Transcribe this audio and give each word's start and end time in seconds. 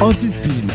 Anti-spin 0.00 0.68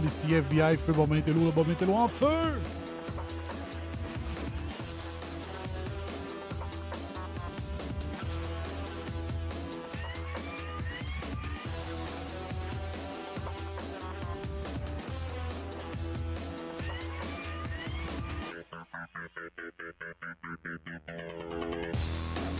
monde, 0.00 0.10
ici 0.10 0.34
FBI, 0.34 0.76
Feu 0.76 0.92
Bon 0.92 1.06
Métello, 1.06 1.46
le 1.46 1.50
Bon 1.50 1.64
Métello 1.64 1.94
en 1.94 2.08
feu! 2.08 2.26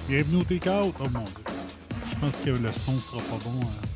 Bienvenue 0.09 0.41
au 0.41 0.45
Take-Out! 0.45 0.95
Oh 0.99 1.09
mon 1.13 1.21
dieu! 1.21 1.35
Je 2.11 2.17
pense 2.17 2.33
que 2.45 2.51
le 2.51 2.73
son 2.73 2.97
sera 2.99 3.23
pas 3.23 3.39
bon 3.45 3.61
euh, 3.61 3.90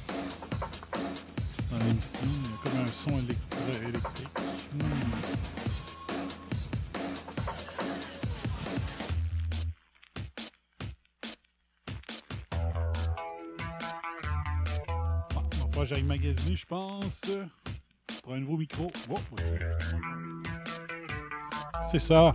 Ça. 21.99 22.35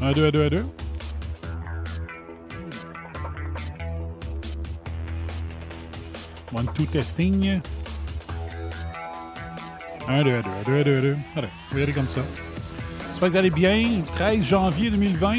Un, 0.00 0.12
deux, 0.12 0.26
un, 0.26 0.30
deux, 0.30 0.46
un, 0.46 0.48
deux. 0.48 0.66
One, 6.52 6.66
two, 6.74 6.86
testing. 6.86 7.60
Un, 10.08 10.24
deux, 10.24 10.34
un, 10.34 10.42
deux, 10.42 10.50
un, 10.50 10.62
deux, 10.64 10.72
un, 10.72 10.82
deux, 10.82 10.98
un, 10.98 11.02
deux. 11.02 11.16
Allez, 11.36 11.48
on 11.72 11.76
va 11.76 11.92
comme 11.92 12.08
ça. 12.08 12.20
J'espère 13.10 13.28
que 13.28 13.32
vous 13.32 13.38
allez 13.38 13.50
bien. 13.50 14.02
13 14.14 14.42
janvier 14.44 14.90
2020. 14.90 15.34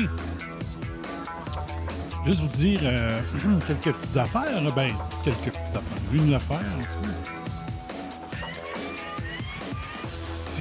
Juste 2.26 2.40
vous 2.40 2.48
dire 2.48 2.80
euh, 2.84 3.20
quelques 3.68 3.98
petites 3.98 4.18
affaires. 4.18 4.74
Ben, 4.76 4.94
quelques 5.24 5.52
petites 5.54 5.76
affaires. 5.76 5.82
Une 6.14 6.34
affaire, 6.34 6.58
en 6.58 6.82
tout 6.82 7.08
cas. 7.08 7.45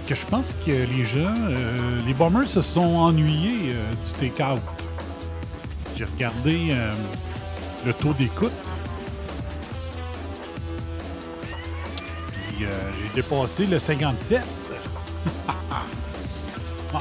Que 0.06 0.14
je 0.14 0.26
pense 0.26 0.54
que 0.64 0.70
les 0.70 1.04
gens, 1.04 1.34
euh, 1.48 2.00
les 2.06 2.14
bombers 2.14 2.48
se 2.48 2.60
sont 2.60 2.96
ennuyés 2.96 3.72
euh, 3.72 3.90
du 3.92 4.30
take-out. 4.30 4.60
J'ai 5.96 6.04
regardé 6.04 6.68
euh, 6.70 6.92
le 7.86 7.92
taux 7.94 8.12
d'écoute. 8.12 8.52
Puis 12.28 12.66
j'ai 12.66 13.22
dépassé 13.22 13.66
le 13.66 13.78
57. 13.78 14.42
Ouais, 16.92 17.00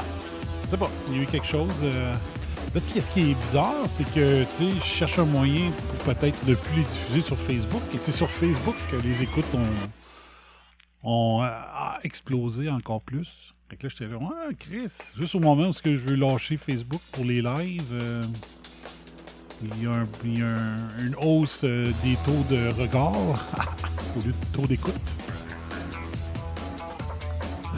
sais 0.68 0.76
pas, 0.76 0.90
il 1.08 1.16
y 1.16 1.20
a 1.20 1.22
eu 1.22 1.26
quelque 1.26 1.46
chose. 1.46 1.82
Là, 1.82 2.80
ce 2.80 2.90
qui 2.90 3.30
est 3.30 3.34
bizarre, 3.34 3.74
c'est 3.86 4.08
que 4.10 4.44
tu 4.44 4.50
sais, 4.50 4.64
je 4.80 4.84
cherche 4.84 5.18
un 5.18 5.24
moyen 5.24 5.70
pour 5.88 6.14
peut-être 6.14 6.46
ne 6.46 6.54
plus 6.54 6.76
les 6.78 6.84
diffuser 6.84 7.20
sur 7.20 7.36
Facebook. 7.36 7.82
Et 7.92 7.98
c'est 7.98 8.12
sur 8.12 8.30
Facebook 8.30 8.76
que 8.90 8.96
les 8.96 9.22
écoutes 9.22 9.52
ont, 9.54 9.88
ont 11.04 11.42
euh, 11.42 11.48
explosé 12.02 12.68
encore 12.70 13.00
plus. 13.02 13.52
Fait 13.68 13.76
que 13.76 13.86
là, 13.86 13.88
j'étais 13.96 14.10
là, 14.12 14.18
ouais, 14.18 14.54
Chris, 14.58 14.90
juste 15.16 15.34
au 15.34 15.40
moment 15.40 15.68
où 15.68 15.72
je 15.72 15.88
veux 15.90 16.14
lâcher 16.16 16.56
Facebook 16.56 17.00
pour 17.12 17.24
les 17.24 17.40
lives, 17.42 17.82
euh, 17.92 18.22
il 19.62 19.82
y 19.82 19.86
a, 19.86 19.90
un- 19.92 20.98
une 21.06 21.14
hausse 21.18 21.62
euh, 21.64 21.90
des 22.02 22.16
taux 22.24 22.44
de 22.54 22.68
regard 22.80 23.14
au 24.16 24.20
lieu 24.20 24.32
de 24.32 24.46
taux 24.52 24.66
d'écoute. 24.66 24.92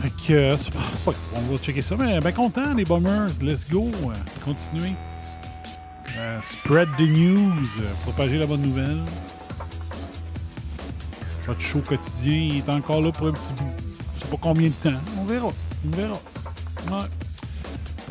Fait 0.03 0.11
que 0.27 0.33
euh, 0.33 0.57
c'est 0.57 0.73
pas, 1.05 1.13
on 1.35 1.41
va 1.53 1.57
checker 1.59 1.83
ça, 1.83 1.97
mais 1.97 2.21
ben 2.21 2.33
content 2.33 2.75
les 2.75 2.85
bombers, 2.85 3.29
let's 3.43 3.69
go, 3.69 3.91
continuez. 4.45 4.95
Spread 6.43 6.89
the 6.97 7.03
news, 7.03 7.69
propager 8.03 8.39
la 8.39 8.47
bonne 8.47 8.63
nouvelle. 8.63 9.03
Votre 11.47 11.61
show 11.61 11.79
quotidien 11.81 12.35
il 12.35 12.59
est 12.59 12.69
encore 12.69 13.01
là 13.01 13.13
pour 13.13 13.29
un 13.29 13.33
petit 13.33 13.53
bout. 13.53 13.71
Je 14.15 14.21
sais 14.21 14.27
pas 14.27 14.37
combien 14.41 14.69
de 14.69 14.75
temps. 14.75 14.99
On 15.21 15.25
verra. 15.25 15.53
On 15.87 15.97
verra. 15.97 16.21
Ouais. 16.91 17.09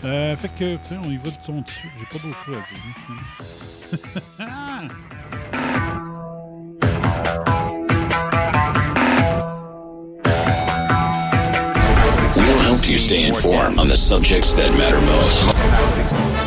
Euh, 0.05 0.35
fait 0.37 0.49
que, 0.49 0.77
sais, 0.83 0.95
on 1.03 1.09
y 1.09 1.17
va 1.17 1.29
de 1.29 1.43
son 1.43 1.61
dessus. 1.61 1.89
J'ai 1.97 2.05
pas 2.05 2.23
d'autre 2.23 2.45
chose 2.45 2.55
à 2.55 2.61
dire, 2.61 2.77
finalement. 3.05 4.93
We'll 12.35 12.59
help 12.59 12.89
you 12.89 12.97
stay 12.97 13.23
informed 13.25 13.79
on 13.79 13.87
the 13.87 13.97
subjects 13.97 14.55
that 14.55 14.71
matter 14.71 15.01
most. 15.01 16.44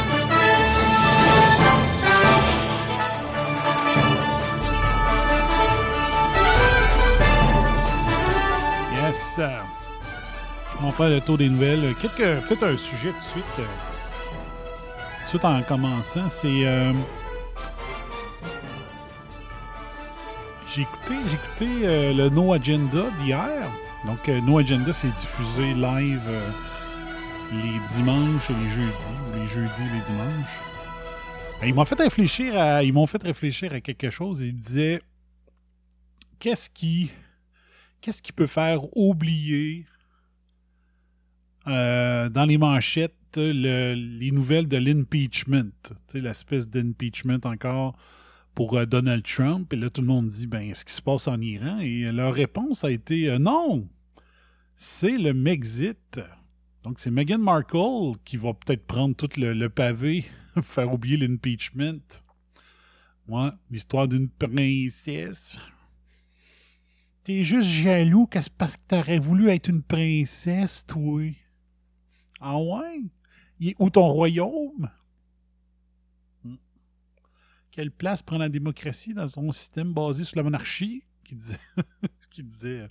Yes. 9.39 9.47
euh, 9.47 9.61
On 10.81 10.87
va 10.87 10.93
faire 10.93 11.09
le 11.09 11.21
tour 11.21 11.39
des 11.39 11.49
nouvelles. 11.49 11.95
Quelques- 12.01 12.47
Peut-être 12.47 12.65
un 12.67 12.77
sujet 12.77 13.11
tout 13.11 13.17
de 13.19 13.23
suite. 13.23 13.45
euh, 13.59 13.63
tout 13.65 15.23
de 15.25 15.29
suite 15.29 15.45
en 15.45 15.63
commençant, 15.63 16.29
c'est. 16.29 16.67
euh, 16.67 16.93
j'ai 20.71 20.83
écouté, 20.83 21.15
j'ai 21.29 21.35
écouté 21.35 21.87
euh, 21.87 22.15
le 22.15 22.29
No 22.29 22.53
Agenda 22.53 23.05
d'hier. 23.23 23.69
Donc, 24.07 24.29
euh, 24.29 24.41
No 24.41 24.59
Agenda, 24.59 24.93
c'est 24.93 25.09
diffusé 25.09 25.75
live 25.75 26.23
euh, 26.29 26.51
les 27.53 27.81
dimanches 27.95 28.51
et 28.51 28.55
les 28.55 28.71
jeudis, 28.71 29.15
ou 29.33 29.41
les 29.41 29.49
jeudis 29.49 29.83
et 29.83 29.95
les 29.97 30.05
dimanches. 30.05 30.61
Et 31.63 31.69
ils 31.69 31.75
m'ont 31.75 31.85
fait 31.85 32.01
réfléchir 32.01 32.57
à, 32.59 32.83
ils 32.85 32.93
m'ont 32.93 33.07
fait 33.07 33.23
réfléchir 33.23 33.73
à 33.73 33.81
quelque 33.81 34.11
chose. 34.11 34.43
Ils 34.43 34.55
disaient 34.57 35.01
qu'est-ce 36.39 36.71
qui 36.71 37.11
qu'est-ce 38.01 38.23
qui 38.23 38.33
peut 38.33 38.47
faire 38.47 38.81
oublier 38.97 39.87
euh, 41.67 42.29
dans 42.29 42.45
les 42.45 42.59
manchettes 42.59 43.15
le- 43.37 43.95
les 43.95 44.31
nouvelles 44.31 44.69
de 44.69 44.77
l'impeachment, 44.79 45.71
l'espèce 46.15 46.69
d'impeachment 46.69 47.39
encore 47.45 47.97
pour 48.55 48.77
euh, 48.79 48.87
Donald 48.87 49.23
Trump. 49.25 49.73
Et 49.73 49.77
là, 49.77 49.91
tout 49.91 50.01
le 50.01 50.07
monde 50.07 50.27
dit, 50.27 50.47
ben, 50.47 50.75
ce 50.75 50.85
qui 50.85 50.93
se 50.93 51.03
passe 51.03 51.29
en 51.29 51.41
Iran? 51.41 51.79
Et 51.81 52.11
leur 52.11 52.35
réponse 52.35 52.85
a 52.85 52.91
été, 52.91 53.29
euh, 53.31 53.39
non, 53.39 53.89
c'est 54.75 55.19
le 55.19 55.35
Mexit. 55.35 56.21
Donc, 56.85 57.01
c'est 57.01 57.11
Meghan 57.11 57.39
Markle 57.39 58.19
qui 58.25 58.37
va 58.39 58.55
peut-être 58.55 58.87
prendre 58.87 59.15
tout 59.15 59.29
le, 59.39 59.53
le 59.53 59.69
pavé, 59.69 60.25
faire 60.63 60.93
oublier 60.93 61.19
l'impeachment. 61.19 62.01
Ouais, 63.29 63.51
l'histoire 63.71 64.09
d'une 64.09 64.31
princesse. 64.31 65.59
T'es 67.29 67.45
juste 67.45 67.69
jaloux 67.69 68.27
parce 68.27 68.79
que 68.79 68.83
t'aurais 68.89 69.19
voulu 69.19 69.51
être 69.51 69.69
une 69.69 69.83
princesse, 69.83 70.87
toi. 70.87 71.31
Ah 72.41 72.59
ouais? 72.59 73.03
Il 73.61 73.69
est 73.69 73.77
où 73.79 73.91
ton 73.91 74.09
royaume? 74.09 74.91
Hmm. 76.43 76.55
Quelle 77.71 77.91
place 77.91 78.23
prend 78.23 78.39
la 78.39 78.49
démocratie 78.49 79.13
dans 79.13 79.29
son 79.29 79.53
système 79.53 79.93
basé 79.93 80.25
sur 80.25 80.39
la 80.39 80.43
monarchie? 80.43 81.03
Qui 81.23 81.35
disait, 81.35 81.61
qui 82.31 82.43
disait 82.45 82.89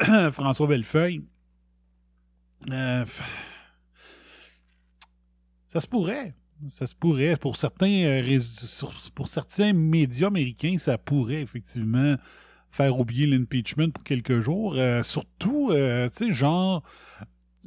François 0.30 0.68
Bellefeuille. 0.68 1.24
Euh, 2.70 3.04
ça 5.66 5.80
se 5.80 5.88
pourrait. 5.88 6.36
Ça 6.68 6.86
se 6.86 6.94
pourrait. 6.94 7.36
Pour 7.36 7.56
certains, 7.56 8.04
euh, 8.04 8.38
pour 9.16 9.26
certains 9.26 9.72
médias 9.72 10.28
américains, 10.28 10.78
ça 10.78 10.98
pourrait 10.98 11.42
effectivement 11.42 12.14
faire 12.70 12.98
oublier 12.98 13.26
l'impeachment 13.26 13.90
pour 13.90 14.04
quelques 14.04 14.40
jours. 14.40 14.74
Euh, 14.76 15.02
surtout, 15.02 15.70
euh, 15.70 16.08
tu 16.08 16.26
sais, 16.26 16.32
genre, 16.32 16.82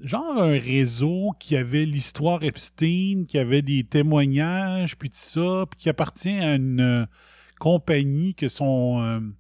genre 0.02 0.42
un 0.42 0.58
réseau 0.58 1.32
qui 1.40 1.56
avait 1.58 1.86
l'histoire 1.86 2.44
Epstein, 2.44 3.26
qui 3.28 3.38
avait 3.38 3.62
des 3.62 3.84
témoignages, 3.84 4.98
puis 4.98 5.10
tout 5.10 5.18
ça, 5.18 5.66
puis 5.70 5.82
qui 5.82 5.90
appartient 5.90 6.30
à 6.30 6.56
une 6.56 6.80
euh, 6.80 7.06
compagnie 7.60 8.34
que 8.34 8.48
son... 8.48 9.34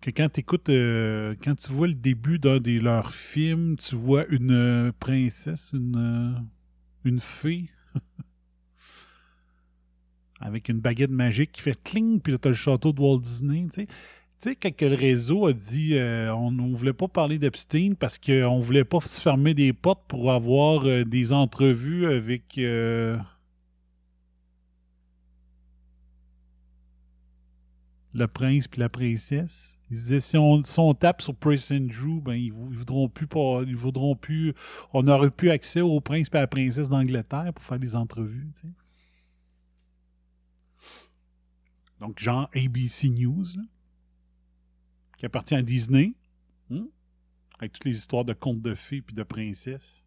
que 0.00 0.10
quand 0.10 0.28
t'écoutes, 0.30 0.68
quand 0.68 1.54
tu 1.54 1.72
vois 1.72 1.88
le 1.88 1.94
début 1.94 2.38
d'un 2.38 2.58
de 2.58 2.78
leurs 2.78 3.12
films, 3.12 3.76
tu 3.76 3.96
vois 3.96 4.26
une 4.28 4.92
princesse, 4.98 5.72
une, 5.74 6.46
une 7.04 7.20
fée, 7.20 7.70
avec 10.40 10.68
une 10.68 10.80
baguette 10.80 11.10
magique 11.10 11.52
qui 11.52 11.60
fait 11.62 11.80
cling, 11.82 12.20
puis 12.20 12.32
là, 12.32 12.38
t'as 12.38 12.48
le 12.50 12.54
château 12.54 12.92
de 12.92 13.00
Walt 13.00 13.20
Disney, 13.20 13.66
tu 13.72 13.82
sais. 13.82 13.86
Tu 13.86 14.48
sais, 14.48 14.56
quand 14.56 14.80
le 14.80 14.94
réseau 14.94 15.46
a 15.46 15.52
dit 15.52 15.98
euh, 15.98 16.34
on 16.34 16.50
ne 16.50 16.74
voulait 16.74 16.94
pas 16.94 17.08
parler 17.08 17.38
d'Epstein 17.38 17.92
parce 17.98 18.18
qu'on 18.18 18.56
ne 18.56 18.62
voulait 18.62 18.84
pas 18.84 19.00
se 19.00 19.20
fermer 19.20 19.52
des 19.52 19.74
portes 19.74 20.04
pour 20.08 20.32
avoir 20.32 20.86
euh, 20.86 21.04
des 21.04 21.32
entrevues 21.34 22.06
avec. 22.06 22.56
euh, 22.56 23.18
le 28.14 28.26
prince 28.26 28.66
puis 28.68 28.80
la 28.80 28.88
princesse. 28.88 29.78
Ils 29.90 29.94
disaient 29.96 30.20
si 30.20 30.36
on, 30.36 30.94
tape 30.94 31.22
sur 31.22 31.34
Prince 31.34 31.70
Andrew, 31.70 32.20
ben 32.20 32.34
ils, 32.34 32.52
vou- 32.52 32.68
ils 32.72 32.78
voudront 32.78 33.08
plus 33.08 33.26
pas, 33.26 33.62
ils 33.66 33.76
voudront 33.76 34.14
plus. 34.16 34.54
On 34.92 35.02
n'aurait 35.02 35.30
plus 35.30 35.50
accès 35.50 35.80
au 35.80 36.00
prince 36.00 36.28
et 36.32 36.36
à 36.36 36.40
la 36.40 36.46
princesse 36.46 36.88
d'Angleterre 36.88 37.52
pour 37.54 37.64
faire 37.64 37.78
des 37.78 37.96
entrevues. 37.96 38.48
Donc, 42.00 42.18
genre 42.18 42.48
ABC 42.54 43.10
News, 43.10 43.44
là, 43.56 43.62
qui 45.18 45.26
appartient 45.26 45.54
à 45.54 45.62
Disney, 45.62 46.14
hein, 46.70 46.88
avec 47.58 47.72
toutes 47.72 47.84
les 47.84 47.96
histoires 47.96 48.24
de 48.24 48.32
contes 48.32 48.62
de 48.62 48.74
fées 48.74 49.02
puis 49.02 49.14
de 49.14 49.22
princesses. 49.22 50.02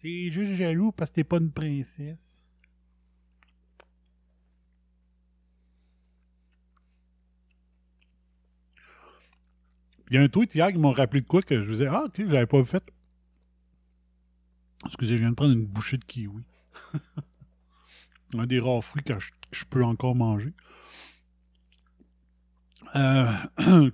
T'es 0.00 0.30
juste 0.30 0.52
jaloux 0.52 0.92
parce 0.92 1.10
que 1.10 1.16
t'es 1.16 1.24
pas 1.24 1.38
une 1.38 1.50
princesse. 1.50 2.42
Il 10.10 10.14
y 10.14 10.18
a 10.18 10.22
un 10.22 10.28
tweet 10.28 10.54
hier 10.54 10.70
qui 10.70 10.78
m'a 10.78 10.92
rappelé 10.92 11.22
de 11.22 11.26
quoi 11.26 11.42
que 11.42 11.60
je 11.60 11.72
disais 11.72 11.86
Ah, 11.86 12.04
ok, 12.04 12.14
j'avais 12.18 12.46
pas 12.46 12.62
fait. 12.62 12.84
Excusez, 14.86 15.16
je 15.16 15.22
viens 15.22 15.30
de 15.30 15.34
prendre 15.34 15.54
une 15.54 15.66
bouchée 15.66 15.96
de 15.96 16.04
kiwi. 16.04 16.44
un 18.38 18.46
des 18.46 18.60
rares 18.60 18.84
fruits 18.84 19.02
que 19.02 19.18
je, 19.18 19.30
je 19.54 19.64
peux 19.64 19.84
encore 19.84 20.14
manger. 20.14 20.52
Euh, 22.96 23.32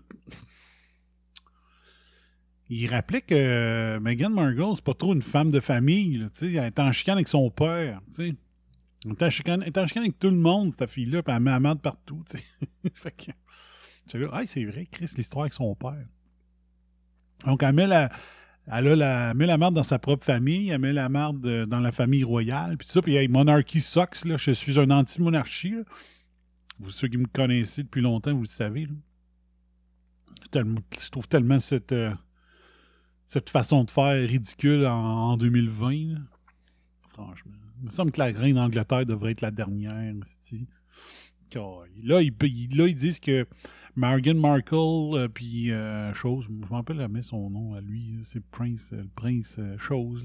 il 2.69 2.88
rappelait 2.88 3.23
que 3.23 3.99
Meghan 3.99 4.31
Markle, 4.31 4.75
c'est 4.75 4.85
pas 4.85 4.95
trop 4.95 5.14
une 5.14 5.23
femme 5.23 5.50
de 5.50 5.61
famille. 5.61 6.26
elle 6.43 6.57
est 6.57 6.79
en 6.79 6.93
chicane 6.93 7.17
avec 7.17 7.29
son 7.29 7.50
père. 7.50 8.00
Elle 8.19 8.37
est 9.11 9.23
en 9.23 9.31
chicane, 9.31 9.62
est 9.62 9.79
en 9.79 9.85
avec 9.85 10.19
tout 10.19 10.31
le 10.31 10.37
monde, 10.37 10.73
cette 10.73 10.90
fille-là, 10.90 11.23
puis 11.23 11.35
elle 11.35 11.40
met 11.40 11.50
la 11.50 11.61
merde 11.61 11.81
partout. 11.81 12.23
fait 12.95 13.12
que, 13.12 13.33
c'est 14.07 14.64
vrai, 14.64 14.87
Chris, 14.90 15.11
l'histoire 15.17 15.45
avec 15.45 15.55
son 15.55 15.75
père. 15.75 16.07
Donc, 17.47 17.62
elle 17.62 17.73
met 17.73 17.87
la, 17.87 18.11
elle 18.67 18.88
a 18.88 18.97
la, 18.97 19.35
met 19.35 19.47
la 19.47 19.59
merde 19.59 19.75
dans 19.75 19.83
sa 19.83 19.99
propre 19.99 20.25
famille, 20.25 20.71
elle 20.71 20.81
met 20.81 20.93
la 20.93 21.09
merde 21.09 21.45
euh, 21.47 21.67
dans 21.67 21.81
la 21.81 21.93
famille 21.93 22.25
royale, 22.25 22.76
puis 22.76 22.87
ça, 22.88 23.02
puis 23.02 23.17
hey, 23.17 23.29
Monarchy 23.29 23.81
sucks, 23.81 24.25
là, 24.25 24.37
je 24.37 24.52
suis 24.52 24.79
un 24.79 24.90
anti-monarchie. 24.90 25.75
Vous, 26.79 26.90
ceux 26.90 27.09
qui 27.09 27.19
me 27.19 27.26
connaissez 27.26 27.83
depuis 27.83 28.00
longtemps, 28.00 28.35
vous 28.35 28.43
le 28.43 28.47
savez, 28.47 28.87
là. 28.87 28.95
Je 30.52 31.11
trouve 31.11 31.29
tellement 31.29 31.61
cette, 31.61 31.93
euh, 31.93 32.12
cette 33.26 33.50
façon 33.50 33.85
de 33.85 33.90
faire 33.90 34.29
ridicule 34.29 34.87
en, 34.87 35.33
en 35.33 35.37
2020, 35.37 36.14
là. 36.14 36.19
Franchement. 37.12 37.52
Il 37.81 37.87
me 37.87 37.90
semble 37.90 38.12
que 38.12 38.19
la 38.19 38.26
reine 38.26 38.57
d'Angleterre 38.57 39.07
devrait 39.07 39.33
être 39.33 39.40
la 39.40 39.50
dernière. 39.50 40.12
Là, 41.55 41.87
là, 42.02 42.21
ils 42.21 42.95
disent 42.95 43.21
que 43.21 43.47
Meghan 44.00 44.35
Markle, 44.35 44.75
euh, 45.14 45.28
puis 45.28 45.71
euh, 45.71 46.14
chose, 46.14 46.47
je 46.47 46.50
me 46.50 46.64
rappelle 46.66 46.97
jamais 46.97 47.21
son 47.21 47.50
nom 47.50 47.75
à 47.75 47.83
lui, 47.83 48.12
là, 48.12 48.23
c'est 48.25 48.42
Prince, 48.50 48.90
euh, 48.95 49.02
le 49.02 49.11
Prince 49.14 49.57
euh, 49.59 49.76
chose. 49.76 50.25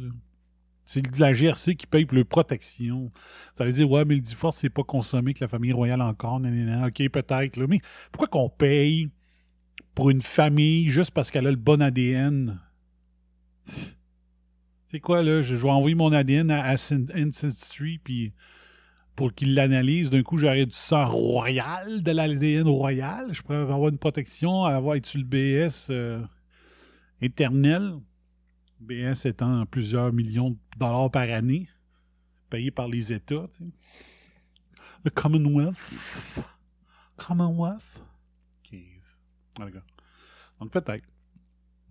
C'est 0.85 1.17
la 1.19 1.33
GRC 1.33 1.75
qui 1.75 1.85
paye 1.85 2.05
pour 2.05 2.15
leur 2.15 2.25
protection. 2.25 3.11
Ça 3.53 3.63
allait 3.63 3.73
dire, 3.73 3.89
ouais, 3.89 4.05
mais 4.05 4.15
le 4.15 4.21
Duforce, 4.21 4.57
c'est 4.57 4.69
pas 4.69 4.83
consommé 4.83 5.33
que 5.33 5.43
la 5.43 5.47
famille 5.47 5.73
royale 5.73 6.01
encore. 6.01 6.35
Ok, 6.35 7.09
peut-être. 7.09 7.59
Mais 7.65 7.79
pourquoi 8.11 8.27
qu'on 8.27 8.49
paye 8.49 9.09
pour 9.95 10.11
une 10.11 10.21
famille 10.21 10.89
juste 10.89 11.11
parce 11.11 11.31
qu'elle 11.31 11.47
a 11.47 11.51
le 11.51 11.57
bon 11.57 11.81
ADN? 11.81 12.59
C'est 13.63 14.99
quoi, 15.01 15.23
là? 15.23 15.41
Je, 15.41 15.55
vais 15.55 15.69
envoyer 15.69 15.95
mon 15.95 16.13
ADN 16.13 16.51
à 16.51 16.71
Ancest- 16.75 17.11
Ancestry, 17.17 17.97
puis 17.97 18.31
pour 19.15 19.33
qu'il 19.33 19.55
l'analyse. 19.55 20.09
D'un 20.09 20.23
coup, 20.23 20.37
j'aurai 20.37 20.65
du 20.65 20.71
sang 20.71 21.05
royal, 21.05 22.03
de 22.03 22.11
l'ADN 22.11 22.67
royal. 22.67 23.33
Je 23.33 23.41
pourrais 23.41 23.57
avoir 23.57 23.89
une 23.89 23.97
protection, 23.97 24.65
avoir 24.65 24.95
être 24.95 25.13
le 25.15 25.23
BS 25.23 25.87
euh, 25.89 26.21
éternel. 27.21 27.93
BS 28.79 29.25
étant 29.25 29.65
plusieurs 29.65 30.11
millions 30.11 30.51
de 30.51 30.57
dollars 30.77 31.09
par 31.09 31.29
année, 31.29 31.67
payés 32.49 32.71
par 32.71 32.87
les 32.87 33.13
États. 33.13 33.47
Le 35.03 35.09
Commonwealth. 35.11 36.43
Commonwealth. 37.15 38.03
Donc 40.59 40.71
peut-être. 40.71 41.05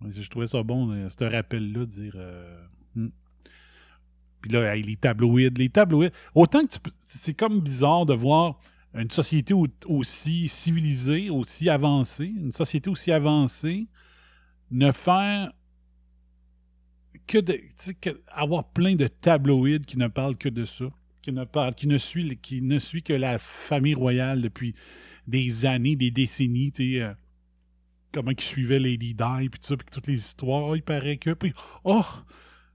Je 0.07 0.29
trouvais 0.29 0.47
ça 0.47 0.61
bon, 0.61 0.91
euh, 0.91 1.09
ce 1.09 1.23
rappel-là, 1.23 1.79
de 1.79 1.85
dire. 1.85 2.13
euh, 2.15 2.67
hmm. 2.95 3.09
Puis 4.45 4.53
là, 4.53 4.75
les 4.75 4.95
tabloïds, 4.95 5.49
les 5.57 5.69
tabloïds. 5.69 6.11
Autant 6.35 6.61
que 6.67 6.73
tu 6.73 6.79
c'est 6.99 7.33
comme 7.33 7.61
bizarre 7.61 8.05
de 8.05 8.13
voir 8.13 8.59
une 8.93 9.09
société 9.09 9.55
au- 9.55 9.65
aussi 9.87 10.47
civilisée, 10.47 11.31
aussi 11.31 11.67
avancée, 11.67 12.31
une 12.37 12.51
société 12.51 12.87
aussi 12.91 13.11
avancée, 13.11 13.87
ne 14.69 14.91
faire 14.91 15.51
que 17.25 17.39
de. 17.39 17.59
que- 18.01 18.21
avoir 18.27 18.65
plein 18.69 18.95
de 18.95 19.07
tabloïds 19.07 19.79
qui 19.79 19.97
ne 19.97 20.07
parlent 20.07 20.37
que 20.37 20.49
de 20.49 20.63
ça. 20.63 20.85
Qui 21.23 21.31
ne, 21.31 21.43
parlent, 21.43 21.73
qui, 21.73 21.87
ne 21.87 21.97
suit, 21.97 22.37
qui 22.39 22.61
ne 22.61 22.77
suit 22.77 23.01
que 23.01 23.13
la 23.13 23.39
famille 23.39 23.95
royale 23.95 24.43
depuis 24.43 24.75
des 25.25 25.65
années, 25.65 25.95
des 25.95 26.11
décennies, 26.11 26.71
tu 26.71 26.93
sais. 26.93 27.01
euh, 27.01 27.13
comment 28.11 28.29
ils 28.29 28.39
suivaient 28.39 28.77
Lady 28.77 29.15
Di, 29.15 29.49
puis 29.49 29.59
tout 29.59 29.67
ça, 29.69 29.75
puis 29.75 29.87
toutes 29.91 30.05
les 30.05 30.13
histoires, 30.19 30.75
il 30.75 30.83
paraît 30.83 31.17
que. 31.17 31.31
Puis, 31.33 31.51
oh! 31.83 32.05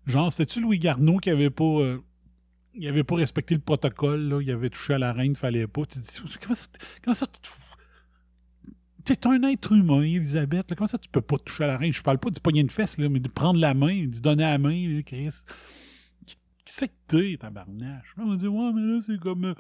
Genre, 0.07 0.33
c'était-tu 0.33 0.61
Louis 0.61 0.79
Garneau 0.79 1.19
qui 1.19 1.31
avait 1.31 1.51
pas. 1.51 1.65
euh, 1.65 2.01
il 2.75 2.87
avait 2.87 3.05
pas 3.05 3.17
respecté 3.17 3.55
le 3.55 3.61
protocole, 3.61 4.21
là, 4.29 4.41
il 4.41 4.51
avait 4.51 4.71
touché 4.71 4.95
à 4.95 4.99
la 4.99 5.13
reine, 5.13 5.35
fallait 5.37 5.67
pas. 5.67 5.85
Tu 5.87 5.99
dis, 5.99 6.21
comment 6.41 6.55
ça, 6.55 6.67
comment 7.03 7.15
ça? 7.15 7.27
T'es 9.05 9.27
un 9.27 9.43
être 9.43 9.73
humain, 9.73 10.03
Elisabeth. 10.03 10.73
comment 10.77 10.87
ça 10.87 10.99
tu 10.99 11.09
peux 11.09 11.21
pas 11.21 11.39
toucher 11.39 11.65
à 11.65 11.67
la 11.67 11.79
reine? 11.79 11.93
Je 11.93 12.03
parle 12.03 12.19
pas 12.19 12.31
du 12.31 12.39
pogner 12.41 12.61
une 12.61 12.71
fesse, 12.71 12.99
là, 12.99 13.09
mais 13.09 13.19
de 13.19 13.29
prendre 13.29 13.59
la 13.59 13.75
main, 13.75 14.07
de 14.07 14.19
donner 14.21 14.45
la 14.45 14.59
main, 14.59 14.89
là, 14.89 15.03
Chris. 15.03 15.35
Qui, 16.27 16.37
c'est 16.65 16.89
que 16.89 16.95
t'es, 17.09 17.37
tabarnache? 17.39 18.15
On 18.19 18.29
va 18.31 18.37
dire, 18.37 18.55
ouais, 18.55 18.73
mais 18.73 18.83
là, 18.83 19.01
c'est 19.01 19.19
comme. 19.19 19.45
euh, 19.47 19.55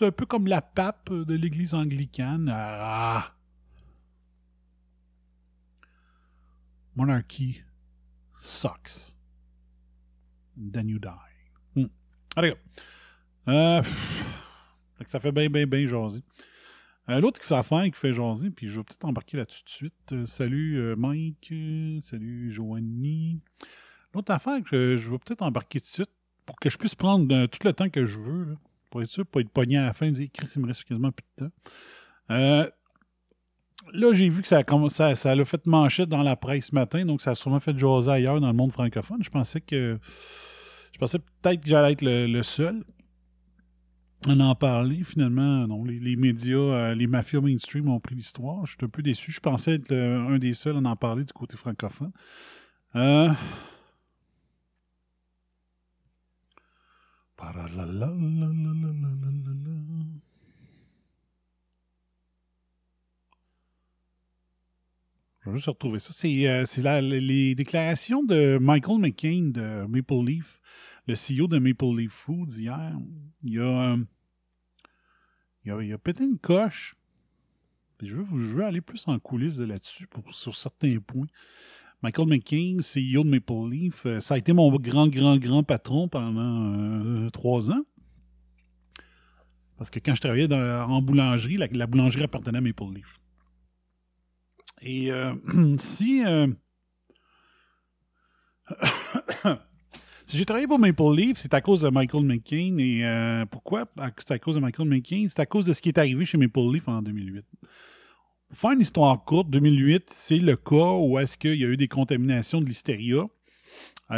un 0.00 0.10
peu 0.10 0.26
comme 0.26 0.46
la 0.46 0.60
pape 0.60 1.12
de 1.12 1.34
l'église 1.34 1.74
anglicane. 1.74 2.50
Ah! 2.52 3.32
Monarchy 6.96 7.62
sucks. 8.40 9.15
Then 10.56 10.88
you 10.88 10.98
die. 10.98 11.10
Hmm. 11.74 11.86
Allez, 12.34 12.50
gars. 12.50 12.56
Euh, 13.48 13.82
pff, 13.82 14.24
ça 15.06 15.20
fait 15.20 15.32
bien, 15.32 15.48
bien, 15.48 15.66
bien 15.66 15.86
jaser. 15.86 16.22
Euh, 17.08 17.20
L'autre 17.20 17.40
qui 17.40 17.46
fait 17.46 17.54
affaire, 17.54 17.84
qui 17.84 17.92
fait 17.92 18.12
jaser, 18.12 18.50
puis 18.50 18.68
je 18.68 18.76
vais 18.76 18.84
peut-être 18.84 19.04
embarquer 19.04 19.36
là-dessus 19.36 19.62
tout 19.62 19.66
de 19.66 19.70
suite. 19.70 20.12
Euh, 20.12 20.26
salut 20.26 20.78
euh, 20.78 20.96
Mike, 20.96 21.52
salut 22.02 22.50
Joanie. 22.50 23.40
L'autre 24.12 24.32
affaire 24.32 24.62
que 24.64 24.96
je 24.96 25.10
vais 25.10 25.18
peut-être 25.18 25.42
embarquer 25.42 25.80
tout 25.80 25.86
de 25.86 25.90
suite 25.90 26.10
pour 26.44 26.58
que 26.58 26.70
je 26.70 26.78
puisse 26.78 26.94
prendre 26.94 27.46
tout 27.46 27.58
le 27.64 27.72
temps 27.72 27.88
que 27.90 28.06
je 28.06 28.18
veux, 28.18 28.44
là, 28.44 28.54
pour 28.90 29.02
être 29.02 29.08
sûr, 29.08 29.26
pas 29.26 29.40
être 29.40 29.50
pogné 29.50 29.78
à 29.78 29.86
la 29.86 29.92
fin 29.92 30.06
et 30.06 30.10
dire 30.10 30.28
Chris, 30.32 30.50
il 30.56 30.62
me 30.62 30.66
reste 30.66 30.84
quasiment 30.84 31.12
plus 31.12 31.24
de 31.38 31.46
temps. 31.46 32.70
Là, 33.92 34.12
j'ai 34.14 34.28
vu 34.28 34.42
que 34.42 34.48
ça 34.48 34.62
ça, 35.14 35.34
l'a 35.34 35.44
fait 35.44 35.66
manchette 35.66 36.08
dans 36.08 36.22
la 36.22 36.36
presse 36.36 36.66
ce 36.66 36.74
matin, 36.74 37.04
donc 37.04 37.22
ça 37.22 37.32
a 37.32 37.34
sûrement 37.34 37.60
fait 37.60 37.78
jaser 37.78 38.10
ailleurs 38.10 38.40
dans 38.40 38.48
le 38.48 38.52
monde 38.52 38.72
francophone. 38.72 39.22
Je 39.22 39.30
pensais 39.30 39.60
que. 39.60 39.98
Je 40.92 40.98
pensais 40.98 41.18
peut-être 41.18 41.62
que 41.62 41.68
j'allais 41.68 41.92
être 41.92 42.02
le, 42.02 42.42
seul 42.42 42.82
à 44.26 44.32
en 44.32 44.54
parler. 44.54 45.04
Finalement, 45.04 45.66
non. 45.66 45.84
Les, 45.84 46.16
médias, 46.16 46.56
euh, 46.56 46.94
les 46.94 47.06
mafias 47.06 47.40
mainstream 47.40 47.88
ont 47.88 48.00
pris 48.00 48.14
l'histoire. 48.14 48.64
Je 48.64 48.72
suis 48.72 48.78
un 48.82 48.88
peu 48.88 49.02
déçu. 49.02 49.30
Je 49.30 49.40
pensais 49.40 49.74
être 49.74 49.92
un 49.92 50.38
des 50.38 50.54
seuls 50.54 50.76
à 50.76 50.88
en 50.88 50.96
parler 50.96 51.24
du 51.24 51.32
côté 51.34 51.56
francophone. 51.56 52.12
Euh. 52.94 53.30
Paralalalalalalala. 57.36 58.46
Je 65.45 65.45
vais 65.45 65.45
juste 65.56 65.68
retrouver 65.68 65.98
ça. 65.98 66.12
C'est 66.12 66.48
euh, 66.48 67.00
les 67.00 67.54
déclarations 67.54 68.22
de 68.22 68.58
Michael 68.58 68.98
McCain 68.98 69.50
de 69.52 69.86
Maple 69.86 70.24
Leaf, 70.24 70.60
le 71.06 71.14
CEO 71.14 71.48
de 71.48 71.58
Maple 71.58 71.96
Leaf 71.96 72.12
Foods 72.12 72.58
hier. 72.58 72.92
Il 73.42 73.60
a, 73.60 73.92
euh, 73.92 73.96
il 75.64 75.72
a, 75.72 75.82
il 75.82 75.92
a 75.92 75.98
pété 75.98 76.24
une 76.24 76.38
coche. 76.38 76.94
Je 78.02 78.14
veux, 78.16 78.24
je 78.24 78.54
veux 78.54 78.64
aller 78.64 78.80
plus 78.80 79.04
en 79.08 79.18
coulisses 79.18 79.56
de 79.56 79.64
là-dessus 79.64 80.08
sur 80.30 80.54
certains 80.54 80.98
points. 80.98 81.26
Michael 82.02 82.28
McCain, 82.28 82.76
CEO 82.80 83.24
de 83.24 83.30
Maple 83.30 83.70
Leaf, 83.70 84.06
euh, 84.06 84.20
ça 84.20 84.34
a 84.34 84.38
été 84.38 84.52
mon 84.52 84.70
grand, 84.76 85.08
grand, 85.08 85.38
grand 85.38 85.62
patron 85.62 86.08
pendant 86.08 87.28
trois 87.30 87.70
ans. 87.70 87.84
Parce 89.78 89.90
que 89.90 89.98
quand 89.98 90.14
je 90.14 90.20
travaillais 90.20 90.52
en 90.52 91.02
boulangerie, 91.02 91.56
la, 91.56 91.66
la 91.66 91.86
boulangerie 91.86 92.24
appartenait 92.24 92.58
à 92.58 92.62
Maple 92.62 92.94
Leaf. 92.94 93.18
Et 94.82 95.10
euh, 95.10 95.34
si. 95.78 96.24
euh, 96.24 96.48
si 100.26 100.36
j'ai 100.36 100.44
travaillé 100.44 100.66
pour 100.66 100.78
Maple 100.78 101.14
Leaf, 101.14 101.38
c'est 101.38 101.54
à 101.54 101.60
cause 101.60 101.82
de 101.82 101.88
Michael 101.88 102.24
McCain. 102.24 102.76
Et 102.78 103.04
euh, 103.04 103.46
pourquoi? 103.46 103.86
C'est 104.18 104.32
à 104.32 104.38
cause 104.38 104.56
de 104.56 104.60
Michael 104.60 104.88
McCain. 104.88 105.26
C'est 105.28 105.40
à 105.40 105.46
cause 105.46 105.66
de 105.66 105.72
ce 105.72 105.80
qui 105.80 105.88
est 105.88 105.98
arrivé 105.98 106.24
chez 106.24 106.38
Maple 106.38 106.72
Leaf 106.72 106.88
en 106.88 107.02
2008. 107.02 107.44
Pour 108.48 108.58
faire 108.58 108.72
une 108.72 108.80
histoire 108.80 109.24
courte, 109.24 109.50
2008, 109.50 110.04
c'est 110.08 110.38
le 110.38 110.56
cas 110.56 110.92
où 110.92 111.18
est-ce 111.18 111.36
qu'il 111.36 111.54
y 111.54 111.64
a 111.64 111.68
eu 111.68 111.76
des 111.76 111.88
contaminations 111.88 112.60
de 112.60 112.66
listeria 112.66 113.24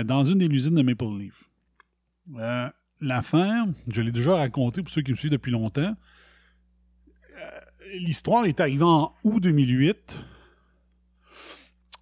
dans 0.04 0.24
une 0.24 0.38
des 0.38 0.46
usines 0.46 0.74
de 0.74 0.82
Maple 0.82 1.18
Leaf. 1.18 1.44
L'affaire, 3.00 3.64
je 3.86 4.02
l'ai 4.02 4.12
déjà 4.12 4.36
raconté 4.36 4.82
pour 4.82 4.90
ceux 4.90 5.00
qui 5.00 5.12
me 5.12 5.16
suivent 5.16 5.30
depuis 5.30 5.50
longtemps. 5.50 5.94
L'histoire 7.94 8.44
est 8.44 8.60
arrivée 8.60 8.84
en 8.84 9.14
août 9.24 9.40
2008. 9.40 10.26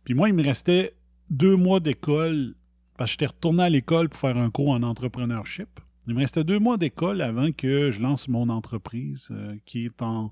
Puis 0.07 0.15
moi, 0.15 0.29
il 0.29 0.37
me 0.37 0.45
restait 0.45 0.95
deux 1.31 1.57
mois 1.57 1.81
d'école 1.81 2.55
parce 2.97 3.11
que 3.11 3.13
j'étais 3.15 3.27
retourné 3.27 3.65
à 3.65 3.69
l'école 3.69 4.09
pour 4.09 4.21
faire 4.21 4.37
un 4.37 4.53
cours 4.53 4.71
en 4.71 4.85
entrepreneurship. 4.85 5.81
Il 6.07 6.15
me 6.15 6.21
restait 6.21 6.45
deux 6.45 6.61
mois 6.61 6.77
d'école 6.77 7.21
avant 7.21 7.51
que 7.51 7.91
je 7.91 8.01
lance 8.01 8.29
mon 8.29 8.49
entreprise 8.49 9.27
euh, 9.33 9.57
qui 9.67 9.85
est 9.85 10.03
en 10.03 10.31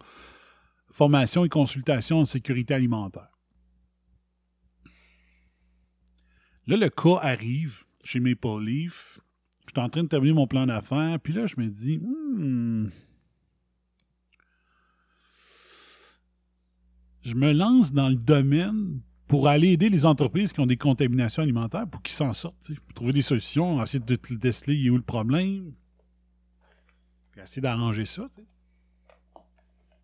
formation 0.93 1.45
et 1.45 1.49
consultation 1.49 2.21
en 2.21 2.25
sécurité 2.25 2.73
alimentaire. 2.73 3.37
Là, 6.69 6.76
le 6.76 6.88
cas 6.88 7.19
arrive 7.21 7.83
chez 8.04 8.21
Maple 8.21 8.62
Leaf. 8.62 9.19
Je 9.66 9.73
suis 9.73 9.85
en 9.85 9.88
train 9.88 10.04
de 10.04 10.09
terminer 10.09 10.35
mon 10.35 10.47
plan 10.47 10.66
d'affaires, 10.66 11.19
puis 11.19 11.33
là, 11.33 11.47
je 11.47 11.57
me 11.59 11.66
dis, 11.66 11.99
Hmm, 11.99 12.90
je 17.23 17.35
me 17.35 17.52
lance 17.52 17.93
dans 17.93 18.09
le 18.09 18.16
domaine 18.16 19.00
pour 19.26 19.49
aller 19.49 19.69
aider 19.73 19.88
les 19.88 20.04
entreprises 20.07 20.52
qui 20.52 20.61
ont 20.61 20.66
des 20.66 20.76
contaminations 20.76 21.43
alimentaires 21.43 21.87
pour 21.88 22.02
qu'ils 22.02 22.14
s'en 22.14 22.33
sortent, 22.35 22.73
pour 22.85 22.95
trouver 22.95 23.12
des 23.12 23.23
solutions, 23.23 23.83
essayer 23.83 24.04
de 24.04 24.19
déceler 24.37 24.85
est 24.85 24.90
où 24.90 24.97
le 24.97 25.02
problème, 25.02 25.73
puis 27.33 27.40
essayer 27.40 27.62
d'arranger 27.62 28.04
ça. 28.07 28.28
tu 28.35 28.43
sais. 28.43 28.47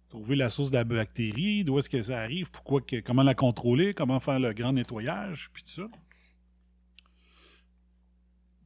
Trouver 0.09 0.35
la 0.37 0.49
source 0.49 0.71
de 0.73 0.77
la 0.77 0.85
bactérie, 0.85 1.63
d'où 1.65 1.79
est-ce 1.79 1.89
que 1.89 2.03
ça 2.03 2.19
arrive, 2.19 2.51
pourquoi, 2.51 2.81
que- 2.81 3.01
comment 3.01 3.23
la 3.23 3.35
contrôler, 3.35 3.95
comment 3.95 4.19
faire 4.19 4.41
le 4.41 4.53
grand 4.53 4.73
nettoyage, 4.73 5.51
puis 5.53 5.63
tout 5.63 5.71
ça. 5.71 5.89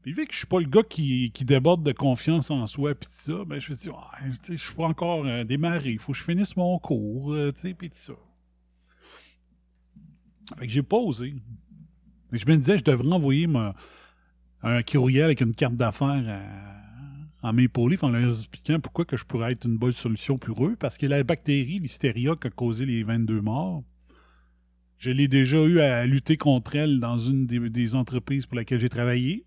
Puis 0.03 0.13
vu 0.13 0.27
que 0.27 0.33
je 0.33 0.39
suis 0.39 0.47
pas 0.47 0.61
le 0.61 0.67
gars 0.67 0.83
qui, 0.83 1.31
qui 1.33 1.45
déborde 1.45 1.83
de 1.83 1.93
confiance 1.93 2.51
en 2.51 2.67
soi, 2.67 2.95
puis 2.95 3.09
tout 3.09 3.15
ça, 3.15 3.45
ben 3.47 3.59
je 3.59 3.71
me 3.71 3.77
dis, 3.77 3.89
ouais, 3.91 4.31
je 4.51 4.55
suis 4.57 4.75
pas 4.75 4.87
encore 4.87 5.25
euh, 5.27 5.45
démarré, 5.45 5.93
il 5.93 5.99
faut 5.99 6.13
que 6.13 6.19
je 6.19 6.25
finisse 6.25 6.57
mon 6.57 6.79
cours, 6.79 7.33
euh, 7.33 7.51
tu 7.53 7.61
sais, 7.61 7.75
puis 7.75 7.91
tout 7.91 7.97
ça. 7.99 8.13
Fait 10.59 10.67
que 10.67 10.73
j'ai 10.73 10.83
pas 10.83 10.97
osé. 10.99 11.35
Je 12.33 12.45
me 12.47 12.57
disais, 12.57 12.79
je 12.79 12.85
devrais 12.85 13.13
envoyer 13.13 13.47
ma- 13.47 13.75
un 14.63 14.83
courriel 14.83 15.25
avec 15.25 15.41
une 15.41 15.55
carte 15.55 15.77
d'affaires 15.77 16.43
à, 17.43 17.53
Maple 17.53 17.91
Leaf 17.91 18.03
en 18.03 18.11
leur 18.11 18.29
expliquant 18.31 18.81
pourquoi 18.81 19.05
que 19.05 19.17
je 19.17 19.25
pourrais 19.25 19.53
être 19.53 19.67
une 19.67 19.77
bonne 19.77 19.93
solution 19.93 20.39
pour 20.39 20.67
eux. 20.67 20.77
Parce 20.79 20.97
que 20.99 21.07
la 21.07 21.23
bactérie, 21.23 21.79
l'hystéria 21.79 22.35
qui 22.41 22.47
a 22.47 22.51
causé 22.51 22.87
les 22.87 23.03
22 23.05 23.41
morts, 23.43 23.83
je 24.99 25.11
l'ai 25.11 25.29
déjà 25.29 25.59
eu 25.65 25.81
à 25.81 26.07
lutter 26.07 26.37
contre 26.39 26.75
elle 26.77 27.01
dans 27.01 27.19
une 27.19 27.47
des, 27.47 27.69
des 27.69 27.95
entreprises 27.95 28.47
pour 28.47 28.57
laquelle 28.57 28.81
j'ai 28.81 28.89
travaillé. 28.89 29.45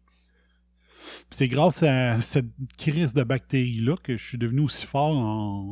C'est 1.29 1.47
grâce 1.47 1.83
à 1.83 2.21
cette 2.21 2.49
crise 2.77 3.13
de 3.13 3.23
bactéries-là 3.23 3.95
que 4.01 4.17
je 4.17 4.23
suis 4.23 4.37
devenu 4.37 4.61
aussi 4.61 4.85
fort 4.85 5.13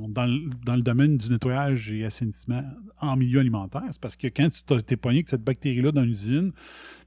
dans, 0.09 0.25
le, 0.25 0.81
domaine 0.81 1.17
du 1.17 1.29
nettoyage 1.29 1.91
et 1.91 2.05
assainissement 2.05 2.63
en 2.99 3.15
milieu 3.15 3.39
alimentaire. 3.39 3.83
C'est 3.91 4.01
parce 4.01 4.15
que 4.15 4.27
quand 4.27 4.49
tu 4.49 4.83
t'es 4.83 4.97
pogné 4.97 5.19
avec 5.19 5.29
cette 5.29 5.43
bactérie-là 5.43 5.91
dans 5.91 6.03
l'usine, 6.03 6.51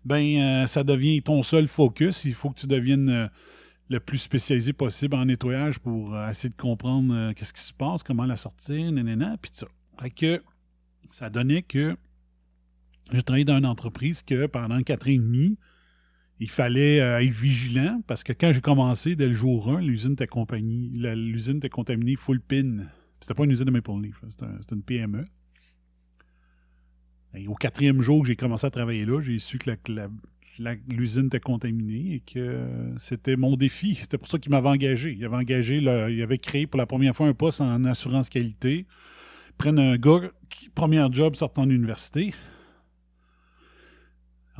ben 0.04 0.22
euh, 0.22 0.66
ça 0.66 0.84
devient 0.84 1.22
ton 1.22 1.42
seul 1.42 1.68
focus. 1.68 2.24
Il 2.24 2.34
faut 2.34 2.50
que 2.50 2.60
tu 2.60 2.66
deviennes 2.66 3.08
euh, 3.08 3.26
le 3.88 4.00
plus 4.00 4.18
spécialisé 4.18 4.72
possible 4.72 5.16
en 5.16 5.24
nettoyage 5.24 5.78
pour 5.78 6.14
euh, 6.14 6.28
essayer 6.28 6.50
de 6.50 6.56
comprendre 6.56 7.32
qu'est-ce 7.32 7.52
qui 7.52 7.62
se 7.62 7.72
passe, 7.72 8.02
comment 8.02 8.24
la 8.24 8.36
sortir, 8.36 8.90
nanana, 8.92 9.36
puis 9.40 9.50
ça. 9.54 9.66
Fait 10.00 10.10
que 10.10 10.42
ça 11.10 11.30
donnait 11.30 11.62
que 11.62 11.96
j'ai 13.12 13.22
travaillé 13.22 13.44
dans 13.44 13.58
une 13.58 13.66
entreprise 13.66 14.22
que 14.22 14.46
pendant 14.46 14.80
quatre 14.82 15.08
ans 15.08 15.12
et 15.12 15.18
demi, 15.18 15.58
il 16.40 16.50
fallait 16.50 17.00
euh, 17.00 17.20
être 17.20 17.30
vigilant 17.32 18.00
parce 18.06 18.22
que 18.22 18.32
quand 18.32 18.52
j'ai 18.52 18.60
commencé, 18.60 19.16
dès 19.16 19.26
le 19.28 19.34
jour 19.34 19.68
1, 19.70 19.80
l'usine 19.80 20.12
était, 20.12 20.28
l'usine 21.14 21.56
était 21.56 21.68
contaminée 21.68 22.16
full 22.16 22.40
pin. 22.40 22.86
C'était 23.20 23.34
pas 23.34 23.44
une 23.44 23.50
usine 23.50 23.64
de 23.64 23.70
Maple 23.72 24.00
Leaf, 24.02 24.20
c'était 24.28 24.44
un- 24.44 24.56
c'était 24.60 24.76
une 24.76 24.82
PME. 24.82 25.24
Et 27.34 27.46
au 27.46 27.54
quatrième 27.54 28.00
jour 28.00 28.22
que 28.22 28.28
j'ai 28.28 28.36
commencé 28.36 28.66
à 28.66 28.70
travailler 28.70 29.04
là, 29.04 29.20
j'ai 29.20 29.38
su 29.38 29.58
que 29.58 29.70
l'usine 30.90 31.26
était 31.26 31.40
contaminée 31.40 32.14
et 32.14 32.20
que 32.20 32.66
c'était 32.98 33.36
mon 33.36 33.54
défi. 33.56 33.94
C'était 34.00 34.18
pour 34.18 34.28
ça 34.28 34.38
qu'il 34.38 34.50
m'avait 34.50 34.68
engagé. 34.68 35.14
Il 35.16 35.24
avait 35.24 35.36
engagé, 35.36 35.76
il 35.78 35.88
avait 36.22 36.38
créé 36.38 36.66
pour 36.66 36.78
la 36.78 36.86
première 36.86 37.14
fois 37.14 37.26
un 37.28 37.34
poste 37.34 37.60
en 37.60 37.84
assurance 37.84 38.28
qualité. 38.28 38.86
Ils 39.48 39.52
prennent 39.58 39.78
un 39.78 39.96
gars 39.96 40.30
premier 40.74 41.06
job, 41.12 41.36
sortant 41.36 41.66
d'université. 41.66 42.32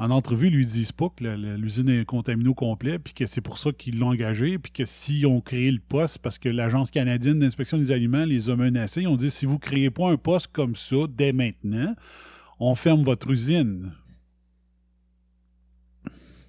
En 0.01 0.11
entrevue, 0.11 0.47
ils 0.47 0.55
lui 0.55 0.65
disent 0.65 0.93
pas 0.93 1.09
que 1.09 1.25
l'usine 1.57 1.89
est 1.89 2.05
contaminée 2.05 2.49
au 2.49 2.55
complet, 2.55 3.01
puis 3.01 3.15
que 3.15 3.27
c'est 3.27 3.41
pour 3.41 3.59
ça 3.59 3.73
qu'ils 3.73 3.99
l'ont 3.99 4.11
engagé, 4.11 4.57
puis 4.57 4.71
que 4.71 4.85
s'ils 4.85 5.27
ont 5.27 5.41
créé 5.41 5.73
le 5.73 5.81
poste, 5.81 6.19
parce 6.19 6.39
que 6.39 6.49
l'Agence 6.49 6.93
canadienne 6.93 7.41
d'inspection 7.41 7.79
des 7.79 7.91
aliments 7.91 8.25
les 8.25 8.49
a 8.49 8.55
menacés, 8.55 9.03
ils 9.03 9.09
ont 9.09 9.17
dit 9.17 9.29
si 9.29 9.45
vous 9.45 9.55
ne 9.55 9.59
créez 9.59 9.91
pas 9.91 10.09
un 10.09 10.17
poste 10.17 10.53
comme 10.53 10.77
ça 10.77 11.09
dès 11.09 11.33
maintenant, 11.33 11.97
on 12.61 12.77
ferme 12.77 13.03
votre 13.03 13.29
usine. 13.29 13.93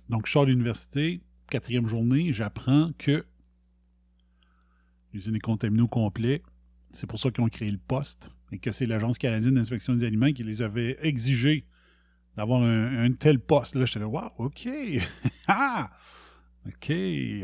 Donc, 0.10 0.28
je 0.28 0.32
sors 0.32 0.46
de 0.46 0.52
l'université, 0.52 1.20
quatrième 1.50 1.88
journée, 1.88 2.32
j'apprends 2.32 2.92
que 3.00 3.26
l'usine 5.12 5.36
est 5.36 5.40
contaminée 5.40 5.82
au 5.82 5.88
complet. 5.88 6.44
C'est 6.92 7.08
pour 7.08 7.18
ça 7.18 7.32
qu'ils 7.32 7.44
ont 7.44 7.50
créé 7.50 7.72
le 7.72 7.80
poste 7.80 8.30
et 8.52 8.60
que 8.60 8.72
c'est 8.72 8.86
l'Agence 8.86 9.18
canadienne 9.18 9.56
d'inspection 9.56 9.96
des 9.96 10.04
aliments 10.04 10.32
qui 10.34 10.44
les 10.44 10.62
avait 10.62 11.00
exigé 11.02 11.66
d'avoir 12.40 12.64
un, 12.64 13.12
tel 13.12 13.38
poste. 13.40 13.76
Là, 13.76 13.84
j'étais 13.84 14.00
là, 14.00 14.08
wow, 14.08 14.30
OK. 14.38 14.70
ah! 15.48 15.90
OK, 16.66 16.92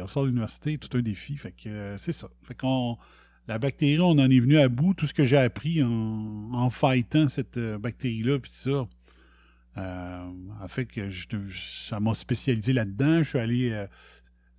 on 0.02 0.08
sort 0.08 0.24
de 0.24 0.28
l'université, 0.30 0.78
tout 0.78 0.98
un 0.98 1.02
défi. 1.02 1.36
Fait 1.36 1.52
que 1.52 1.68
euh, 1.68 1.98
c'est 1.98 2.14
ça. 2.14 2.30
Fait 2.44 2.56
qu'on. 2.56 2.98
La 3.48 3.60
bactérie, 3.60 4.00
on 4.00 4.12
en 4.12 4.30
est 4.30 4.40
venu 4.40 4.58
à 4.58 4.70
bout. 4.70 4.94
Tout 4.94 5.06
ce 5.06 5.14
que 5.14 5.26
j'ai 5.26 5.38
appris 5.38 5.84
en, 5.84 6.50
en 6.54 6.70
fightant 6.70 7.28
cette 7.28 7.58
euh, 7.58 7.78
bactérie-là, 7.78 8.40
puis 8.40 8.52
ça, 8.52 8.88
euh, 9.78 10.30
a 10.62 10.68
fait 10.68 10.86
que 10.86 11.10
je- 11.10 11.28
ça 11.52 12.00
m'a 12.00 12.14
spécialisé 12.14 12.72
là-dedans. 12.72 13.22
Je 13.22 13.30
suis 13.30 13.40
allé 13.40 13.86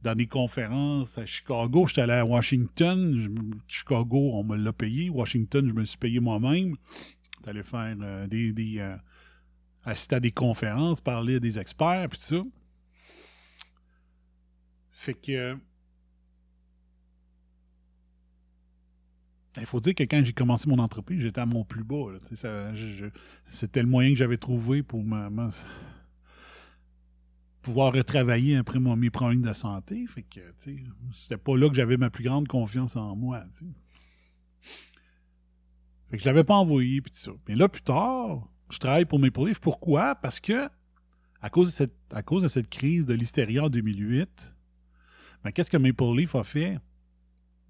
dans 0.02 0.14
des 0.14 0.26
conférences 0.26 1.16
à 1.16 1.24
Chicago. 1.24 1.86
J'étais 1.86 2.02
allé 2.02 2.12
à 2.12 2.26
Washington. 2.26 3.54
Chicago, 3.66 4.32
on 4.34 4.44
me 4.44 4.56
l'a 4.56 4.72
payé. 4.74 5.08
Washington, 5.08 5.66
je 5.66 5.72
me 5.74 5.84
suis 5.86 5.98
payé 5.98 6.20
moi-même. 6.20 6.76
J'étais 7.38 7.50
allé 7.50 7.62
faire 7.62 7.96
des. 8.28 8.78
Assister 9.86 10.16
à 10.16 10.20
des 10.20 10.32
conférences, 10.32 11.00
parler 11.00 11.36
à 11.36 11.40
des 11.40 11.58
experts, 11.58 12.08
puis 12.10 12.18
tout 12.18 12.24
ça. 12.24 12.42
Fait 14.90 15.14
que. 15.14 15.56
Il 19.58 19.64
faut 19.64 19.80
dire 19.80 19.94
que 19.94 20.02
quand 20.02 20.22
j'ai 20.22 20.34
commencé 20.34 20.68
mon 20.68 20.78
entreprise, 20.78 21.22
j'étais 21.22 21.40
à 21.40 21.46
mon 21.46 21.64
plus 21.64 21.82
bas. 21.82 22.12
C'était 23.46 23.80
le 23.80 23.88
moyen 23.88 24.10
que 24.10 24.16
j'avais 24.16 24.36
trouvé 24.36 24.82
pour 24.82 25.02
me, 25.02 25.48
pouvoir 27.62 27.94
retravailler 27.94 28.56
après 28.56 28.78
mon, 28.78 28.96
mes 28.96 29.08
problèmes 29.08 29.40
de 29.40 29.54
santé. 29.54 30.06
Fait 30.08 30.24
que, 30.24 30.40
c'était 31.14 31.38
pas 31.38 31.56
là 31.56 31.70
que 31.70 31.74
j'avais 31.74 31.96
ma 31.96 32.10
plus 32.10 32.24
grande 32.24 32.48
confiance 32.48 32.96
en 32.96 33.16
moi. 33.16 33.44
Fait 36.10 36.18
que 36.18 36.22
je 36.22 36.28
l'avais 36.28 36.44
pas 36.44 36.56
envoyé, 36.56 37.00
puis 37.00 37.10
tout 37.10 37.18
ça. 37.18 37.32
Mais 37.48 37.54
là, 37.54 37.66
plus 37.70 37.82
tard, 37.82 38.46
je 38.70 38.78
travaille 38.78 39.04
pour 39.04 39.18
Maple 39.18 39.46
Leaf. 39.46 39.60
Pourquoi? 39.60 40.14
Parce 40.16 40.40
que, 40.40 40.68
à 41.40 41.50
cause 41.50 41.76
de 41.78 42.48
cette, 42.48 42.68
crise 42.68 43.06
de 43.06 43.14
l'hystéria 43.14 43.64
en 43.64 43.68
2008, 43.68 44.54
ben, 45.44 45.52
qu'est-ce 45.52 45.70
que 45.70 45.76
Maple 45.76 46.16
Leaf 46.16 46.34
a 46.34 46.44
fait? 46.44 46.78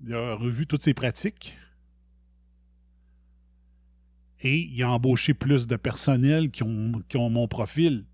Il 0.04 0.14
a 0.14 0.34
revu 0.34 0.66
toutes 0.66 0.82
ses 0.82 0.94
pratiques 0.94 1.56
et 4.40 4.58
il 4.58 4.82
a 4.82 4.90
embauché 4.90 5.34
plus 5.34 5.66
de 5.66 5.76
personnel 5.76 6.50
qui 6.50 6.62
ont, 6.62 6.92
qui 7.08 7.16
mon 7.16 7.48
profil. 7.48 8.04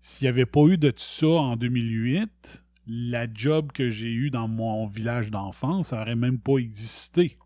S'il 0.00 0.26
n'y 0.26 0.28
avait 0.30 0.46
pas 0.46 0.66
eu 0.66 0.78
de 0.78 0.90
tout 0.90 1.02
ça 1.02 1.26
en 1.26 1.56
2008, 1.56 2.64
la 2.86 3.26
job 3.32 3.72
que 3.72 3.90
j'ai 3.90 4.12
eue 4.12 4.30
dans 4.30 4.48
mon 4.48 4.86
village 4.86 5.30
d'enfance 5.30 5.92
n'aurait 5.92 6.16
même 6.16 6.38
pas 6.38 6.58
existé. 6.58 7.38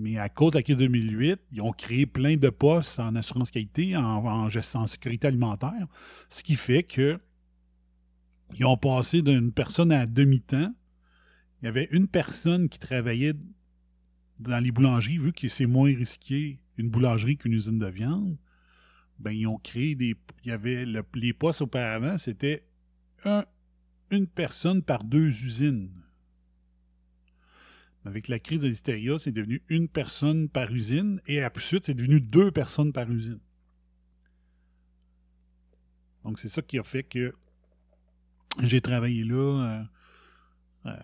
Mais 0.00 0.16
à 0.16 0.30
cause 0.30 0.52
de 0.52 0.58
la 0.58 0.62
crise 0.62 0.78
2008, 0.78 1.38
ils 1.52 1.60
ont 1.60 1.72
créé 1.72 2.06
plein 2.06 2.36
de 2.38 2.48
postes 2.48 2.98
en 2.98 3.14
assurance 3.16 3.50
qualité, 3.50 3.94
en, 3.96 4.02
en 4.02 4.48
gestion 4.48 4.80
en 4.80 4.86
sécurité 4.86 5.26
alimentaire, 5.26 5.86
ce 6.30 6.42
qui 6.42 6.56
fait 6.56 6.82
que 6.82 7.18
ils 8.54 8.64
ont 8.64 8.78
passé 8.78 9.20
d'une 9.20 9.52
personne 9.52 9.92
à 9.92 10.06
demi-temps. 10.06 10.74
Il 11.60 11.66
y 11.66 11.68
avait 11.68 11.88
une 11.92 12.08
personne 12.08 12.68
qui 12.70 12.78
travaillait 12.78 13.34
dans 14.38 14.58
les 14.58 14.70
boulangeries, 14.72 15.18
vu 15.18 15.32
que 15.34 15.46
c'est 15.48 15.66
moins 15.66 15.94
risqué 15.94 16.58
une 16.78 16.88
boulangerie 16.88 17.36
qu'une 17.36 17.52
usine 17.52 17.78
de 17.78 17.86
viande. 17.86 18.38
Ben, 19.18 19.32
ils 19.32 19.46
ont 19.46 19.58
créé 19.58 19.94
des. 19.94 20.16
Il 20.44 20.48
y 20.48 20.50
avait 20.52 20.86
le- 20.86 21.04
les 21.14 21.34
postes 21.34 21.60
auparavant, 21.60 22.16
c'était 22.16 22.64
un- 23.26 23.44
une 24.10 24.26
personne 24.26 24.82
par 24.82 25.04
deux 25.04 25.28
usines. 25.28 25.90
Avec 28.04 28.28
la 28.28 28.38
crise 28.38 28.60
de 28.60 28.68
l'hystéria, 28.68 29.18
c'est 29.18 29.32
devenu 29.32 29.62
une 29.68 29.88
personne 29.88 30.48
par 30.48 30.70
usine 30.72 31.20
et 31.26 31.44
ensuite, 31.44 31.84
c'est 31.84 31.94
devenu 31.94 32.20
deux 32.20 32.50
personnes 32.50 32.92
par 32.92 33.10
usine. 33.10 33.40
Donc, 36.24 36.38
c'est 36.38 36.48
ça 36.48 36.62
qui 36.62 36.78
a 36.78 36.82
fait 36.82 37.02
que 37.02 37.34
j'ai 38.62 38.80
travaillé 38.80 39.24
là 39.24 39.36
euh, 39.36 39.82
euh, 40.86 40.96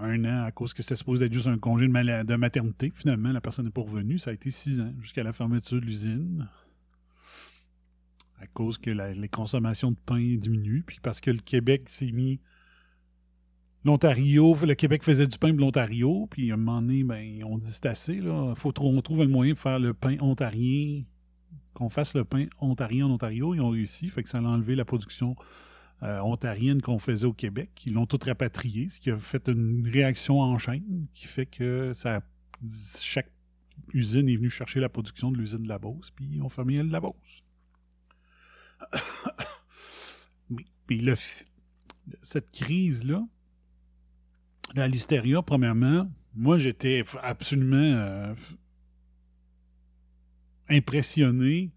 un 0.00 0.24
an 0.24 0.44
à 0.44 0.52
cause 0.52 0.74
que 0.74 0.82
c'était 0.82 0.96
supposé 0.96 1.26
être 1.26 1.32
juste 1.32 1.48
un 1.48 1.58
congé 1.58 1.86
de, 1.88 2.36
maternité. 2.36 2.92
Finalement, 2.94 3.32
la 3.32 3.40
personne 3.40 3.64
n'est 3.64 3.72
pas 3.72 3.82
revenue. 3.82 4.18
Ça 4.18 4.30
a 4.30 4.32
été 4.32 4.50
six 4.50 4.80
ans 4.80 4.92
jusqu'à 5.00 5.24
la 5.24 5.32
fermeture 5.32 5.80
de 5.80 5.86
l'usine. 5.86 6.48
À 8.40 8.46
cause 8.46 8.78
que 8.78 8.90
les 8.90 9.28
consommations 9.28 9.90
de 9.90 9.96
pain 9.96 10.36
diminuent, 10.36 10.84
puis 10.86 10.98
parce 11.02 11.20
que 11.20 11.32
le 11.32 11.40
Québec 11.40 11.88
s'est 11.88 12.12
mis 12.12 12.40
l'Ontario, 13.84 14.56
le 14.64 14.74
Québec 14.74 15.02
faisait 15.02 15.26
du 15.26 15.38
pain 15.38 15.52
de 15.52 15.60
l'Ontario, 15.60 16.26
puis 16.30 16.50
à 16.50 16.54
un 16.54 16.56
moment 16.56 16.80
donné, 16.82 17.04
ben, 17.04 17.44
on 17.44 17.58
dit 17.58 17.66
c'est 17.66 17.86
assez, 17.86 18.20
là. 18.20 18.54
Faut 18.54 18.72
trou- 18.72 18.88
on 18.88 19.00
trouve 19.00 19.20
le 19.20 19.28
moyen 19.28 19.52
de 19.54 19.58
faire 19.58 19.78
le 19.78 19.94
pain 19.94 20.16
ontarien, 20.20 21.02
qu'on 21.74 21.88
fasse 21.88 22.14
le 22.14 22.24
pain 22.24 22.46
ontarien 22.60 23.06
en 23.06 23.12
Ontario. 23.12 23.54
Ils 23.54 23.60
ont 23.60 23.70
réussi, 23.70 24.08
fait 24.08 24.22
que 24.22 24.28
ça 24.28 24.38
a 24.38 24.42
enlevé 24.42 24.74
la 24.74 24.84
production 24.84 25.36
euh, 26.02 26.20
ontarienne 26.20 26.82
qu'on 26.82 26.98
faisait 26.98 27.26
au 27.26 27.32
Québec. 27.32 27.70
Ils 27.86 27.94
l'ont 27.94 28.06
tout 28.06 28.18
rapatrié, 28.24 28.88
ce 28.90 29.00
qui 29.00 29.10
a 29.10 29.18
fait 29.18 29.48
une 29.48 29.88
réaction 29.88 30.40
en 30.40 30.58
chaîne, 30.58 31.06
qui 31.14 31.26
fait 31.26 31.46
que 31.46 31.92
chaque 33.00 33.30
usine 33.92 34.28
est 34.28 34.36
venue 34.36 34.50
chercher 34.50 34.80
la 34.80 34.88
production 34.88 35.30
de 35.30 35.38
l'usine 35.38 35.62
de 35.62 35.68
la 35.68 35.78
Beauce, 35.78 36.10
puis 36.10 36.28
ils 36.32 36.42
ont 36.42 36.48
fermé 36.48 36.74
elle 36.74 36.88
de 36.88 36.92
la 36.92 37.00
Beauce. 37.00 37.44
mais, 40.50 40.64
cette 42.22 42.50
crise-là, 42.50 43.26
la 44.74 44.88
l'hystéria, 44.88 45.42
premièrement, 45.42 46.10
moi, 46.34 46.58
j'étais 46.58 47.04
absolument 47.22 47.76
euh, 47.76 48.34
impressionné 50.68 51.72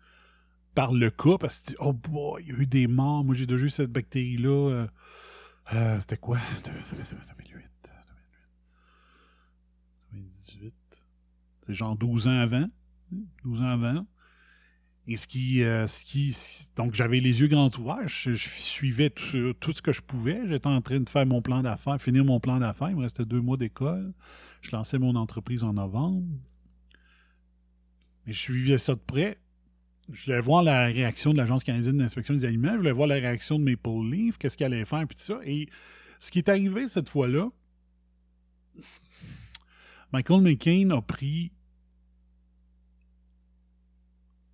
par 0.76 0.94
le 0.94 1.10
cas 1.10 1.38
parce 1.40 1.60
que, 1.62 1.74
oh 1.80 1.94
boy, 1.94 2.44
il 2.44 2.50
y 2.50 2.52
a 2.52 2.62
eu 2.62 2.66
des 2.66 2.88
morts. 2.88 3.24
Moi, 3.24 3.36
j'ai 3.36 3.46
déjà 3.46 3.66
eu 3.66 3.70
cette 3.70 3.92
bactérie-là. 3.92 4.50
euh, 4.50 4.88
euh, 5.74 6.00
C'était 6.00 6.18
quoi? 6.18 6.38
2008, 6.64 7.92
2018. 10.14 10.74
C'est 11.66 11.74
genre 11.74 11.96
12 11.96 12.28
ans 12.28 12.40
avant. 12.40 12.68
12 13.44 13.62
ans 13.62 13.70
avant. 13.70 14.06
Et 15.08 15.18
ce 15.18 15.28
qui. 15.28 15.64
euh, 15.64 15.88
ce 15.88 16.04
qui 16.04 16.36
donc, 16.76 16.94
j'avais 16.94 17.20
les 17.20 17.42
yeux 17.42 17.48
grands 17.48 17.72
ouverts. 17.80 18.08
Je, 18.08 18.34
suivais 18.36 19.10
tout, 19.10 19.54
tout 19.60 19.72
ce 19.74 19.82
que 19.82 19.92
je 19.92 20.02
pouvais. 20.02 20.42
J'étais 20.48 20.68
en 20.68 20.82
train 20.82 21.00
de 21.00 21.10
faire 21.10 21.26
mon 21.26 21.42
plan 21.42 21.62
d'affaires, 21.62 22.00
finir 22.00 22.24
mon 22.24 22.40
plan 22.40 22.60
d'affaires. 22.60 22.90
Il 22.90 22.96
me 22.96 23.02
restait 23.02 23.26
deux 23.26 23.42
mois 23.42 23.58
d'école. 23.58 24.14
Je 24.62 24.72
lançais 24.72 25.00
mon 25.00 25.16
entreprise 25.16 25.64
en 25.64 25.74
novembre. 25.74 26.24
Mais 28.26 28.34
je 28.34 28.40
suivais 28.40 28.78
ça 28.78 28.94
de 28.94 29.00
près. 29.00 29.40
Je 30.12 30.26
voulais 30.26 30.42
voir 30.42 30.64
la 30.64 30.86
réaction 30.86 31.32
de 31.32 31.38
l'Agence 31.38 31.64
canadienne 31.64 31.98
d'inspection 31.98 32.34
des 32.34 32.46
aliments. 32.46 32.74
Je 32.74 32.78
voulais 32.78 32.92
voir 32.92 33.08
la 33.08 33.16
réaction 33.16 33.58
de 33.58 33.64
Maple 33.64 34.12
Leaf, 34.12 34.38
qu'est-ce 34.38 34.58
qu'elle 34.58 34.74
allait 34.74 34.86
faire, 34.86 35.06
puis 35.08 35.16
tout 35.16 35.24
ça. 35.24 35.40
Et 35.46 35.68
ce 36.20 36.32
qui 36.32 36.40
est 36.40 36.50
arrivé 36.50 36.90
cette 36.90 37.10
fois-là, 37.10 37.50
Michael 40.12 40.42
McCain 40.42 40.90
a 40.92 41.02
pris 41.02 41.52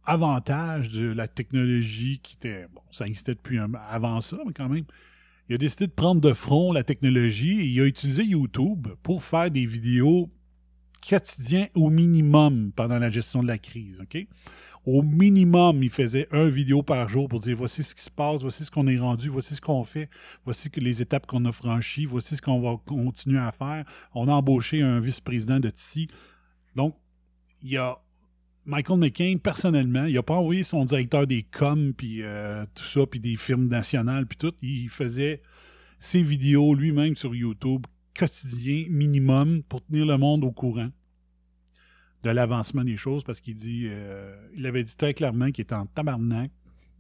avantage 0.08 0.90
de 0.90 1.12
la 1.12 1.28
technologie 1.28 2.20
qui 2.24 2.36
était. 2.36 2.68
Bon, 2.74 2.82
ça 2.92 3.06
existait 3.06 3.36
depuis 3.36 3.60
avant 3.90 4.22
ça, 4.22 4.38
mais 4.46 4.54
quand 4.54 4.70
même. 4.70 4.86
Il 5.50 5.56
a 5.56 5.58
décidé 5.58 5.88
de 5.88 5.92
prendre 5.92 6.20
de 6.20 6.34
front 6.34 6.74
la 6.74 6.84
technologie 6.84 7.62
et 7.62 7.66
il 7.66 7.80
a 7.80 7.86
utilisé 7.86 8.24
YouTube 8.26 8.88
pour 9.02 9.24
faire 9.24 9.50
des 9.50 9.66
vidéos 9.66 10.30
quotidiens 11.08 11.68
au 11.74 11.90
minimum 11.90 12.74
pendant 12.76 13.00
la 13.00 13.10
gestion 13.10 13.42
de 13.44 13.48
la 13.48 13.58
crise. 13.58 14.02
OK? 14.02 14.28
Au 14.86 15.02
minimum, 15.02 15.84
il 15.84 15.90
faisait 15.90 16.28
un 16.32 16.48
vidéo 16.48 16.84
par 16.84 17.08
jour 17.08 17.28
pour 17.28 17.40
dire 17.40 17.56
voici 17.58 17.84
ce 17.84 17.96
qui 17.96 18.04
se 18.04 18.10
passe, 18.10 18.42
voici 18.42 18.66
ce 18.66 18.72
qu'on 18.72 18.88
est 18.88 18.98
rendu, 18.98 19.30
voici 19.30 19.56
ce 19.56 19.62
qu'on 19.62 19.84
fait, 19.84 20.10
voici 20.44 20.70
les 20.78 21.02
étapes 21.02 21.28
qu'on 21.28 21.44
a 21.46 21.52
franchies, 21.52 22.06
voici 22.06 22.36
ce 22.36 22.42
qu'on 22.42 22.60
va 22.60 22.78
continuer 22.86 23.40
à 23.40 23.52
faire. 23.52 23.86
On 24.14 24.28
a 24.28 24.32
embauché 24.32 24.82
un 24.82 25.00
vice-président 25.00 25.60
de 25.60 25.70
TICI. 25.70 26.08
Donc, 26.76 26.96
il 27.62 27.72
y 27.72 27.78
a 27.78 27.98
Michael 28.68 29.00
McCain, 29.00 29.38
personnellement, 29.42 30.04
il 30.04 30.16
n'a 30.16 30.24
pas 30.24 30.36
envoyé 30.36 30.66
son 30.66 30.84
directeur 30.84 31.26
des 31.26 31.42
coms, 31.42 31.94
puis 31.94 32.22
euh, 32.22 32.66
tout 32.76 32.84
ça, 32.84 33.06
puis 33.08 33.22
des 33.22 33.38
firmes 33.38 33.70
nationales, 33.70 34.28
puis 34.28 34.38
tout. 34.38 34.54
Il 34.62 34.90
faisait 34.90 35.42
ses 36.00 36.22
vidéos 36.22 36.76
lui-même 36.76 37.16
sur 37.16 37.34
YouTube, 37.34 37.88
quotidien, 38.14 38.86
minimum, 38.90 39.64
pour 39.64 39.86
tenir 39.86 40.06
le 40.06 40.18
monde 40.18 40.44
au 40.44 40.52
courant 40.52 40.90
de 42.24 42.30
l'avancement 42.30 42.84
des 42.84 42.98
choses, 42.98 43.24
parce 43.24 43.40
qu'il 43.40 43.56
dit, 43.56 43.88
euh, 43.88 44.36
il 44.54 44.66
avait 44.66 44.84
dit 44.84 44.98
très 44.98 45.14
clairement 45.14 45.50
qu'il 45.52 45.62
était 45.62 45.76
en 45.76 45.86
tabarnak, 45.86 46.52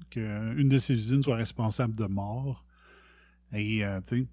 qu'une 0.10 0.69
de 0.69 0.77
ses 0.77 0.93
usines 0.93 1.21
soit 1.21 1.36
responsable 1.36 1.95
de 1.95 2.06
mort. 2.06 2.63
Et, 3.51 3.84
euh, 3.84 3.99
tu 4.08 4.25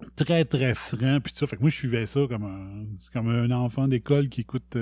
sais, 0.00 0.06
très, 0.16 0.44
très 0.44 0.74
franc, 0.74 1.20
puis 1.20 1.32
tout 1.32 1.38
ça. 1.38 1.46
Fait 1.46 1.56
que 1.56 1.60
moi, 1.60 1.70
je 1.70 1.76
suivais 1.76 2.06
ça 2.06 2.22
comme 2.28 2.42
un, 2.42 2.86
comme 3.12 3.28
un 3.28 3.52
enfant 3.52 3.86
d'école 3.86 4.28
qui 4.28 4.40
écoute 4.40 4.76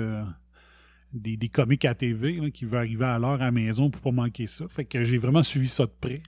des, 1.13 1.37
des 1.37 1.49
comiques 1.49 1.85
à 1.85 1.95
TV 1.95 2.51
qui 2.51 2.65
veut 2.65 2.77
arriver 2.77 3.05
à 3.05 3.19
l'heure 3.19 3.33
à 3.41 3.45
la 3.45 3.51
maison 3.51 3.89
pour 3.89 4.01
pas 4.01 4.11
manquer 4.11 4.47
ça. 4.47 4.67
Fait 4.67 4.85
que 4.85 5.03
j'ai 5.03 5.17
vraiment 5.17 5.43
suivi 5.43 5.67
ça 5.67 5.85
de 5.85 5.93
près. 5.99 6.21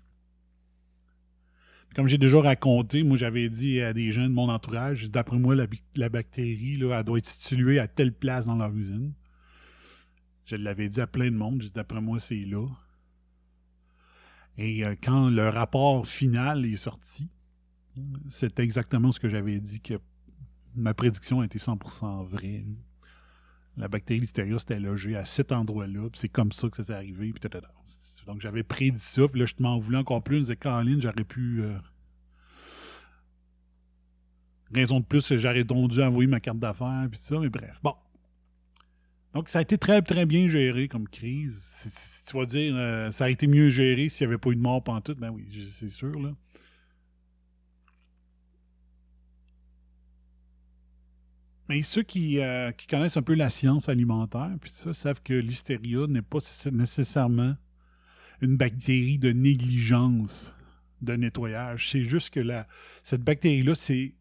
Comme 1.95 2.07
j'ai 2.07 2.17
déjà 2.17 2.39
raconté, 2.39 3.03
moi 3.03 3.17
j'avais 3.17 3.49
dit 3.49 3.81
à 3.81 3.93
des 3.93 4.11
gens 4.11 4.23
de 4.23 4.33
mon 4.33 4.49
entourage, 4.49 5.11
d'après 5.11 5.37
moi, 5.37 5.55
la, 5.55 5.67
la 5.95 6.09
bactérie, 6.09 6.77
là, 6.77 6.99
elle 6.99 7.03
doit 7.03 7.17
être 7.17 7.25
située 7.25 7.79
à 7.79 7.87
telle 7.87 8.13
place 8.13 8.45
dans 8.45 8.55
leur 8.55 8.73
usine. 8.73 9.13
Je 10.45 10.55
l'avais 10.55 10.87
dit 10.87 11.01
à 11.01 11.07
plein 11.07 11.29
de 11.29 11.35
monde, 11.35 11.63
d'après 11.73 12.01
moi, 12.01 12.19
c'est 12.19 12.45
là. 12.45 12.65
Et 14.57 14.85
euh, 14.85 14.95
quand 15.01 15.29
le 15.29 15.49
rapport 15.49 16.07
final 16.07 16.65
est 16.65 16.75
sorti, 16.75 17.29
c'est 18.29 18.59
exactement 18.59 19.11
ce 19.11 19.19
que 19.19 19.27
j'avais 19.27 19.59
dit 19.59 19.81
que 19.81 19.95
ma 20.75 20.93
prédiction 20.93 21.41
a 21.41 21.45
été 21.45 21.59
100% 21.59 22.25
vraie. 22.25 22.63
La 23.77 23.87
bactérie 23.87 24.19
Listeria 24.19 24.59
c'était 24.59 24.79
logée 24.79 25.15
à 25.15 25.25
cet 25.25 25.51
endroit-là, 25.51 26.09
puis 26.09 26.19
c'est 26.19 26.29
comme 26.29 26.51
ça 26.51 26.69
que 26.69 26.77
ça 26.77 26.83
s'est 26.83 26.93
arrivé. 26.93 27.31
Puis 27.31 27.49
Donc 28.27 28.41
j'avais 28.41 28.63
prédit 28.63 28.99
ça, 28.99 29.27
puis 29.27 29.39
là 29.39 29.45
je 29.45 29.53
m'en 29.59 29.79
voulais 29.79 29.97
encore 29.97 30.23
plus. 30.23 30.37
Je 30.37 30.41
disais, 30.41 30.55
Caroline, 30.55 31.01
j'aurais 31.01 31.23
pu. 31.23 31.61
Euh, 31.61 31.77
raison 34.73 34.99
de 34.99 35.05
plus, 35.05 35.35
j'aurais 35.37 35.63
donc 35.63 35.91
dû 35.91 36.01
envoyer 36.01 36.27
ma 36.27 36.39
carte 36.39 36.59
d'affaires, 36.59 37.07
puis 37.09 37.19
ça, 37.19 37.39
mais 37.39 37.49
bref. 37.49 37.79
Bon. 37.83 37.95
Donc 39.33 39.47
ça 39.47 39.59
a 39.59 39.61
été 39.61 39.77
très, 39.77 40.01
très 40.01 40.25
bien 40.25 40.49
géré 40.49 40.87
comme 40.87 41.07
crise. 41.07 41.57
Si, 41.61 42.25
tu 42.25 42.37
vas 42.37 42.45
dire, 42.45 42.73
euh, 42.75 43.11
ça 43.11 43.25
a 43.25 43.29
été 43.29 43.47
mieux 43.47 43.69
géré 43.69 44.09
s'il 44.09 44.27
n'y 44.27 44.33
avait 44.33 44.39
pas 44.39 44.49
eu 44.49 44.55
de 44.55 44.61
mort 44.61 44.83
tout, 45.03 45.15
ben 45.15 45.29
oui, 45.29 45.47
c'est 45.71 45.89
sûr, 45.89 46.19
là. 46.19 46.33
Mais 51.71 51.83
ceux 51.83 52.03
euh, 52.17 52.71
qui, 52.73 52.85
connaissent 52.85 53.15
un 53.15 53.21
peu 53.21 53.33
la 53.33 53.49
science 53.49 53.87
alimentaire, 53.87 54.51
puis 54.59 54.69
ça, 54.69 54.91
savent 54.91 55.21
que 55.23 55.33
l'hystéria 55.33 56.05
n'est 56.05 56.21
pas 56.21 56.39
nécessairement 56.69 57.55
une 58.41 58.57
bactérie 58.57 59.17
de 59.17 59.31
négligence 59.31 60.53
de 61.01 61.13
nettoyage. 61.13 61.89
C'est 61.89 62.03
juste 62.03 62.31
que 62.31 62.41
la, 62.41 62.67
cette 63.03 63.23
bactérie-là 63.23 63.73
s'est 63.75 64.15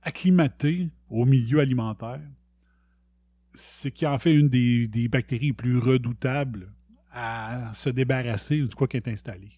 acclimatée 0.00 0.88
au 1.10 1.26
milieu 1.26 1.60
alimentaire. 1.60 2.22
Ce 3.54 3.88
qui 3.88 4.06
en 4.06 4.18
fait 4.18 4.32
une 4.32 4.48
des, 4.48 4.88
des 4.88 5.08
bactéries 5.08 5.48
les 5.48 5.52
plus 5.52 5.76
redoutables 5.76 6.72
à 7.12 7.70
se 7.74 7.90
débarrasser 7.90 8.62
de 8.62 8.74
quoi 8.74 8.88
qui 8.88 8.96
est 8.96 9.08
installé. 9.08 9.50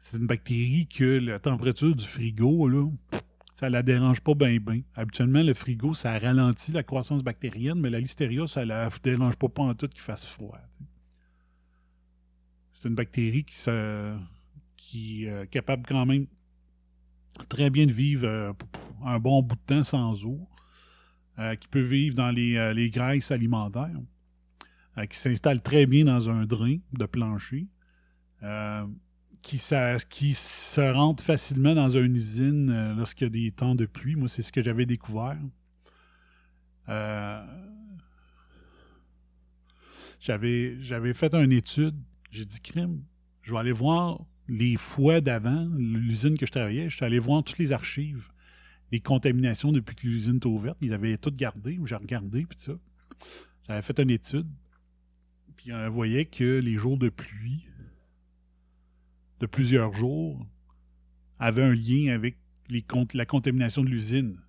C'est 0.00 0.18
une 0.18 0.26
bactérie 0.26 0.86
que 0.86 1.18
la 1.18 1.38
température 1.38 1.96
du 1.96 2.04
frigo, 2.04 2.68
là, 2.68 2.90
ça 3.56 3.70
la 3.70 3.82
dérange 3.82 4.20
pas 4.20 4.34
bien, 4.34 4.58
bien. 4.58 4.82
Habituellement, 4.94 5.42
le 5.42 5.54
frigo, 5.54 5.94
ça 5.94 6.18
ralentit 6.18 6.72
la 6.72 6.82
croissance 6.82 7.24
bactérienne, 7.24 7.80
mais 7.80 7.88
la 7.88 8.00
listeria, 8.00 8.46
ça 8.46 8.66
la 8.66 8.90
dérange 9.02 9.36
pas, 9.36 9.48
en 9.62 9.74
tout 9.74 9.88
qu'il 9.88 10.02
fasse 10.02 10.26
froid. 10.26 10.58
C'est 12.70 12.88
une 12.90 12.94
bactérie 12.94 13.44
qui, 13.44 15.24
est 15.24 15.30
euh, 15.30 15.46
capable 15.46 15.86
quand 15.88 16.04
même 16.04 16.26
très 17.48 17.70
bien 17.70 17.86
de 17.86 17.92
vivre 17.92 18.26
euh, 18.26 18.52
un 19.02 19.18
bon 19.18 19.42
bout 19.42 19.54
de 19.54 19.60
temps 19.60 19.82
sans 19.82 20.26
eau, 20.26 20.46
euh, 21.38 21.54
qui 21.54 21.68
peut 21.68 21.80
vivre 21.80 22.14
dans 22.14 22.30
les 22.30 22.90
graisses 22.90 23.30
alimentaires, 23.30 24.02
qui 25.08 25.16
s'installe 25.16 25.62
très 25.62 25.86
bien 25.86 26.04
dans 26.04 26.28
un 26.28 26.44
drain 26.44 26.76
de 26.92 27.06
plancher 27.06 27.68
qui, 29.46 30.34
se 30.34 30.92
rentre 30.92 31.22
facilement 31.22 31.74
dans 31.74 31.90
une 31.90 32.16
usine 32.16 32.70
euh, 32.70 32.94
lorsqu'il 32.94 33.26
y 33.26 33.28
a 33.28 33.30
des 33.30 33.50
temps 33.52 33.74
de 33.74 33.86
pluie. 33.86 34.16
Moi, 34.16 34.28
c'est 34.28 34.42
ce 34.42 34.52
que 34.52 34.62
j'avais 34.62 34.86
découvert. 34.86 35.38
Euh, 36.88 37.44
j'avais, 40.18 41.14
fait 41.14 41.34
une 41.34 41.52
étude. 41.52 41.96
J'ai 42.30 42.44
dit, 42.44 42.60
crime, 42.60 43.02
je 43.42 43.52
vais 43.52 43.58
aller 43.58 43.72
voir 43.72 44.20
les 44.48 44.76
fois 44.76 45.20
d'avant, 45.20 45.68
l'usine 45.76 46.36
que 46.36 46.46
je 46.46 46.52
travaillais. 46.52 46.88
Je 46.88 46.96
suis 46.96 47.04
allé 47.04 47.18
voir 47.18 47.44
toutes 47.44 47.58
les 47.58 47.72
archives, 47.72 48.28
les 48.90 49.00
contaminations 49.00 49.72
depuis 49.72 49.94
que 49.94 50.06
l'usine 50.06 50.36
était 50.36 50.46
ouverte. 50.46 50.78
Ils 50.80 50.92
avaient 50.92 51.16
toutes 51.18 51.36
gardé, 51.36 51.78
ou 51.78 51.86
j'ai 51.86 51.96
regardé, 51.96 52.46
puis 52.46 52.58
ça. 52.58 52.72
J'avais 53.68 53.82
fait 53.82 53.98
une 54.00 54.10
étude. 54.10 54.48
Puis 55.56 55.72
on 55.72 55.88
voyait 55.90 56.26
que 56.26 56.60
les 56.60 56.74
jours 56.74 56.98
de 56.98 57.08
pluie, 57.08 57.66
de 59.40 59.46
plusieurs 59.46 59.92
jours 59.92 60.46
avait 61.38 61.62
un 61.62 61.74
lien 61.74 62.14
avec 62.14 62.38
la 63.14 63.26
contamination 63.26 63.82
de 63.84 63.90
l'usine. 63.90 64.40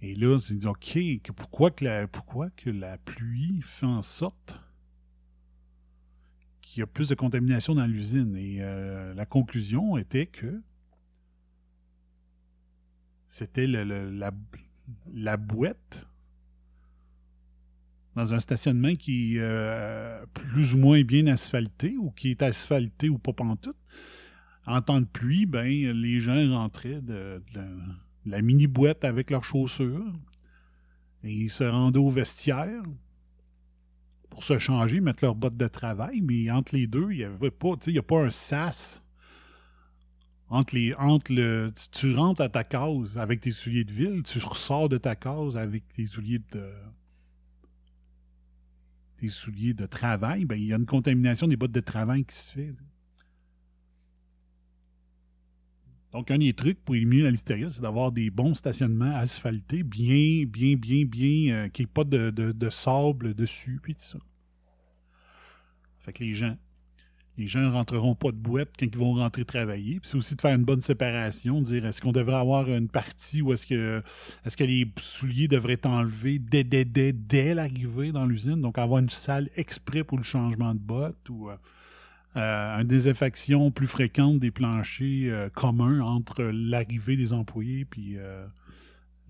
Et 0.00 0.14
là, 0.14 0.36
on 0.36 0.54
dit, 0.54 0.66
OK, 0.66 1.32
pourquoi, 1.36 1.70
que 1.70 1.84
la, 1.84 2.08
pourquoi 2.08 2.50
que 2.50 2.70
la 2.70 2.98
pluie 2.98 3.60
fait 3.62 3.86
en 3.86 4.02
sorte 4.02 4.60
qu'il 6.60 6.80
y 6.80 6.82
a 6.82 6.86
plus 6.86 7.08
de 7.08 7.14
contamination 7.14 7.74
dans 7.76 7.86
l'usine? 7.86 8.34
Et 8.36 8.58
euh, 8.60 9.14
la 9.14 9.26
conclusion 9.26 9.96
était 9.96 10.26
que 10.26 10.60
c'était 13.28 13.68
la, 13.68 14.32
la 15.14 15.36
boîte 15.36 16.08
dans 18.14 18.34
un 18.34 18.40
stationnement 18.40 18.94
qui 18.94 19.36
est 19.36 19.40
euh, 19.40 20.24
plus 20.34 20.74
ou 20.74 20.78
moins 20.78 21.02
bien 21.02 21.26
asphalté 21.28 21.96
ou 21.98 22.10
qui 22.10 22.30
est 22.30 22.42
asphalté 22.42 23.08
ou 23.08 23.18
pas 23.18 23.32
pantoute. 23.32 23.76
En 24.66 24.80
temps 24.80 25.00
de 25.00 25.06
pluie, 25.06 25.46
ben, 25.46 25.66
les 25.66 26.20
gens 26.20 26.50
rentraient 26.50 27.00
de, 27.00 27.42
la, 28.26 28.42
mini-boîte 28.42 29.04
avec 29.04 29.30
leurs 29.30 29.44
chaussures 29.44 30.12
et 31.24 31.32
ils 31.32 31.50
se 31.50 31.64
rendaient 31.64 31.98
au 31.98 32.10
vestiaire 32.10 32.82
pour 34.30 34.44
se 34.44 34.58
changer, 34.58 35.00
mettre 35.00 35.24
leurs 35.24 35.34
bottes 35.34 35.56
de 35.56 35.68
travail, 35.68 36.20
mais 36.20 36.50
entre 36.50 36.74
les 36.74 36.86
deux, 36.86 37.10
il 37.10 37.18
n'y 37.18 37.24
avait 37.24 37.50
pas, 37.50 37.74
il 37.86 37.98
a 37.98 38.02
pas 38.02 38.24
un 38.24 38.30
sas. 38.30 39.02
Entre 40.48 40.74
les, 40.74 40.94
entre 40.94 41.32
le, 41.32 41.72
tu 41.92 42.14
rentres 42.14 42.42
à 42.42 42.48
ta 42.48 42.62
case 42.62 43.16
avec 43.16 43.40
tes 43.40 43.52
souliers 43.52 43.84
de 43.84 43.92
ville, 43.92 44.22
tu 44.22 44.38
ressors 44.38 44.88
de 44.88 44.98
ta 44.98 45.16
case 45.16 45.56
avec 45.56 45.88
tes 45.88 46.06
souliers 46.06 46.40
de, 46.52 46.70
des 49.22 49.28
souliers 49.28 49.72
de 49.72 49.86
travail, 49.86 50.44
ben, 50.44 50.56
il 50.56 50.66
y 50.66 50.72
a 50.72 50.76
une 50.76 50.84
contamination 50.84 51.46
des 51.46 51.56
bottes 51.56 51.72
de 51.72 51.80
travail 51.80 52.24
qui 52.24 52.34
se 52.34 52.52
fait. 52.52 52.74
Donc, 56.10 56.30
un 56.30 56.38
des 56.38 56.52
trucs 56.52 56.84
pour 56.84 56.96
éliminer 56.96 57.22
la 57.22 57.30
listeria, 57.30 57.70
c'est 57.70 57.80
d'avoir 57.80 58.12
des 58.12 58.30
bons 58.30 58.54
stationnements 58.54 59.16
asphaltés, 59.16 59.84
bien, 59.84 60.44
bien, 60.44 60.76
bien, 60.76 61.04
bien, 61.06 61.54
euh, 61.54 61.68
qui 61.68 61.82
n'y 61.82 61.84
ait 61.84 61.86
pas 61.86 62.04
de, 62.04 62.30
de, 62.30 62.70
sable 62.70 63.32
dessus, 63.34 63.80
puis 63.82 63.94
tout 63.94 64.02
ça. 64.02 64.18
Fait 66.00 66.12
que 66.12 66.24
les 66.24 66.34
gens, 66.34 66.56
les 67.38 67.46
gens 67.46 67.60
ne 67.60 67.70
rentreront 67.70 68.14
pas 68.14 68.30
de 68.30 68.36
boîte 68.36 68.70
quand 68.78 68.86
ils 68.86 68.98
vont 68.98 69.14
rentrer 69.14 69.44
travailler. 69.44 70.00
C'est 70.02 70.16
aussi 70.16 70.36
de 70.36 70.40
faire 70.40 70.54
une 70.54 70.64
bonne 70.64 70.82
séparation, 70.82 71.60
dire 71.60 71.86
est-ce 71.86 72.00
qu'on 72.00 72.12
devrait 72.12 72.36
avoir 72.36 72.68
une 72.68 72.88
partie 72.88 73.40
ou 73.40 73.52
est-ce 73.52 73.66
que 73.66 74.02
que 74.56 74.64
les 74.64 74.86
souliers 75.00 75.48
devraient 75.48 75.74
être 75.74 75.86
enlevés 75.86 76.38
dès, 76.38 76.64
dès, 76.64 77.54
l'arrivée 77.54 78.12
dans 78.12 78.26
l'usine, 78.26 78.60
donc 78.60 78.78
avoir 78.78 79.00
une 79.00 79.08
salle 79.08 79.48
exprès 79.56 80.04
pour 80.04 80.18
le 80.18 80.24
changement 80.24 80.74
de 80.74 80.78
bottes 80.78 81.28
ou 81.30 81.48
euh, 81.48 81.56
euh, 82.36 82.80
une 82.80 82.86
désinfection 82.86 83.70
plus 83.70 83.86
fréquente 83.86 84.38
des 84.38 84.50
planchers 84.50 85.32
euh, 85.32 85.48
communs 85.48 86.00
entre 86.00 86.42
l'arrivée 86.42 87.16
des 87.16 87.32
employés 87.32 87.86
puis 87.86 88.16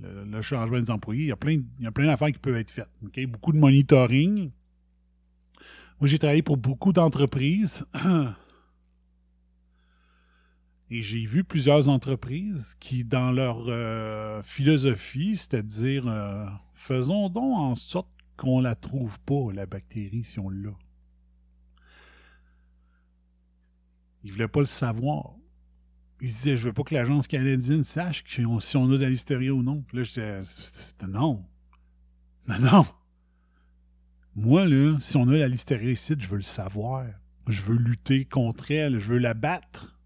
le, 0.01 0.43
changement 0.43 0.81
des 0.81 0.91
employés. 0.91 1.23
Il 1.23 1.29
y 1.29 1.33
a 1.33 1.37
plein, 1.37 1.61
il 1.79 1.85
y 1.85 1.87
a 1.87 1.93
plein 1.93 2.07
d'affaires 2.07 2.33
qui 2.33 2.38
peuvent 2.38 2.57
être 2.57 2.73
faites. 2.73 2.88
Beaucoup 3.29 3.53
de 3.53 3.59
monitoring 3.59 4.51
moi, 6.03 6.09
j'ai 6.09 6.19
travaillé 6.19 6.43
pour 6.43 6.57
beaucoup 6.57 6.93
d'entreprises. 6.93 7.87
Et 10.91 11.01
j'ai 11.01 11.25
vu 11.27 11.45
plusieurs 11.45 11.88
entreprises 11.88 12.75
qui, 12.81 13.05
dans 13.05 13.31
leur 13.31 13.67
euh, 13.69 14.43
philosophie, 14.43 15.37
c'est-à-dire 15.37 16.09
euh, 16.09 16.45
faisons 16.75 17.29
donc 17.29 17.57
en 17.57 17.77
sorte 17.77 18.09
qu'on 18.37 18.61
la 18.61 18.75
trouve 18.75 19.21
pas, 19.21 19.53
la 19.55 19.65
bactérie, 19.65 20.25
si 20.25 20.41
on 20.41 20.51
l'a. 20.51 20.75
Il 24.25 24.33
voulait 24.33 24.49
pas 24.49 24.59
le 24.59 24.67
savoir. 24.67 25.37
Il 26.21 26.27
disait, 26.27 26.57
je 26.57 26.65
veux 26.65 26.73
pas 26.73 26.83
que 26.83 26.97
l'agence 26.97 27.29
canadienne 27.29 27.85
sache 27.85 28.25
si 28.27 28.45
on, 28.45 28.59
a 28.59 28.99
de 28.99 29.35
la 29.37 29.55
ou 29.55 29.62
non. 29.62 29.85
Là, 29.93 30.03
j'étais, 30.03 30.43
c'était 30.43 31.07
non. 31.07 31.47
Non, 32.49 32.59
non. 32.59 32.87
Moi, 34.35 34.66
là, 34.66 34.99
si 34.99 35.16
on 35.16 35.29
a 35.29 35.37
la 35.37 35.49
listeria 35.49 35.90
ici, 35.90 36.14
je 36.18 36.27
veux 36.27 36.37
le 36.37 36.42
savoir. 36.42 37.07
Je 37.49 37.61
veux 37.62 37.77
lutter 37.77 38.25
contre 38.25 38.71
elle. 38.71 38.99
Je 38.99 39.09
veux 39.09 39.18
la 39.18 39.35
battre. 39.35 39.99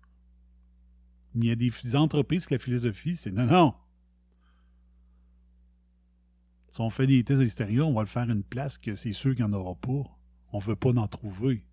Il 1.35 1.45
y 1.45 1.51
a 1.51 1.55
des, 1.55 1.97
entreprises 1.97 2.47
que 2.47 2.55
la 2.55 2.59
philosophie, 2.59 3.15
c'est 3.15 3.31
non, 3.31 3.47
non. 3.47 3.75
Si 6.71 6.81
on 6.81 6.91
fait 6.91 7.07
des 7.07 7.23
tests 7.23 7.41
listeria, 7.41 7.85
on 7.85 7.93
va 7.93 8.01
le 8.01 8.07
faire 8.07 8.29
une 8.29 8.43
place 8.43 8.79
que 8.79 8.95
c'est 8.95 9.12
sûr 9.12 9.35
qu'il 9.35 9.45
n'y 9.45 9.51
en 9.51 9.57
aura 9.57 9.75
pas. 9.75 10.03
On 10.53 10.59
veut 10.59 10.77
pas 10.77 10.91
en 10.91 11.07
trouver. 11.07 11.67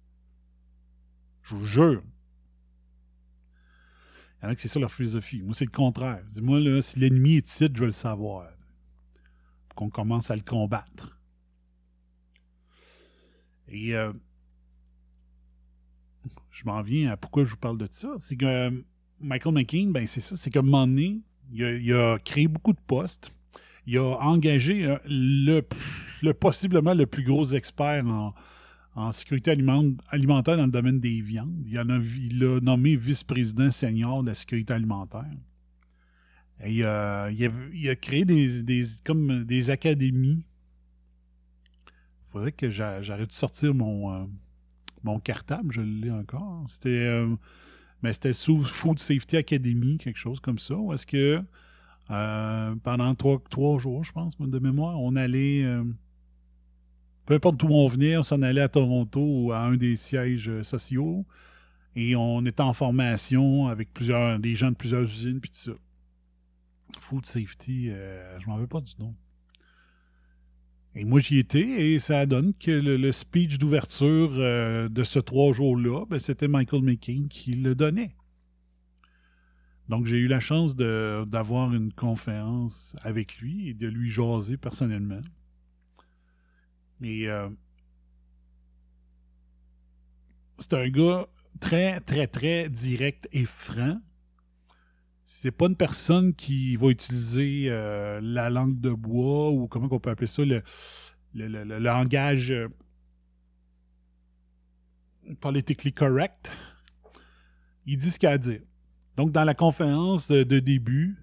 Je 1.43 1.55
vous 1.55 1.65
jure. 1.65 2.03
Il 4.41 4.45
y 4.45 4.47
en 4.47 4.51
a 4.51 4.55
c'est 4.57 4.67
ça 4.67 4.79
leur 4.79 4.91
philosophie. 4.91 5.41
Moi, 5.41 5.53
c'est 5.53 5.65
le 5.65 5.71
contraire. 5.71 6.23
Dis-moi, 6.29 6.59
là, 6.59 6.81
si 6.81 6.99
l'ennemi 6.99 7.35
est 7.35 7.49
ici, 7.49 7.69
je 7.73 7.79
veux 7.79 7.85
le 7.85 7.93
savoir. 7.93 8.49
Qu'on 9.75 9.89
commence 9.89 10.29
à 10.29 10.35
le 10.35 10.41
combattre. 10.41 11.22
Et 13.73 13.95
euh, 13.95 14.13
je 16.51 16.63
m'en 16.65 16.81
viens 16.83 17.11
à 17.11 17.17
pourquoi 17.17 17.43
je 17.43 17.49
vous 17.49 17.57
parle 17.57 17.79
de 17.79 17.87
ça. 17.89 18.09
C'est 18.19 18.35
que 18.35 18.45
euh, 18.45 18.71
Michael 19.19 19.53
McCain, 19.53 19.89
ben 19.89 20.05
c'est 20.05 20.21
ça, 20.21 20.37
c'est 20.37 20.51
qu'à 20.51 20.59
un 20.59 20.63
moment 20.63 20.85
donné, 20.85 21.21
il 21.51 21.93
a, 21.93 22.19
créé 22.19 22.47
beaucoup 22.47 22.73
de 22.73 22.79
postes. 22.85 23.31
Il 23.87 23.97
a 23.97 24.17
engagé 24.21 24.85
euh, 24.85 24.97
le, 25.05 25.61
le 26.21 26.33
possiblement 26.33 26.93
le 26.93 27.07
plus 27.07 27.23
gros 27.23 27.51
expert 27.53 28.05
en, 28.95 29.11
sécurité 29.11 29.49
aliment- 29.49 29.97
alimentaire 30.09 30.55
dans 30.55 30.65
le 30.65 30.71
domaine 30.71 30.99
des 30.99 31.21
viandes. 31.21 31.63
Il, 31.65 31.79
en 31.79 31.89
a, 31.89 32.59
nommé 32.61 32.95
vice-président 32.95 33.71
senior 33.71 34.21
de 34.21 34.27
la 34.29 34.33
sécurité 34.35 34.73
alimentaire. 34.73 35.25
Et, 36.63 36.75
il, 36.75 36.85
a, 36.85 37.95
créé 37.99 38.23
des, 38.23 38.83
comme 39.03 39.43
des 39.45 39.71
académies. 39.71 40.45
Faudrait 42.33 42.51
que 42.51 42.69
j'a- 42.69 43.01
j'arrête 43.03 43.29
de 43.29 43.33
sortir 43.33 43.73
mon, 43.75 44.11
euh, 44.11 44.25
mon 45.03 45.19
cartable, 45.19 45.71
je 45.71 45.81
l'ai 45.81 46.09
encore. 46.11 46.65
C'était 46.67 46.89
euh, 46.89 47.35
mais 48.01 48.11
c'était 48.11 48.33
sous 48.33 48.63
Food 48.63 48.97
Safety 48.99 49.37
Academy, 49.37 49.97
quelque 49.97 50.17
chose 50.17 50.39
comme 50.39 50.57
ça. 50.57 50.73
Est-ce 50.93 51.05
que 51.05 51.41
euh, 52.09 52.75
pendant 52.83 53.13
trois, 53.13 53.41
trois 53.51 53.77
jours, 53.77 54.03
je 54.03 54.11
pense, 54.11 54.35
de 54.37 54.59
mémoire, 54.59 54.99
on 54.99 55.15
allait 55.15 55.63
peu 57.25 57.35
importe 57.35 57.57
d'où 57.57 57.67
on 57.69 57.87
venait, 57.87 58.17
on 58.17 58.23
s'en 58.23 58.41
allait 58.41 58.61
à 58.61 58.67
Toronto 58.67 59.21
ou 59.21 59.51
à 59.53 59.59
un 59.59 59.77
des 59.77 59.95
sièges 59.95 60.61
sociaux. 60.63 61.25
Et 61.95 62.15
on 62.15 62.43
était 62.45 62.61
en 62.61 62.73
formation 62.73 63.67
avec 63.67 63.93
plusieurs, 63.93 64.39
des 64.39 64.55
gens 64.55 64.71
de 64.71 64.75
plusieurs 64.75 65.03
usines, 65.03 65.39
puis 65.39 65.51
tout 65.51 65.57
ça. 65.57 65.71
Food 66.99 67.25
safety, 67.27 67.91
je 68.39 68.47
m'en 68.47 68.57
veux 68.57 68.67
pas 68.67 68.81
du 68.81 68.91
nom. 68.99 69.15
Et 70.95 71.05
moi, 71.05 71.19
j'y 71.19 71.39
étais, 71.39 71.93
et 71.93 71.99
ça 71.99 72.25
donne 72.27 72.53
que 72.53 72.69
le, 72.69 73.11
speech 73.11 73.57
d'ouverture 73.57 74.31
euh, 74.33 74.89
de 74.89 75.03
ce 75.03 75.17
trois 75.17 75.51
jours-là, 75.51 76.05
ben, 76.07 76.19
c'était 76.19 76.47
Michael 76.47 76.83
McCain 76.83 77.25
qui 77.29 77.53
le 77.53 77.73
donnait. 77.73 78.15
Donc, 79.89 80.05
j'ai 80.05 80.17
eu 80.17 80.27
la 80.27 80.39
chance 80.39 80.75
d'avoir 80.75 81.73
une 81.73 81.91
conférence 81.91 82.95
avec 83.01 83.37
lui 83.39 83.69
et 83.69 83.73
de 83.73 83.87
lui 83.87 84.09
jaser 84.09 84.55
personnellement. 84.55 85.21
Mais 86.99 87.27
euh, 87.27 87.49
c'est 90.59 90.73
un 90.73 90.89
gars 90.89 91.27
très, 91.59 91.99
très, 92.01 92.27
très 92.27 92.69
direct 92.69 93.27
et 93.33 93.45
franc. 93.45 93.99
C'est 95.35 95.51
pas 95.51 95.65
une 95.65 95.75
personne 95.75 96.35
qui 96.35 96.75
va 96.75 96.89
utiliser 96.89 97.65
euh, 97.67 98.21
la 98.21 98.51
langue 98.51 98.79
de 98.79 98.91
bois 98.91 99.49
ou 99.49 99.67
comment 99.67 99.87
on 99.89 99.99
peut 99.99 100.11
appeler 100.11 100.27
ça, 100.27 100.45
le, 100.45 100.61
le, 101.33 101.47
le- 101.47 101.63
le 101.63 101.79
langage 101.79 102.51
euh, 102.51 102.67
politically 105.41 105.91
correct. 105.91 106.51
Il 107.87 107.97
dit 107.97 108.11
ce 108.11 108.19
qu'il 108.19 108.29
a 108.29 108.33
à 108.33 108.37
dire. 108.37 108.61
Donc, 109.17 109.31
dans 109.31 109.43
la 109.43 109.55
conférence 109.55 110.27
de, 110.29 110.43
début, 110.59 111.17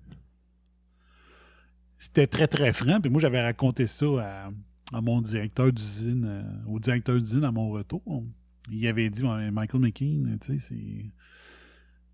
c'était 1.98 2.26
très, 2.26 2.48
très 2.48 2.72
franc. 2.72 3.00
Puis 3.00 3.10
moi, 3.10 3.20
j'avais 3.20 3.40
raconté 3.40 3.86
ça 3.86 4.06
à, 4.18 4.50
à 4.92 5.00
mon 5.00 5.20
directeur 5.20 5.72
d'usine, 5.72 6.24
euh, 6.26 6.42
au 6.66 6.80
directeur 6.80 7.16
d'usine 7.16 7.44
à 7.44 7.52
mon 7.52 7.70
retour. 7.70 8.24
Il 8.72 8.84
avait 8.88 9.08
dit, 9.08 9.22
Michael 9.22 9.80
McKean, 9.80 10.36
tu 10.40 10.46
sais, 10.46 10.58
c'est. 10.58 11.12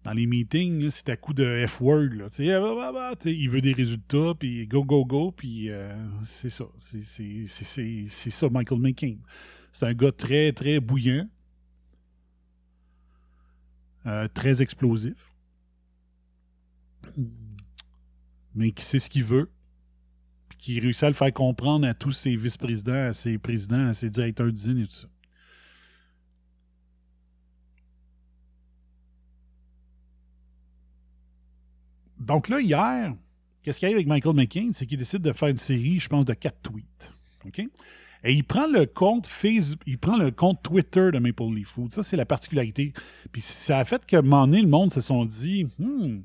Dans 0.07 0.13
les 0.13 0.27
meetings, 0.27 0.89
c'est 0.91 1.09
à 1.09 1.17
coup 1.17 1.35
de 1.35 1.67
F-word. 1.67 2.11
ah, 2.21 2.61
bah, 2.61 2.75
bah, 2.77 2.93
bah, 2.93 3.15
il 3.25 3.51
veut 3.51 3.61
des 3.61 3.73
résultats, 3.73 4.35
puis 4.39 4.69
go, 4.69 4.85
go, 4.85 5.05
go, 5.05 5.33
puis 5.33 5.69
euh, 5.69 5.97
c'est 6.23 6.49
ça. 6.49 6.67
C'est 6.79 8.31
ça, 8.31 8.49
Michael 8.49 8.79
McCain. 8.79 9.17
C'est 9.73 9.87
un 9.87 9.95
gars 9.95 10.13
très, 10.13 10.53
très 10.53 10.79
bouillant, 10.79 11.29
euh, 14.07 14.29
très 14.33 14.63
explosif, 14.63 15.35
mais 18.55 18.71
qui 18.71 18.85
sait 18.85 19.01
ce 19.01 19.11
qu'il 19.11 19.25
veut, 19.25 19.51
puis 20.49 20.59
qui 20.59 20.79
réussit 20.79 21.03
à 21.03 21.09
le 21.09 21.15
faire 21.15 21.33
comprendre 21.33 21.85
à 21.85 21.95
tous 21.95 22.13
ses 22.13 22.37
vice-présidents, 22.37 23.09
à 23.09 23.13
ses 23.13 23.39
présidents, 23.39 23.89
à 23.89 23.93
ses 23.93 24.11
directeurs 24.11 24.53
d'usine 24.53 24.79
et 24.79 24.87
tout 24.87 24.93
ça. 24.93 25.09
Donc 32.27 32.49
là, 32.49 32.61
hier, 32.61 33.15
qu'est-ce 33.63 33.79
qui 33.79 33.85
arrive 33.85 33.97
avec 33.97 34.09
Michael 34.09 34.35
McCain? 34.35 34.71
C'est 34.73 34.87
qu'il 34.87 34.99
décide 34.99 35.23
de 35.23 35.33
faire 35.33 35.49
une 35.49 35.57
série, 35.57 36.01
je 36.01 36.09
pense, 36.09 36.25
de 36.25 36.35
quatre 36.35 36.61
tweets. 36.63 37.13
OK? 37.45 37.61
Et 38.25 38.33
il 38.33 38.43
prend 38.45 38.67
le 38.67 38.87
compte 38.87 39.27
Facebook, 39.29 39.81
il 39.87 39.99
prend 39.99 40.17
le 40.17 40.33
compte 40.33 40.61
Twitter 40.63 41.11
de 41.13 41.19
Maple 41.21 41.55
Leaf 41.55 41.69
Food. 41.69 41.93
Ça, 41.93 42.03
c'est 42.03 42.17
la 42.17 42.25
particularité. 42.27 42.93
Puis 43.31 43.41
ça 43.41 43.79
a 43.79 43.85
fait 43.85 44.05
qu'à 44.05 44.19
un 44.19 44.23
moment 44.23 44.47
donné, 44.49 44.63
le 44.63 44.69
monde 44.69 44.93
se 44.93 45.01
sont 45.01 45.25
dit, 45.25 45.69
hmm, 45.79 46.23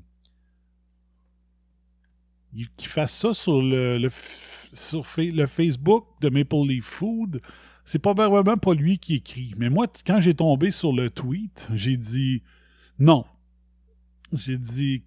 il- 2.54 2.68
qu'il 2.70 2.88
fasse 2.88 3.16
ça 3.16 3.32
sur 3.34 3.62
le, 3.62 4.08
sur 4.72 5.06
le 5.18 5.46
Facebook 5.46 6.06
de 6.20 6.28
Maple 6.30 6.66
Leaf 6.66 6.84
Food, 6.84 7.40
c'est 7.84 7.98
probablement 7.98 8.56
pas 8.56 8.74
lui 8.74 8.98
qui 8.98 9.16
écrit. 9.16 9.54
Mais 9.56 9.70
moi, 9.70 9.86
quand 10.06 10.20
j'ai 10.20 10.34
tombé 10.34 10.70
sur 10.70 10.92
le 10.92 11.10
tweet, 11.10 11.68
j'ai 11.74 11.96
dit 11.96 12.42
non. 12.98 13.24
J'ai 14.32 14.56
dit 14.56 15.04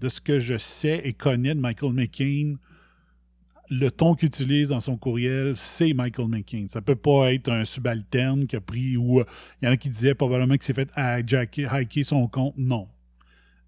de 0.00 0.08
ce 0.08 0.20
que 0.20 0.38
je 0.38 0.56
sais 0.56 1.00
et 1.04 1.12
connais 1.12 1.54
de 1.54 1.60
Michael 1.60 1.92
McCain, 1.92 2.56
le 3.70 3.90
ton 3.90 4.14
qu'il 4.14 4.28
utilise 4.28 4.70
dans 4.70 4.80
son 4.80 4.96
courriel, 4.96 5.56
c'est 5.56 5.92
Michael 5.92 6.28
McCain. 6.28 6.66
Ça 6.68 6.80
peut 6.80 6.96
pas 6.96 7.32
être 7.32 7.50
un 7.50 7.64
subalterne 7.64 8.46
qui 8.46 8.56
a 8.56 8.60
pris 8.60 8.96
ou 8.96 9.20
euh, 9.20 9.24
il 9.60 9.66
y 9.66 9.68
en 9.68 9.72
a 9.72 9.76
qui 9.76 9.90
disaient 9.90 10.14
probablement 10.14 10.54
qu'il 10.54 10.62
s'est 10.62 10.74
fait 10.74 10.90
hijacker, 10.96 11.66
hacker 11.66 12.04
son 12.04 12.26
compte. 12.28 12.54
Non. 12.56 12.88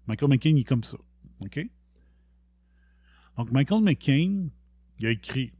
Michael 0.07 0.29
McCain, 0.29 0.49
il 0.49 0.59
est 0.59 0.63
comme 0.63 0.83
ça. 0.83 0.97
OK? 1.41 1.67
Donc, 3.37 3.51
Michael 3.51 3.81
McCain, 3.81 4.47
il 4.99 5.05
a 5.05 5.11
écrit 5.11 5.51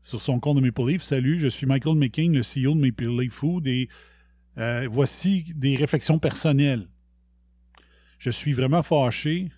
sur 0.00 0.20
son 0.20 0.40
compte 0.40 0.56
de 0.56 0.62
Maple 0.62 0.88
Leaf 0.88 1.02
Salut, 1.02 1.38
je 1.38 1.46
suis 1.46 1.66
Michael 1.66 1.94
McCain, 1.94 2.32
le 2.32 2.40
CEO 2.40 2.74
de 2.74 2.80
Maple 2.80 3.20
Leaf 3.20 3.32
Food, 3.32 3.66
et 3.66 3.88
euh, 4.58 4.88
voici 4.90 5.44
des 5.54 5.76
réflexions 5.76 6.18
personnelles. 6.18 6.88
Je 8.22 8.30
suis 8.30 8.52
vraiment 8.52 8.84
fâché 8.84 9.50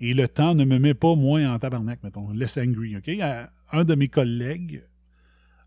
et 0.00 0.14
le 0.14 0.26
temps 0.26 0.54
ne 0.54 0.64
me 0.64 0.78
met 0.78 0.94
pas 0.94 1.14
moins 1.16 1.52
en 1.52 1.58
tabarnak, 1.58 2.02
mettons, 2.02 2.30
less 2.30 2.56
angry, 2.56 2.96
OK? 2.96 3.08
Euh, 3.10 3.46
Un 3.72 3.84
de 3.84 3.94
mes 3.94 4.08
collègues 4.08 4.82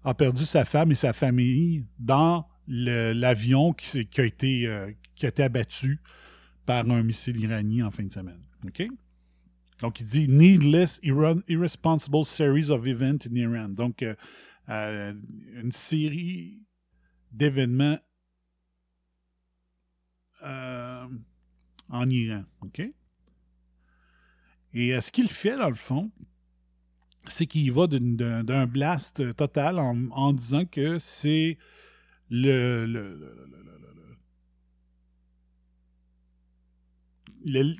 a 0.04 0.16
perdu 0.16 0.46
sa 0.46 0.66
femme 0.66 0.92
et 0.92 0.96
sa 0.96 1.14
famille 1.14 1.86
dans 2.00 2.48
l'avion 2.68 3.72
qui, 3.72 4.00
a 4.18 4.24
été, 4.24 4.66
euh, 4.66 4.92
qui 5.14 5.28
a 5.28 5.30
été 5.30 5.44
abattu 5.44 6.00
par 6.66 6.90
un 6.90 7.04
missile 7.04 7.40
iranien 7.40 7.86
en 7.86 7.92
fin 7.92 8.04
de 8.04 8.12
semaine, 8.12 8.42
OK? 8.66 8.88
Donc, 9.80 10.00
il 10.00 10.08
dit 10.08 10.28
Needless, 10.28 11.00
irre- 11.04 11.44
irresponsible 11.48 12.26
series 12.26 12.72
of 12.72 12.88
events 12.88 13.28
in 13.32 13.36
Iran. 13.36 13.70
Donc, 13.70 14.02
euh, 14.02 15.14
une 15.62 15.72
série 15.72 16.64
d'événements 17.32 18.00
en 21.94 22.10
Iran. 22.10 22.44
OK? 22.62 22.82
Et 24.74 24.94
euh, 24.94 25.02
ce 25.02 25.12
qu'il 25.12 25.30
fait, 25.30 25.56
dans 25.56 25.70
le 25.70 25.76
fond, 25.76 26.12
c'est 27.28 27.46
qu'il 27.46 27.72
va 27.72 27.88
d'un 27.88 28.68
blast 28.68 29.36
total 29.36 29.80
en, 29.80 30.34
disant 30.34 30.66
que 30.66 31.00
c'est 31.00 31.58
le, 32.30 32.86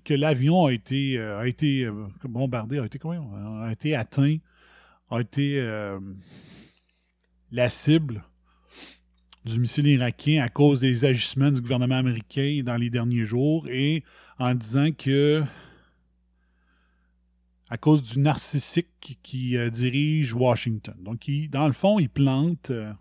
que 0.04 0.14
l'avion 0.14 0.66
a 0.66 0.74
été, 0.74 1.18
euh, 1.18 1.40
a 1.40 1.48
été 1.48 1.86
euh, 1.86 2.08
bombardé, 2.24 2.80
a 2.80 2.86
été, 2.86 3.00
a 3.06 3.72
été 3.72 3.96
atteint, 3.96 4.38
a 5.10 5.20
été 5.20 5.60
euh, 5.60 6.00
la 7.52 7.70
cible 7.70 8.24
du 9.46 9.60
missile 9.60 9.88
irakien 9.88 10.44
à 10.44 10.50
cause 10.50 10.80
des 10.80 11.06
agissements 11.06 11.52
du 11.52 11.62
gouvernement 11.62 11.98
américain 11.98 12.62
dans 12.64 12.78
les 12.78 12.90
derniers 12.90 13.26
jours 13.26 13.68
et 13.68 14.04
en 14.40 14.56
disant 14.56 14.92
que 14.92 15.44
à 17.74 17.78
cause 17.78 18.04
du 18.04 18.20
narcissique 18.20 19.18
qui 19.24 19.58
euh, 19.58 19.72
dirige 19.72 20.32
Washington. 20.36 20.94
Donc, 21.00 21.28
dans 21.50 21.66
le 21.66 21.74
fond, 21.74 21.98
il 21.98 22.08
plante 22.08 22.70
euh, 22.70 22.94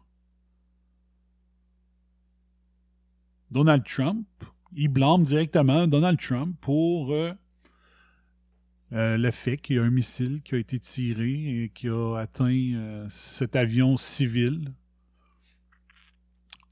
Donald 3.51 3.85
Trump. 3.85 4.27
Il 4.75 4.89
blâme 4.89 5.25
directement 5.25 5.87
Donald 5.87 6.19
Trump 6.19 6.57
pour 6.63 7.13
euh, 7.13 7.35
le 8.91 9.31
fait 9.31 9.59
qu'il 9.59 9.77
y 9.77 9.79
a 9.79 9.83
un 9.83 9.91
missile 9.91 10.41
qui 10.43 10.55
a 10.55 10.59
été 10.59 10.79
tiré 10.79 11.65
et 11.65 11.69
qui 11.75 11.89
a 11.89 12.17
atteint 12.17 13.07
cet 13.11 13.57
avion 13.57 13.99
civil, 13.99 14.73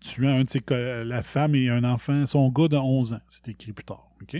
tuant 0.01 0.39
un 0.39 0.45
de 0.45 0.51
ses 0.51 0.63
la 1.05 1.23
femme 1.23 1.55
et 1.55 1.69
un 1.69 1.85
enfant, 1.85 2.27
son 2.27 2.49
gars 2.51 2.69
de 2.69 2.77
11 2.77 3.13
ans. 3.15 3.21
C'est 3.29 3.49
écrit 3.49 3.73
plus 3.73 3.85
tard. 3.85 4.11
OK? 4.23 4.35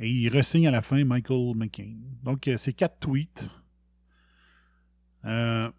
Et 0.00 0.10
il 0.10 0.28
ressigne 0.28 0.66
à 0.66 0.70
la 0.70 0.82
fin 0.82 1.04
Michael 1.04 1.54
McCain. 1.54 1.94
Donc, 2.24 2.48
euh, 2.48 2.56
c'est 2.56 2.72
quatre 2.72 2.98
tweets. 2.98 3.46
Euh, 5.24 5.70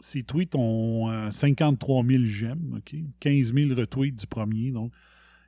ces 0.00 0.22
tweets 0.22 0.54
ont 0.56 1.10
euh, 1.10 1.30
53 1.30 2.04
000 2.04 2.24
j'aime, 2.24 2.74
OK? 2.78 2.96
15 3.20 3.52
000 3.52 3.74
retweets 3.74 4.16
du 4.16 4.26
premier. 4.26 4.70
Donc, 4.70 4.92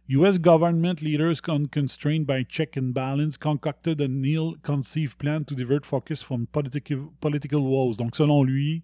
U.S. 0.09 0.39
government 0.39 1.01
leaders 1.01 1.41
unconstrained 1.49 2.27
by 2.27 2.45
check 2.45 2.77
and 2.77 2.93
balance 2.93 3.39
concocted 3.39 4.03
an 4.03 4.23
ill-conceived 4.23 5.17
plan 5.17 5.45
to 5.45 5.55
divert 5.55 5.87
focus 5.87 6.23
from 6.23 6.47
political 6.47 7.63
woes. 7.63 7.97
Donc, 7.97 8.15
selon 8.15 8.45
lui, 8.45 8.83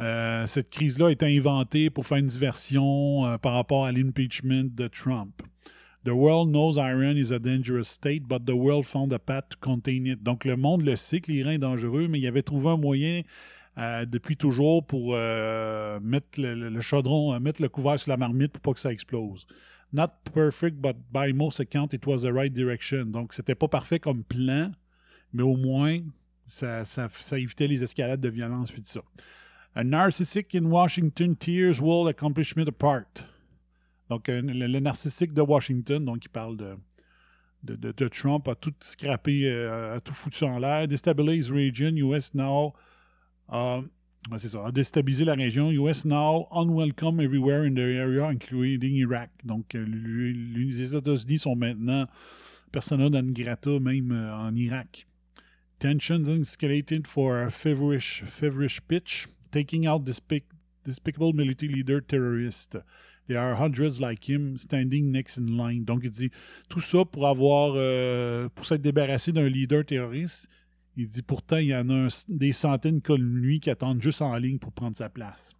euh, 0.00 0.46
cette 0.46 0.70
crise-là 0.70 1.08
a 1.08 1.10
été 1.10 1.36
inventée 1.36 1.90
pour 1.90 2.06
faire 2.06 2.18
une 2.18 2.26
diversion 2.26 3.26
euh, 3.26 3.38
par 3.38 3.54
rapport 3.54 3.84
à 3.84 3.92
l'impeachment 3.92 4.64
de 4.74 4.88
Trump. 4.88 5.42
The 6.04 6.10
world 6.10 6.50
knows 6.50 6.78
Iran 6.78 7.16
is 7.16 7.32
a 7.32 7.38
dangerous 7.38 7.84
state, 7.84 8.24
but 8.26 8.44
the 8.44 8.54
world 8.54 8.84
found 8.84 9.12
a 9.12 9.18
path 9.18 9.50
to 9.50 9.56
contain 9.60 10.04
it. 10.06 10.22
Donc, 10.22 10.44
le 10.44 10.56
monde 10.56 10.82
le 10.82 10.96
sait 10.96 11.20
que 11.20 11.30
l'Iran 11.30 11.50
est 11.50 11.58
dangereux, 11.58 12.08
mais 12.08 12.18
il 12.18 12.26
avait 12.26 12.42
trouvé 12.42 12.70
un 12.70 12.76
moyen 12.76 13.22
euh, 13.78 14.04
depuis 14.04 14.36
toujours 14.36 14.84
pour 14.84 15.12
mettre 15.12 16.40
le, 16.40 16.80
chaudron, 16.80 17.38
mettre 17.38 17.62
le 17.62 17.68
couvert 17.68 18.00
sur 18.00 18.10
la 18.10 18.16
marmite 18.16 18.52
pour 18.52 18.62
pas 18.62 18.72
que 18.72 18.80
ça 18.80 18.90
explose. 18.90 19.46
Not 19.92 20.08
perfect, 20.34 20.78
but 20.78 20.96
by 21.12 21.32
most 21.32 21.60
accounts, 21.60 21.92
it 21.92 22.04
was 22.04 22.22
the 22.22 22.32
right 22.32 22.52
direction. 22.52 23.04
Donc, 23.04 23.32
c'était 23.32 23.54
pas 23.54 23.68
parfait 23.68 24.00
comme 24.00 24.24
plan, 24.24 24.72
mais 25.32 25.44
au 25.44 25.56
moins, 25.56 26.00
ça, 26.48 26.84
ça, 26.84 27.08
ça 27.10 27.38
évitait 27.38 27.68
les 27.68 27.84
escalades 27.84 28.20
de 28.20 28.28
violence 28.28 28.72
puis 28.72 28.82
tout 28.82 28.88
ça. 28.88 29.02
A 29.74 29.82
narcissistic 29.82 30.54
in 30.54 30.70
Washington 30.70 31.34
tears 31.34 31.80
world 31.80 32.08
accomplishment 32.08 32.68
apart. 32.68 33.24
Donc, 34.10 34.28
euh, 34.28 34.42
le, 34.42 34.80
narcissique 34.80 35.32
de 35.32 35.40
Washington, 35.40 36.04
donc 36.04 36.26
il 36.26 36.28
parle 36.28 36.58
de, 36.58 36.76
de, 37.62 38.08
Trump, 38.08 38.46
a 38.48 38.54
tout 38.54 38.74
scrappé, 38.80 39.46
euh, 39.46 39.96
a 39.96 40.00
tout 40.00 40.12
foutu 40.12 40.44
en 40.44 40.58
l'air. 40.58 40.86
Destabilize 40.86 41.50
region, 41.50 41.96
US 41.96 42.34
now. 42.34 42.74
c'est 44.36 44.50
ça, 44.50 44.66
a 44.66 44.72
déstabilisé 44.72 45.24
la 45.24 45.34
région. 45.34 45.70
US 45.70 46.04
now 46.04 46.48
unwelcome 46.50 47.20
everywhere 47.20 47.64
in 47.64 47.74
the 47.74 47.96
area, 47.96 48.30
including 48.30 48.94
Iraq. 48.96 49.30
Donc, 49.42 49.74
euh, 49.74 49.86
les 49.86 50.94
États-Unis 50.94 51.38
sont 51.38 51.56
maintenant 51.56 52.06
persona 52.70 53.08
non 53.08 53.32
grata, 53.32 53.80
même 53.80 54.12
en 54.12 54.54
Irak. 54.54 55.06
Tensions 55.78 56.28
escalated 56.28 57.06
for 57.06 57.38
a 57.38 57.50
feverish, 57.50 58.22
feverish 58.24 58.80
pitch, 58.86 59.26
taking 59.52 59.86
out 59.86 60.02
despic- 60.02 60.50
despicable 60.84 61.32
military 61.32 61.72
leader 61.72 62.00
terrorist. 62.00 62.78
There 63.28 63.38
are 63.38 63.54
hundreds 63.54 64.00
like 64.00 64.28
him 64.28 64.56
standing 64.56 65.12
next 65.12 65.38
in 65.38 65.56
line. 65.56 65.84
Donc, 65.84 66.00
il 66.02 66.10
dit 66.10 66.30
tout 66.68 66.80
ça 66.80 67.04
pour 67.04 67.28
avoir, 67.28 67.74
euh, 67.76 68.48
pour 68.52 68.66
s'être 68.66 68.82
débarrassé 68.82 69.30
d'un 69.30 69.48
leader 69.48 69.84
terroriste. 69.84 70.48
Il 70.96 71.06
dit 71.06 71.22
pourtant, 71.22 71.58
il 71.58 71.68
y 71.68 71.74
en 71.74 71.88
a 71.88 72.08
des 72.28 72.52
centaines 72.52 73.00
comme 73.00 73.38
lui 73.38 73.60
qui 73.60 73.70
attendent 73.70 74.02
juste 74.02 74.20
en 74.22 74.36
ligne 74.36 74.58
pour 74.58 74.72
prendre 74.72 74.96
sa 74.96 75.08
place. 75.08 75.54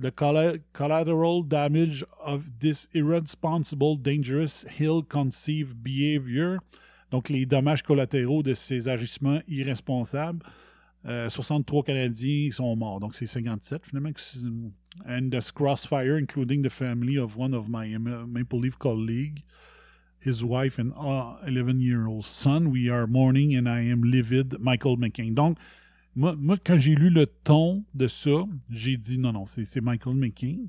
The 0.00 0.10
colla- 0.10 0.58
collateral 0.72 1.42
damage 1.46 2.04
of 2.24 2.44
this 2.58 2.88
irresponsible, 2.92 3.96
dangerous, 3.96 4.66
ill-conceived 4.78 5.76
behavior. 5.76 6.58
Donc, 7.10 7.30
les 7.30 7.46
dommages 7.46 7.82
collatéraux 7.82 8.42
de 8.42 8.54
ces 8.54 8.88
agissements 8.88 9.40
irresponsables. 9.48 10.44
Euh, 11.06 11.30
63 11.30 11.84
Canadiens 11.84 12.50
sont 12.50 12.74
morts. 12.76 13.00
Donc, 13.00 13.14
c'est 13.14 13.26
57 13.26 13.86
finalement. 13.86 14.10
And 15.06 15.30
the 15.30 15.52
crossfire, 15.52 16.18
including 16.18 16.62
the 16.62 16.70
family 16.70 17.18
of 17.18 17.36
one 17.38 17.54
of 17.54 17.68
my 17.68 17.96
Maple 17.98 18.60
Leaf 18.60 18.76
colleagues, 18.78 19.42
his 20.20 20.42
wife 20.42 20.78
and 20.78 20.92
11-year-old 21.46 22.24
son. 22.24 22.66
We 22.66 22.90
are 22.90 23.06
mourning 23.06 23.56
and 23.56 23.68
I 23.68 23.90
am 23.90 24.02
livid. 24.02 24.58
Michael 24.58 24.96
McCain. 24.96 25.34
Donc, 25.34 25.56
moi, 26.16 26.34
moi, 26.36 26.56
quand 26.62 26.78
j'ai 26.78 26.96
lu 26.96 27.10
le 27.10 27.26
ton 27.26 27.84
de 27.94 28.08
ça, 28.08 28.44
j'ai 28.70 28.96
dit 28.96 29.18
non, 29.18 29.32
non, 29.32 29.46
c'est 29.46 29.80
Michael 29.80 30.16
McCain. 30.16 30.66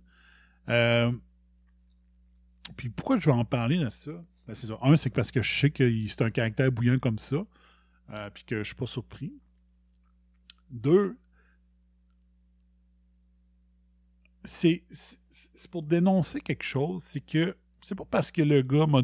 Euh, 0.69 1.11
puis 2.77 2.89
pourquoi 2.89 3.17
je 3.17 3.25
vais 3.25 3.35
en 3.35 3.45
parler 3.45 3.79
de 3.79 3.89
ça? 3.89 4.11
Ben, 4.47 4.53
ça. 4.53 4.77
Un, 4.81 4.95
c'est 4.95 5.09
parce 5.09 5.31
que 5.31 5.41
je 5.41 5.51
sais 5.51 5.71
que 5.71 5.91
c'est 6.07 6.21
un 6.21 6.29
caractère 6.29 6.71
bouillant 6.71 6.99
comme 6.99 7.17
ça, 7.17 7.37
euh, 8.11 8.29
puis 8.31 8.43
que 8.43 8.57
je 8.57 8.63
suis 8.63 8.75
pas 8.75 8.85
surpris. 8.85 9.33
Deux, 10.69 11.17
c'est 14.43 14.83
pour 15.71 15.83
dénoncer 15.83 16.41
quelque 16.41 16.63
chose, 16.63 17.03
c'est 17.03 17.21
que 17.21 17.55
c'est 17.81 17.95
pas 17.95 18.05
parce 18.05 18.31
que 18.31 18.41
le 18.41 18.61
gars 18.61 18.87
m'a. 18.87 19.01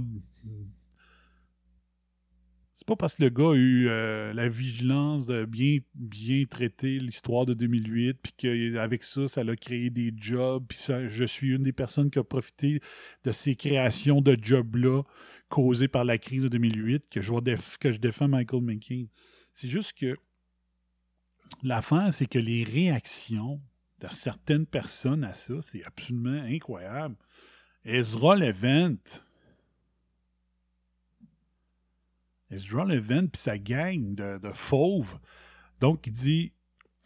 C'est 2.74 2.86
pas 2.86 2.98
parce 2.98 3.14
que 3.14 3.24
le 3.24 3.30
gars 3.30 3.52
a 3.52 3.56
eu 3.56 3.88
euh, 3.88 4.34
la 4.34 4.50
vigilance 4.50 5.28
de 5.28 5.46
bien, 5.46 5.78
bien 5.94 6.44
traiter 6.44 7.00
l'histoire 7.00 7.46
de 7.46 7.54
2008, 7.54 8.18
puis 8.22 8.34
qu'avec 8.36 9.06
ça, 9.06 9.30
ça 9.30 9.46
l'a 9.46 9.56
créé 9.56 9.90
des 9.90 10.12
jobs, 10.14 10.66
puis 10.68 10.78
je 11.08 11.24
suis 11.24 11.56
une 11.56 11.64
des 11.64 11.72
personnes 11.72 12.10
qui 12.12 12.20
a 12.20 12.24
profité 12.26 12.82
de 13.24 13.32
ces 13.32 13.56
créations 13.56 14.20
de 14.20 14.38
jobs-là 14.40 15.04
causées 15.48 15.88
par 15.88 16.04
la 16.04 16.18
crise 16.18 16.44
de 16.44 16.50
2008, 16.50 17.06
que 17.10 17.22
je, 17.22 17.32
que 17.80 17.88
défends 17.98 18.28
Michael 18.28 18.62
McCain. 18.62 19.06
C'est 19.54 19.70
juste 19.70 19.94
que 19.94 20.18
l'affaire, 21.64 22.14
c'est 22.14 22.28
que 22.28 22.40
les 22.40 22.64
réactions 22.64 23.62
de 24.00 24.08
certaines 24.10 24.66
personnes 24.66 25.24
à 25.24 25.34
ça, 25.34 25.56
c'est 25.62 25.84
absolument 25.84 26.44
incroyable. 26.44 27.16
Ezra 27.86 28.36
Levent. 28.36 29.22
Ezra 32.52 32.86
Levent 32.86 33.28
puis 33.28 33.42
sa 33.42 33.58
gang 33.58 34.16
de, 34.16 34.52
fauves. 34.54 35.20
Donc, 35.82 36.08
il 36.08 36.14
dit 36.14 36.54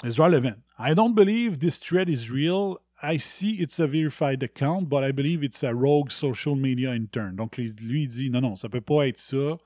Ezra 0.04 0.30
Levent, 0.30 0.58
I 0.78 0.94
don't 0.96 1.14
believe 1.14 1.60
this 1.60 1.80
thread 1.80 2.10
is 2.10 2.30
real. 2.32 2.78
I 3.02 3.18
see 3.18 3.62
it's 3.62 3.80
a 3.80 3.88
verified 3.88 4.44
account, 4.44 4.90
but 4.90 5.04
I 5.04 5.12
believe 5.12 5.44
it's 5.44 5.64
a 5.64 5.74
rogue 5.74 6.12
social 6.12 6.56
media 6.56 6.92
intern. 6.92 7.36
Donc, 7.36 7.58
lui, 7.58 8.04
il 8.04 8.08
dit 8.08 8.30
non, 8.30 8.42
non, 8.42 8.56
ça 8.56 8.70
peut 8.70 8.82
pas 8.82 9.08
être 9.08 9.20
ça. 9.20 9.58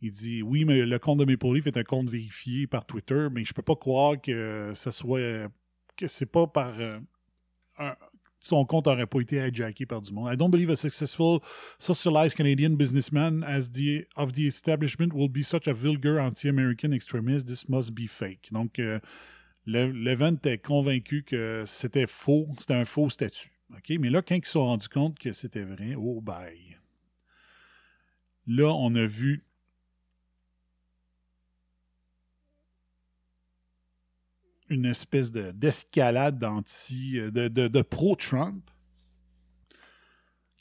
Il 0.00 0.10
dit 0.12 0.42
oui, 0.42 0.64
mais 0.64 0.86
le 0.86 0.98
compte 0.98 1.18
de 1.18 1.24
Maple 1.24 1.54
Leaf 1.54 1.66
est 1.66 1.76
un 1.76 1.84
compte 1.84 2.08
vérifié 2.08 2.66
par 2.66 2.84
Twitter, 2.86 3.28
mais 3.32 3.44
je 3.44 3.52
peux 3.52 3.62
pas 3.62 3.76
croire 3.76 4.20
que 4.20 4.72
ça 4.74 4.92
soit 4.92 5.50
que 5.96 6.06
c'est 6.06 6.26
pas 6.26 6.46
par 6.46 6.74
euh, 6.78 7.00
son 8.40 8.64
compte 8.64 8.86
aurait 8.86 9.06
pas 9.06 9.20
été 9.20 9.36
hijacké 9.44 9.86
par 9.86 10.00
du 10.00 10.12
monde. 10.12 10.32
I 10.32 10.36
don't 10.36 10.50
believe 10.50 10.70
a 10.70 10.76
successful 10.76 11.40
socialized 11.78 12.36
Canadian 12.36 12.76
businessman 12.76 13.42
as 13.42 13.70
the 13.72 14.06
of 14.16 14.32
the 14.32 14.46
establishment 14.46 15.12
will 15.12 15.28
be 15.28 15.42
such 15.42 15.66
a 15.66 15.72
vulgar 15.72 16.20
anti-American 16.20 16.92
extremist. 16.92 17.46
This 17.48 17.68
must 17.68 17.92
be 17.92 18.06
fake. 18.06 18.52
Donc 18.52 18.78
euh, 18.78 19.00
le- 19.66 19.90
l'event 19.90 20.36
est 20.44 20.58
convaincu 20.58 21.24
que 21.24 21.64
c'était 21.66 22.06
faux, 22.06 22.46
c'était 22.60 22.74
un 22.74 22.84
faux 22.84 23.10
statut. 23.10 23.50
OK, 23.72 23.98
mais 23.98 24.10
là 24.10 24.22
quand 24.22 24.36
ils 24.36 24.44
se 24.44 24.52
sont 24.52 24.64
rendus 24.64 24.88
compte 24.88 25.18
que 25.18 25.32
c'était 25.32 25.64
vrai, 25.64 25.94
oh 25.96 26.20
bye. 26.20 26.76
Là, 28.50 28.72
on 28.72 28.94
a 28.94 29.04
vu 29.04 29.44
une 34.70 34.86
espèce 34.86 35.30
de- 35.32 35.50
d'escalade 35.52 36.38
d'anti, 36.38 37.18
euh, 37.18 37.30
de, 37.30 37.48
de, 37.48 37.68
de 37.68 37.82
pro-Trump 37.82 38.70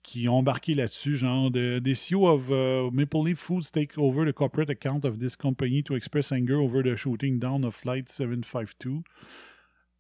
qui 0.03 0.30
ont 0.30 0.38
embarqué 0.38 0.74
là-dessus, 0.74 1.18
genre 1.18 1.51
the, 1.51 1.82
the 1.84 1.93
CEO 1.93 2.28
of 2.28 2.49
uh, 2.49 2.89
Maple 2.93 3.26
Leaf 3.26 3.39
Foods 3.39 3.70
take 3.72 3.97
over 3.97 4.26
the 4.26 4.34
corporate 4.34 4.70
account 4.70 5.03
of 5.03 5.20
this 5.20 5.36
company 5.36 5.84
to 5.84 5.95
express 5.95 6.32
anger 6.32 6.55
over 6.62 6.82
the 6.82 6.95
shooting 6.95 7.39
down 7.39 7.66
of 7.66 7.76
Flight 7.76 8.08
752. 8.08 9.03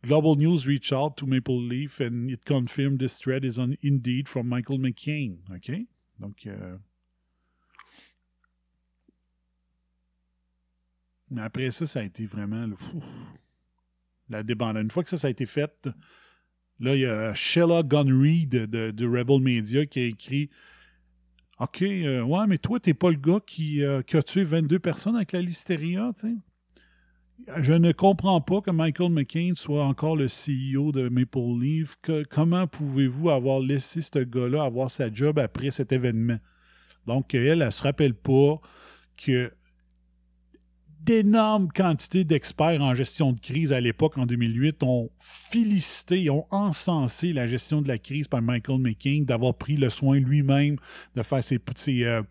Global 0.03 0.37
News 0.37 0.65
reached 0.65 0.93
out 0.93 1.17
to 1.17 1.25
Maple 1.25 1.59
Leaf 1.61 1.99
and 1.99 2.29
it 2.29 2.45
confirmed 2.45 2.99
this 2.99 3.17
thread 3.19 3.43
is 3.43 3.59
on 3.59 3.75
Indeed 3.81 4.29
from 4.29 4.47
Michael 4.47 4.77
McCain. 4.77 5.39
OK? 5.53 5.85
Donc, 6.19 6.45
euh, 6.47 6.77
Mais 11.29 11.41
après 11.41 11.71
ça, 11.71 11.85
ça 11.85 11.99
a 11.99 12.03
été 12.03 12.25
vraiment 12.25 12.65
le. 12.65 12.77
La 14.29 14.43
débandade. 14.43 14.83
Une 14.83 14.91
fois 14.91 15.03
que 15.03 15.09
ça, 15.09 15.17
ça 15.17 15.27
a 15.27 15.29
été 15.29 15.45
fait, 15.45 15.89
là, 16.79 16.95
il 16.95 17.01
y 17.01 17.05
a 17.05 17.33
Sheila 17.33 17.83
Gunry 17.83 18.45
de, 18.47 18.65
de, 18.65 19.07
Rebel 19.07 19.41
Media 19.41 19.85
qui 19.85 19.99
a 19.99 20.05
écrit 20.05 20.49
OK, 21.59 21.81
euh, 21.81 22.21
ouais, 22.21 22.45
mais 22.47 22.57
toi, 22.57 22.79
t'es 22.79 22.93
pas 22.93 23.09
le 23.09 23.15
gars 23.15 23.39
qui, 23.45 23.83
euh, 23.83 24.01
a 24.13 24.23
tué 24.23 24.43
22 24.43 24.77
personnes 24.79 25.15
avec 25.15 25.31
la 25.31 25.41
listeria, 25.41 26.11
tu 26.13 26.27
sais. 26.27 26.35
Je 27.61 27.73
ne 27.73 27.91
comprends 27.91 28.41
pas 28.41 28.61
que 28.61 28.71
Michael 28.71 29.11
McCain 29.11 29.53
soit 29.55 29.85
encore 29.85 30.15
le 30.15 30.25
CEO 30.25 30.91
de 30.91 31.07
Maple 31.07 31.59
Leaf. 31.61 31.97
Comment 32.29 32.67
pouvez-vous 32.67 33.29
avoir 33.29 33.59
laissé 33.59 34.01
ce 34.01 34.19
gars-là 34.19 34.63
avoir 34.63 34.89
sa 34.89 35.13
job 35.13 35.39
après 35.39 35.71
cet 35.71 35.91
événement? 35.91 36.39
Donc, 37.05 37.33
elle, 37.33 37.61
elle 37.61 37.71
se 37.71 37.83
rappelle 37.83 38.15
pas 38.15 38.59
que 39.15 39.51
d'énormes 41.07 41.69
quantités 41.69 42.25
d'experts 42.25 42.81
en 42.81 42.93
gestion 42.93 43.31
de 43.31 43.39
crise 43.39 43.71
à 43.71 43.79
l'époque, 43.79 44.17
en 44.17 44.25
2008, 44.25 44.83
ont 44.83 45.09
félicité, 45.21 46.29
ont 46.29 46.45
encensé 46.51 47.31
la 47.31 47.47
gestion 47.47 47.81
de 47.81 47.87
la 47.87 47.97
crise 47.97 48.27
par 48.27 48.41
Michael 48.41 48.79
McCain, 48.79 49.23
d'avoir 49.23 49.55
pris 49.55 49.77
le 49.77 49.89
soin 49.89 50.19
lui-même 50.19 50.75
de 51.15 51.23
faire 51.23 51.41
ses, 51.41 51.59
ses, 51.77 52.03
euh, 52.03 52.21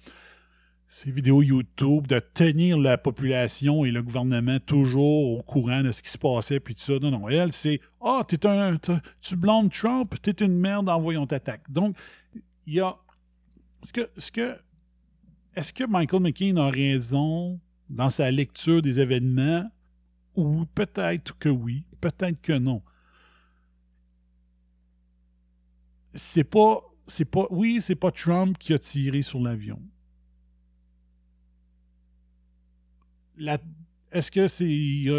ses 0.88 1.10
vidéos 1.10 1.40
YouTube, 1.42 2.06
de 2.06 2.18
tenir 2.18 2.76
la 2.76 2.98
population 2.98 3.86
et 3.86 3.90
le 3.90 4.02
gouvernement 4.02 4.58
toujours 4.60 5.38
au 5.38 5.42
courant 5.42 5.80
de 5.80 5.90
ce 5.90 6.02
qui 6.02 6.10
se 6.10 6.18
passait, 6.18 6.60
puis 6.60 6.74
tout 6.74 6.82
ça. 6.82 6.98
Non, 7.00 7.10
non, 7.10 7.30
elle, 7.30 7.54
c'est 7.54 7.80
«Ah, 8.02 8.24
t'es 8.28 8.46
un, 8.46 8.76
tu 9.22 9.36
blâmes 9.36 9.70
Trump, 9.70 10.14
t'es 10.20 10.44
une 10.44 10.58
merde, 10.58 10.90
envoyons 10.90 11.26
t'attaque.» 11.26 11.64
Donc, 11.70 11.96
il 12.66 12.74
y 12.74 12.80
a... 12.80 12.94
Ce 13.82 13.92
que, 13.92 14.06
ce 14.18 14.30
que, 14.30 14.54
est-ce 15.54 15.72
que 15.72 15.84
Michael 15.84 16.20
McCain 16.20 16.58
a 16.58 16.68
raison 16.68 17.58
dans 17.90 18.10
sa 18.10 18.30
lecture 18.30 18.82
des 18.82 19.00
événements? 19.00 19.70
Ou 20.36 20.66
peut-être 20.74 21.38
que 21.38 21.48
oui, 21.48 21.84
peut-être 22.00 22.40
que 22.42 22.52
non. 22.54 22.82
C'est 26.12 26.44
pas... 26.44 26.80
C'est 27.06 27.24
pas... 27.24 27.46
Oui, 27.50 27.78
c'est 27.80 27.94
pas 27.94 28.10
Trump 28.10 28.58
qui 28.58 28.72
a 28.74 28.78
tiré 28.78 29.22
sur 29.22 29.40
l'avion. 29.40 29.80
la- 33.36 33.58
est-ce 34.12 34.30
que 34.30 34.48
c'est 34.48 34.66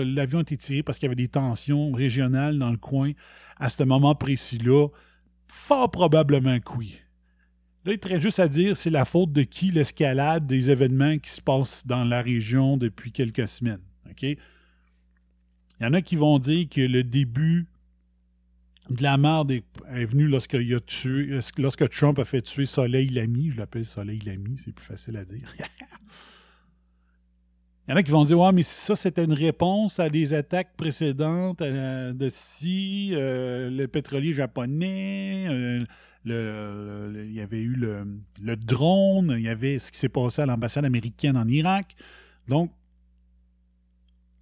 l'avion 0.06 0.40
a 0.40 0.42
été 0.42 0.58
tiré 0.58 0.84
parce 0.84 0.98
qu'il 0.98 1.06
y 1.08 1.10
avait 1.10 1.16
des 1.16 1.28
tensions 1.28 1.92
régionales 1.92 2.58
dans 2.58 2.72
le 2.72 2.78
coin 2.78 3.12
à 3.58 3.70
ce 3.70 3.84
moment 3.84 4.16
précis-là? 4.16 4.88
Fort 5.48 5.92
probablement 5.92 6.60
que 6.60 6.74
oui. 6.78 7.00
Là, 7.88 7.94
il 7.94 8.00
serait 8.04 8.20
juste 8.20 8.40
à 8.40 8.50
dire 8.50 8.76
c'est 8.76 8.90
la 8.90 9.06
faute 9.06 9.32
de 9.32 9.44
qui 9.44 9.72
l'escalade 9.72 10.46
des 10.46 10.70
événements 10.70 11.18
qui 11.20 11.30
se 11.30 11.40
passent 11.40 11.88
dans 11.88 12.04
la 12.04 12.22
région 12.22 12.76
depuis 12.76 13.14
quelques 13.14 13.48
semaines. 13.48 13.80
OK? 14.10 14.24
Il 14.24 14.38
y 15.80 15.86
en 15.86 15.94
a 15.94 16.02
qui 16.02 16.18
vont 16.18 16.38
dire 16.38 16.68
que 16.68 16.82
le 16.82 17.06
début 17.06 17.66
de 18.90 19.02
la 19.04 19.16
merde 19.18 19.52
est, 19.52 19.64
est 19.94 20.04
venu 20.04 20.28
lorsque, 20.28 20.56
il 20.56 20.76
a 20.76 20.82
tué, 20.82 21.40
lorsque 21.58 21.88
Trump 21.90 22.20
a 22.20 22.26
fait 22.26 22.42
tuer 22.42 22.66
Soleil 22.66 23.08
Lamy. 23.08 23.52
Je 23.52 23.58
l'appelle 23.58 23.86
Soleil 23.86 24.20
Lamy, 24.20 24.58
c'est 24.58 24.74
plus 24.74 24.86
facile 24.86 25.16
à 25.16 25.24
dire. 25.24 25.48
Il 27.88 27.92
y 27.92 27.94
en 27.94 27.96
a 27.96 28.04
qui 28.04 28.12
vont 28.12 28.26
dire 28.26 28.38
Ouais, 28.38 28.52
mais 28.52 28.64
ça, 28.64 28.98
c'était 28.98 29.24
une 29.24 29.32
réponse 29.32 30.02
à 30.02 30.10
des 30.10 30.34
attaques 30.34 30.76
précédentes 30.76 31.62
euh, 31.62 32.12
de 32.12 32.28
si 32.30 33.12
euh, 33.14 33.70
le 33.70 33.88
pétrolier 33.88 34.34
japonais, 34.34 35.46
euh, 35.50 35.80
le- 36.24 37.24
il 37.26 37.34
y 37.34 37.42
avait 37.42 37.62
eu 37.62 37.76
le, 37.76 38.06
le 38.42 38.56
drone, 38.56 39.36
il 39.38 39.44
y 39.44 39.50
avait 39.50 39.80
ce 39.80 39.92
qui 39.92 39.98
s'est 39.98 40.10
passé 40.10 40.42
à 40.42 40.46
l'ambassade 40.46 40.86
américaine 40.86 41.38
en 41.38 41.48
Irak. 41.48 41.96
Donc, 42.48 42.72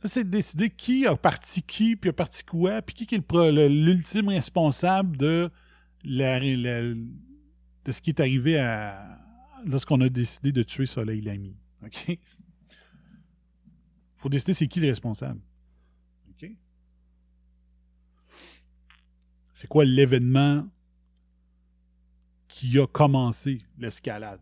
c'est 0.03 0.23
de 0.23 0.29
décider 0.29 0.69
qui 0.69 1.07
a 1.07 1.15
parti 1.15 1.63
qui, 1.63 1.95
puis 1.95 2.09
a 2.09 2.13
parti 2.13 2.43
quoi, 2.43 2.81
puis 2.81 2.93
qui 2.93 3.15
est 3.15 3.31
l'ultime 3.51 4.29
responsable 4.29 5.17
de, 5.17 5.49
la, 6.03 6.39
de 6.39 6.95
ce 7.91 8.01
qui 8.01 8.11
est 8.11 8.19
arrivé 8.19 8.57
lorsqu'on 9.65 10.01
a 10.01 10.09
décidé 10.09 10.51
de 10.51 10.63
tuer 10.63 10.85
Soleil 10.85 11.21
Lamy. 11.21 11.55
OK? 11.83 12.19
faut 14.17 14.29
décider 14.29 14.53
c'est 14.53 14.67
qui 14.67 14.79
le 14.79 14.87
responsable. 14.87 15.39
C'est 19.53 19.67
quoi 19.67 19.85
l'événement 19.85 20.67
qui 22.55 22.79
a 22.79 22.87
commencé 22.87 23.59
l'escalade? 23.77 24.39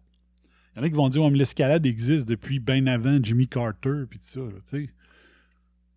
Il 0.75 0.77
y 0.77 0.81
en 0.81 0.83
a 0.83 0.89
qui 0.89 0.95
vont 0.95 1.09
dire 1.09 1.27
mais 1.31 1.37
l'escalade 1.37 1.83
existe 1.83 2.27
depuis 2.27 2.59
bien 2.59 2.85
avant 2.85 3.17
Jimmy 3.21 3.47
Carter 3.47 4.03
puis 4.07 4.19
tout 4.19 4.25
ça, 4.25 4.41
tu 4.41 4.61
sais. 4.65 4.89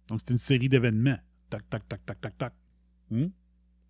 Donc 0.08 0.20
c'est 0.20 0.32
une 0.32 0.38
série 0.38 0.70
d'événements. 0.70 1.18
Tac, 1.50 1.68
tac, 1.68 1.86
tac, 1.86 2.06
tac, 2.06 2.20
tac, 2.22 2.38
tac. 2.38 2.54
Hmm? 3.10 3.26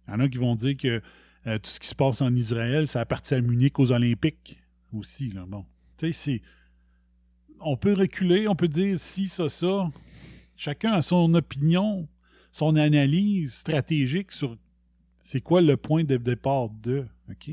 Il 0.08 0.10
y 0.10 0.12
en 0.12 0.18
a 0.18 0.28
qui 0.28 0.38
vont 0.38 0.56
dire 0.56 0.76
que 0.76 1.00
euh, 1.46 1.58
tout 1.58 1.70
ce 1.70 1.78
qui 1.78 1.86
se 1.86 1.94
passe 1.94 2.20
en 2.20 2.34
Israël, 2.34 2.88
ça 2.88 3.00
appartient 3.00 3.34
à 3.34 3.40
Munich 3.40 3.78
aux 3.78 3.92
Olympiques 3.92 4.60
aussi. 4.92 5.32
Bon. 5.46 5.64
Tu 5.96 6.12
sais, 6.12 6.12
c'est 6.12 6.42
on 7.60 7.76
peut 7.76 7.92
reculer, 7.92 8.48
on 8.48 8.56
peut 8.56 8.68
dire 8.68 8.98
si, 8.98 9.28
ça, 9.28 9.48
ça. 9.48 9.88
Chacun 10.56 10.92
a 10.92 11.02
son 11.02 11.32
opinion, 11.34 12.08
son 12.50 12.74
analyse 12.74 13.54
stratégique 13.54 14.32
sur 14.32 14.56
c'est 15.20 15.40
quoi 15.40 15.60
le 15.60 15.76
point 15.76 16.02
de 16.02 16.16
départ 16.16 16.70
de. 16.70 17.06
OK? 17.30 17.50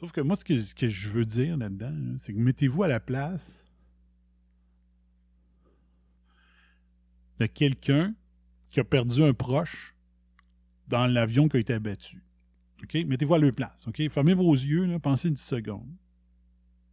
Sauf 0.00 0.12
que 0.12 0.22
moi, 0.22 0.34
ce 0.34 0.74
que, 0.74 0.88
je 0.88 1.10
veux 1.10 1.26
dire 1.26 1.58
là-dedans, 1.58 1.90
là, 1.90 2.14
c'est 2.16 2.32
que 2.32 2.38
mettez-vous 2.38 2.82
à 2.82 2.88
la 2.88 3.00
place 3.00 3.66
de 7.38 7.44
quelqu'un 7.44 8.14
qui 8.70 8.80
a 8.80 8.84
perdu 8.84 9.22
un 9.22 9.34
proche 9.34 9.94
dans 10.88 11.06
l'avion 11.06 11.50
qui 11.50 11.58
a 11.58 11.60
été 11.60 11.74
abattu. 11.74 12.24
OK? 12.82 12.94
Mettez-vous 12.94 13.34
à 13.34 13.38
leur 13.38 13.52
place. 13.52 13.86
OK? 13.86 14.00
Fermez 14.08 14.32
vos 14.32 14.54
yeux, 14.54 14.98
pensez 15.00 15.28
une 15.28 15.36
seconde. 15.36 15.94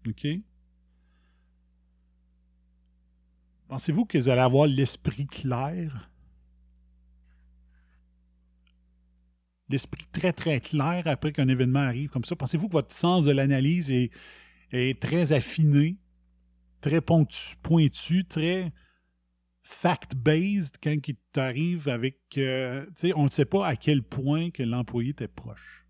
OK? 0.06 0.28
Pensez-vous 3.70 4.04
que 4.04 4.18
vous 4.18 4.28
allez 4.28 4.42
avoir 4.42 4.68
l'esprit 4.68 5.28
clair? 5.28 6.12
L'esprit 9.70 10.06
très, 10.12 10.32
très 10.32 10.62
clair 10.62 11.04
après 11.06 11.34
qu'un 11.34 11.48
événement 11.48 11.80
arrive 11.80 12.10
comme 12.10 12.24
ça? 12.24 12.36
Pensez-vous 12.36 12.68
que 12.68 12.74
votre 12.74 12.94
sens 12.94 13.26
de 13.26 13.32
l'analyse 13.32 13.92
est, 13.92 14.12
très 15.00 15.34
affiné, 15.34 15.98
très 16.82 17.00
ponctu- 17.00 17.56
pointu, 17.62 18.26
très 18.26 18.72
fact-based 19.64 20.76
quand 20.82 21.08
il 21.08 21.16
t'arrive 21.34 21.90
avec... 21.90 22.20
euh, 22.38 22.86
on 23.16 23.26
ne 23.26 23.30
sait 23.30 23.46
pas 23.46 23.68
à 23.68 23.76
quel 23.76 24.04
point 24.04 24.52
que 24.52 24.64
l'employé 24.64 25.10
était 25.10 25.28
proche 25.28 25.86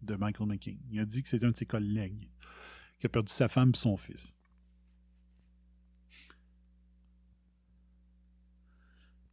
de 0.00 0.14
Michael 0.16 0.48
McCain. 0.48 0.76
Il 0.90 0.98
a 0.98 1.04
dit 1.04 1.22
que 1.22 1.28
c'est 1.28 1.44
un 1.44 1.50
de 1.50 1.56
ses 1.56 1.66
collègues 1.66 2.30
qui 2.98 3.06
a 3.06 3.08
perdu 3.10 3.32
sa 3.32 3.48
femme 3.48 3.72
et 3.74 3.78
son 3.78 3.96
fils. 3.96 4.34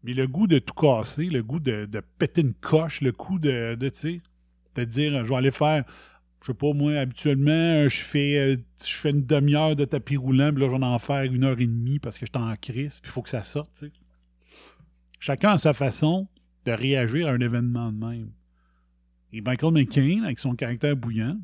Mais 0.04 0.14
le 0.14 0.28
goût 0.28 0.48
de 0.48 0.60
tout 0.60 0.74
casser, 0.74 1.26
le 1.26 1.44
goût 1.44 1.60
de, 1.60 1.86
de 1.86 2.02
péter 2.18 2.42
une 2.42 2.54
coche, 2.54 3.02
le 3.02 3.12
goût 3.12 3.40
de, 3.40 3.76
de 3.76 3.90
tu 3.90 4.22
dire, 4.86 5.26
je 5.26 5.30
vais 5.30 5.36
aller 5.36 5.52
faire, 5.52 5.84
je 6.42 6.48
sais 6.48 6.54
pas, 6.54 6.74
moi, 6.74 6.94
habituellement, 6.98 7.88
je 7.88 8.00
fais, 8.00 8.38
euh, 8.38 8.58
je 8.82 8.94
fais 8.94 9.12
une 9.12 9.26
demi-heure 9.26 9.76
de 9.76 9.86
tapis 9.86 10.18
roulant, 10.18 10.52
puis 10.52 10.62
là, 10.62 10.70
je 10.70 10.76
vais 10.76 10.86
en 10.86 11.00
faire 11.00 11.24
une 11.24 11.44
heure 11.44 11.60
et 11.60 11.68
demie 11.68 12.00
parce 12.00 12.18
que 12.18 12.26
je 12.26 12.32
suis 12.34 12.46
en 12.46 12.56
crise, 12.56 13.00
puis 13.00 13.10
il 13.10 13.12
faut 13.12 13.22
que 13.22 13.30
ça 13.30 13.44
sorte, 13.44 13.72
tu 13.74 13.88
sais. 13.88 13.92
Chacun 15.20 15.52
a 15.52 15.58
sa 15.58 15.74
façon 15.74 16.28
de 16.66 16.72
réagir 16.72 17.28
à 17.28 17.32
un 17.32 17.40
événement 17.40 17.92
de 17.92 18.06
même. 18.06 18.32
Et 19.34 19.42
Michael 19.42 19.74
McCain, 19.74 20.24
avec 20.24 20.40
son 20.40 20.56
caractère 20.56 20.96
bouillant, 20.96 21.38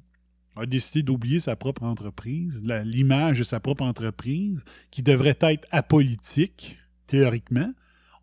a 0.56 0.66
décidé 0.66 1.03
d'oublier 1.03 1.41
sa 1.41 1.58
propre 1.58 1.84
entreprise, 1.84 2.64
l'image 2.64 3.39
de 3.39 3.43
sa 3.43 3.60
propre 3.60 3.84
entreprise, 3.84 4.64
qui 4.91 5.03
devrait 5.03 5.38
être 5.41 5.68
apolitique, 5.72 6.78
théoriquement. 7.06 7.74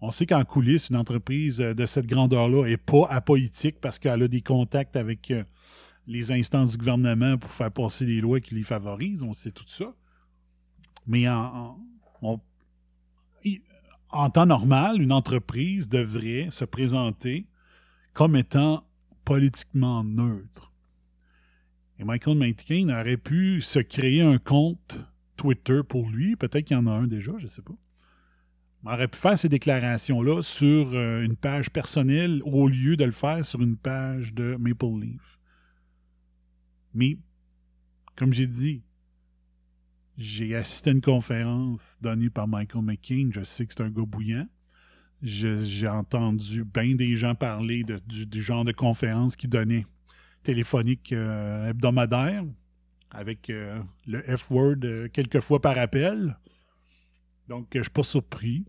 On 0.04 0.10
sait 0.10 0.26
qu'en 0.26 0.44
coulisses, 0.44 0.90
une 0.90 0.96
entreprise 0.96 1.60
euh, 1.60 1.74
de 1.74 1.86
cette 1.86 2.06
grandeur-là 2.06 2.66
n'est 2.66 2.76
pas 2.76 3.06
apolitique 3.08 3.80
parce 3.80 4.00
qu'elle 4.00 4.24
a 4.24 4.28
des 4.28 4.40
contacts 4.40 4.96
avec 4.96 5.30
euh, 5.30 5.44
les 6.08 6.32
instances 6.32 6.72
du 6.72 6.78
gouvernement 6.78 7.38
pour 7.38 7.52
faire 7.52 7.70
passer 7.70 8.04
des 8.04 8.20
lois 8.20 8.40
qui 8.40 8.56
les 8.56 8.64
favorisent. 8.64 9.22
On 9.22 9.32
sait 9.32 9.52
tout 9.52 9.68
ça. 9.68 9.94
Mais 11.06 11.28
en, 11.28 11.78
temps 14.34 14.46
normal, 14.46 15.00
une 15.00 15.12
entreprise 15.12 15.88
devrait 15.88 16.48
se 16.50 16.64
présenter 16.64 17.46
comme 18.12 18.34
étant 18.34 18.84
politiquement 19.24 20.02
neutre. 20.02 20.72
Et 22.00 22.04
Michael 22.04 22.38
McCain 22.38 22.88
aurait 22.88 23.16
pu 23.16 23.60
se 23.60 23.78
créer 23.78 24.22
un 24.22 24.38
compte 24.38 24.98
Twitter 25.36 25.82
pour 25.88 26.10
lui. 26.10 26.34
Peut-être 26.34 26.64
qu'il 26.64 26.76
y 26.76 26.80
en 26.80 26.88
a 26.88 26.92
un 26.92 27.06
déjà, 27.06 27.32
je 27.38 27.44
ne 27.44 27.48
sais 27.48 27.62
pas. 27.62 27.74
Il 28.84 28.88
aurait 28.88 29.08
pu 29.08 29.18
faire 29.18 29.38
ces 29.38 29.48
déclarations-là 29.48 30.42
sur 30.42 30.92
euh, 30.92 31.22
une 31.22 31.36
page 31.36 31.70
personnelle 31.70 32.42
au 32.44 32.68
lieu 32.68 32.96
de 32.96 33.04
le 33.04 33.12
faire 33.12 33.44
sur 33.44 33.60
une 33.60 33.76
page 33.76 34.34
de 34.34 34.56
Maple 34.56 35.00
Leaf. 35.00 35.38
Mais, 36.94 37.16
comme 38.16 38.32
j'ai 38.32 38.46
dit, 38.46 38.82
J'ai 40.18 40.54
assisté 40.54 40.90
à 40.90 40.92
une 40.92 41.00
conférence 41.00 41.96
donnée 42.00 42.28
par 42.28 42.46
Michael 42.46 42.82
McCain. 42.82 43.30
Je 43.32 43.42
sais 43.44 43.66
que 43.66 43.72
c'est 43.72 43.82
un 43.82 43.90
gars 43.90 44.04
bouillant. 44.04 44.46
J'ai 45.22 45.88
entendu 45.88 46.64
bien 46.64 46.94
des 46.94 47.14
gens 47.14 47.34
parler 47.34 47.84
du, 48.06 48.42
genre 48.42 48.64
de 48.64 48.72
conférence 48.72 49.36
qu'il 49.36 49.50
donnait 49.50 49.86
téléphonique 50.42 51.12
euh, 51.12 51.70
hebdomadaire 51.70 52.44
avec 53.10 53.48
euh, 53.48 53.80
le 54.06 54.20
F-word 54.36 54.78
euh, 54.84 55.08
quelques 55.08 55.40
fois 55.40 55.60
par 55.60 55.78
appel. 55.78 56.36
Donc, 57.48 57.68
je 57.72 57.82
suis 57.82 57.90
pas 57.90 58.02
surpris 58.02 58.64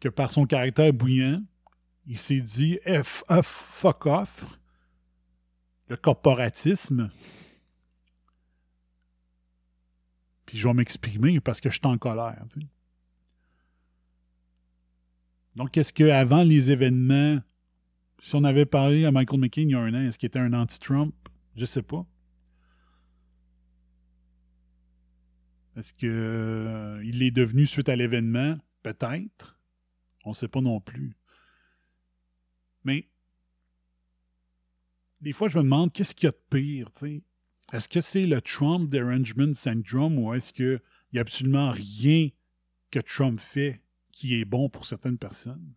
que 0.00 0.08
par 0.08 0.30
son 0.30 0.46
caractère 0.46 0.92
bouillant, 0.92 1.42
il 2.06 2.18
s'est 2.18 2.40
dit 2.40 2.78
F, 2.86 3.24
F, 3.30 3.46
fuck 3.46 4.06
off, 4.06 4.46
le 5.88 5.96
corporatisme. 5.96 7.10
Puis 10.46 10.56
je 10.56 10.66
vais 10.66 10.74
m'exprimer 10.74 11.40
parce 11.40 11.60
que 11.60 11.68
je 11.68 11.74
suis 11.74 11.86
en 11.86 11.98
colère. 11.98 12.42
Donc, 15.56 15.76
est-ce 15.76 15.92
qu'avant 15.92 16.42
les 16.42 16.70
événements, 16.70 17.40
si 18.20 18.34
on 18.34 18.44
avait 18.44 18.64
parlé 18.64 19.04
à 19.04 19.12
Michael 19.12 19.40
McCain 19.40 19.62
il 19.62 19.70
y 19.70 19.74
a 19.74 19.80
un 19.80 19.92
an, 19.92 20.02
est-ce 20.06 20.18
qu'il 20.18 20.28
était 20.28 20.38
un 20.38 20.52
anti-Trump? 20.52 21.14
Je 21.56 21.64
sais 21.66 21.82
pas. 21.82 22.06
Est-ce 25.76 25.92
qu'il 25.92 27.22
est 27.22 27.30
devenu 27.30 27.66
suite 27.66 27.88
à 27.88 27.96
l'événement? 27.96 28.56
Peut-être. 28.82 29.57
On 30.28 30.32
ne 30.32 30.36
sait 30.36 30.46
pas 30.46 30.60
non 30.60 30.78
plus. 30.78 31.16
Mais 32.84 33.08
des 35.22 35.32
fois, 35.32 35.48
je 35.48 35.56
me 35.56 35.62
demande 35.62 35.90
qu'est-ce 35.90 36.14
qu'il 36.14 36.26
y 36.26 36.28
a 36.28 36.32
de 36.32 36.42
pire? 36.50 36.90
Est-ce 37.72 37.88
que 37.88 38.02
c'est 38.02 38.26
le 38.26 38.42
Trump 38.42 38.90
Derangement 38.90 39.54
Syndrome 39.54 40.18
ou 40.18 40.34
est-ce 40.34 40.52
qu'il 40.52 40.82
n'y 41.14 41.18
a 41.18 41.22
absolument 41.22 41.70
rien 41.70 42.28
que 42.90 42.98
Trump 42.98 43.40
fait 43.40 43.80
qui 44.12 44.38
est 44.38 44.44
bon 44.44 44.68
pour 44.68 44.84
certaines 44.84 45.16
personnes? 45.16 45.72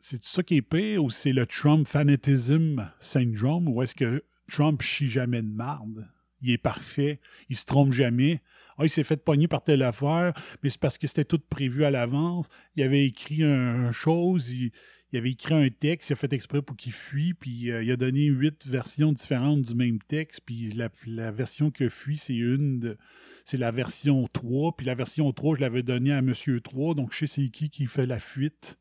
C'est 0.00 0.22
ça 0.26 0.42
qui 0.42 0.56
est 0.56 0.62
pire 0.62 1.02
ou 1.02 1.08
c'est 1.08 1.32
le 1.32 1.46
Trump 1.46 1.88
Fanatism 1.88 2.92
Syndrome 3.00 3.66
ou 3.68 3.82
est-ce 3.82 3.94
que 3.94 4.22
Trump 4.46 4.82
chie 4.82 5.08
jamais 5.08 5.40
de 5.40 5.48
marde? 5.48 6.06
Il 6.46 6.52
est 6.52 6.58
parfait, 6.58 7.20
il 7.48 7.56
se 7.56 7.64
trompe 7.64 7.92
jamais. 7.92 8.40
Ah, 8.78 8.84
il 8.84 8.90
s'est 8.90 9.04
fait 9.04 9.22
pogner 9.24 9.48
par 9.48 9.62
telle 9.64 9.82
affaire, 9.82 10.32
mais 10.62 10.70
c'est 10.70 10.80
parce 10.80 10.98
que 10.98 11.06
c'était 11.06 11.24
tout 11.24 11.40
prévu 11.40 11.84
à 11.84 11.90
l'avance. 11.90 12.48
Il 12.76 12.82
avait 12.82 13.04
écrit 13.06 13.42
un, 13.42 13.90
chose, 13.90 14.50
il, 14.50 14.70
avait 15.14 15.30
écrit 15.30 15.54
un 15.54 15.68
texte, 15.70 16.10
il 16.10 16.12
a 16.12 16.16
fait 16.16 16.32
exprès 16.32 16.62
pour 16.62 16.76
qu'il 16.76 16.92
fuit, 16.92 17.34
puis 17.34 17.70
euh, 17.72 17.82
il 17.82 17.90
a 17.90 17.96
donné 17.96 18.26
huit 18.26 18.66
versions 18.66 19.12
différentes 19.12 19.62
du 19.62 19.74
même 19.74 19.98
texte, 20.00 20.42
puis 20.44 20.70
la, 20.72 20.90
la 21.06 21.32
version 21.32 21.70
que 21.70 21.88
fuit, 21.88 22.18
c'est 22.18 22.36
une 22.36 22.78
de- 22.78 22.98
c'est 23.44 23.56
la 23.56 23.70
version 23.70 24.28
3, 24.32 24.76
puis 24.76 24.86
la 24.86 24.94
version 24.94 25.32
3, 25.32 25.56
je 25.56 25.62
l'avais 25.62 25.82
donnée 25.82 26.12
à 26.12 26.20
Monsieur 26.20 26.60
3, 26.60 26.94
donc 26.94 27.12
je 27.12 27.20
sais 27.20 27.26
c'est 27.26 27.48
qui 27.48 27.70
qui 27.70 27.86
fait 27.86 28.06
la 28.06 28.18
fuite 28.18 28.78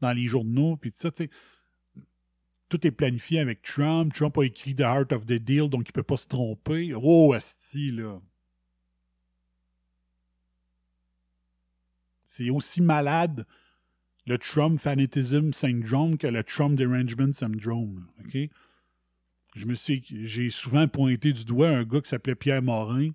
dans 0.00 0.12
les 0.12 0.28
journaux, 0.28 0.76
puis 0.76 0.92
tout 0.92 0.98
ça, 0.98 1.10
tu 1.10 1.24
sais. 1.24 1.30
Tout 2.72 2.86
est 2.86 2.90
planifié 2.90 3.38
avec 3.38 3.60
Trump. 3.60 4.14
Trump 4.14 4.38
a 4.38 4.46
écrit 4.46 4.74
The 4.74 4.80
Heart 4.80 5.12
of 5.12 5.26
the 5.26 5.34
Deal, 5.34 5.68
donc 5.68 5.86
il 5.86 5.92
peut 5.92 6.02
pas 6.02 6.16
se 6.16 6.26
tromper. 6.26 6.94
Oh, 6.96 7.34
asti, 7.34 7.90
là. 7.90 8.18
C'est 12.24 12.48
aussi 12.48 12.80
malade 12.80 13.46
le 14.24 14.38
Trump 14.38 14.78
Fanatism 14.78 15.52
Syndrome 15.52 16.16
que 16.16 16.26
le 16.26 16.42
Trump 16.42 16.74
Derangement 16.74 17.34
Syndrome. 17.34 18.08
OK? 18.24 18.38
Je 19.54 19.66
me 19.66 19.74
suis, 19.74 20.02
j'ai 20.24 20.48
souvent 20.48 20.88
pointé 20.88 21.34
du 21.34 21.44
doigt 21.44 21.68
un 21.68 21.84
gars 21.84 22.00
qui 22.00 22.08
s'appelait 22.08 22.34
Pierre 22.34 22.62
Morin, 22.62 23.10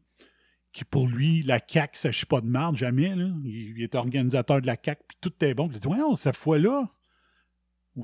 qui 0.72 0.86
pour 0.86 1.08
lui, 1.08 1.42
la 1.42 1.60
CAQ, 1.68 1.98
ça 1.98 2.12
chie 2.12 2.28
pas 2.28 2.42
de 2.42 2.48
marde, 2.48 2.78
jamais. 2.78 3.16
Là. 3.16 3.32
Il, 3.44 3.82
était 3.82 3.98
organisateur 3.98 4.62
de 4.62 4.68
la 4.68 4.76
CAQ, 4.76 5.02
puis 5.08 5.18
tout 5.20 5.30
était 5.30 5.56
bon. 5.56 5.68
J'ai 5.74 5.80
dit, 5.80 5.88
ouais, 5.88 5.98
cette 6.16 6.36
fois-là, 6.36 6.92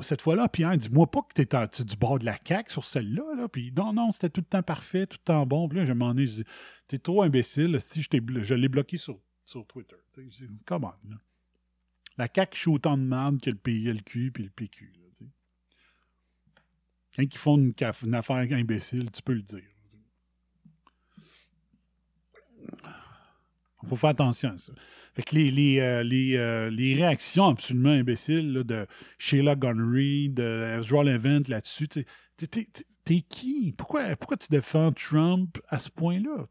cette 0.02 0.22
fois-là, 0.22 0.50
Pierre, 0.50 0.78
dis-moi 0.78 1.10
pas 1.10 1.22
que 1.22 1.34
t'es 1.34 1.84
du 1.84 1.96
bord 1.96 2.20
de 2.20 2.26
la 2.26 2.38
CAQ 2.44 2.72
sur 2.72 2.86
celle-là. 2.86 3.36
Là. 3.36 3.48
Puis 3.48 3.72
non, 3.76 3.94
non, 3.94 4.12
c'était 4.12 4.30
tout 4.30 4.42
le 4.42 4.46
temps 4.46 4.64
parfait, 4.64 5.06
tout 5.06 5.18
le 5.20 5.24
temps 5.24 5.46
bon. 5.46 5.68
Puis 5.70 5.78
là, 5.78 5.86
je 5.86 5.90
me 5.90 6.00
demandais, 6.00 6.26
je 6.26 6.32
dis, 6.32 6.44
t'es 6.88 6.98
trop 6.98 7.22
imbécile. 7.22 7.80
Si 7.80 8.02
je, 8.02 8.10
je 8.44 8.54
l'ai 8.56 8.70
bloqué 8.70 8.98
sur, 8.98 9.20
sur 9.46 9.66
Twitter. 9.68 9.96
Je 10.18 10.22
dis, 10.24 10.48
Come 10.66 10.86
on, 10.86 11.10
là. 11.10 11.18
La 12.18 12.28
CAQ 12.34 12.58
chie 12.58 12.70
autant 12.70 12.98
de 12.98 13.04
merde 13.04 13.42
que 13.42 13.50
le 13.50 13.56
PLQ 13.56 14.32
puis 14.32 14.44
le 14.44 14.50
PQ. 14.50 14.94
Quand 17.16 17.22
ils 17.22 17.38
font 17.38 17.58
une 17.58 18.16
affaire 18.16 18.38
imbécile, 18.52 19.12
tu 19.12 19.22
peux 19.22 19.34
le 19.34 19.44
dire. 19.44 19.62
Il 23.83 23.83
faut 23.96 24.02
faire 24.02 24.12
attention 24.12 24.52
à 24.52 24.58
ça. 24.58 24.74
Fait 25.14 25.24
que 25.24 25.36
les, 25.36 25.52
les, 25.52 25.80
euh, 25.80 26.04
les, 26.04 26.36
euh, 26.36 26.70
les 26.70 26.96
réactions 26.96 27.46
absolument 27.46 27.90
imbéciles 27.90 28.64
de 28.66 28.88
Sheila 29.18 29.56
Gunnery, 29.56 30.30
de 30.30 30.78
Ezra 30.80 31.04
Levant 31.04 31.42
là-dessus, 31.48 31.88
t'es- 31.88 32.06
qui? 33.30 33.74
Pourquoi, 33.78 34.16
pourquoi 34.16 34.38
tu 34.38 34.48
défends 34.50 34.92
Trump 34.92 35.58
à 35.70 35.80
ce 35.80 35.90
point-là? 35.90 36.48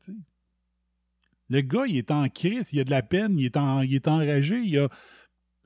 Le 1.48 1.60
gars, 1.60 1.84
il 1.86 1.96
est 1.96 2.10
en 2.10 2.28
crise, 2.28 2.72
il 2.72 2.80
a 2.80 2.84
de 2.84 2.90
la 2.90 3.02
peine, 3.02 3.38
il 3.38 3.44
est, 3.46 3.56
en, 3.56 3.82
il 3.82 3.94
est 3.94 4.08
enragé, 4.08 4.58
il 4.58 4.70
y 4.70 4.78
a, 4.78 4.88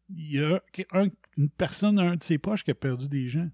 il 0.09 0.43
a 0.43 0.63
un- 0.93 1.09
une 1.37 1.51
personne, 1.51 1.99
un 1.99 2.17
de 2.17 2.23
ses 2.23 2.39
poches 2.39 2.65
qui 2.65 2.71
a 2.71 2.75
perdu 2.75 3.09
des 3.09 3.29
gens. 3.29 3.49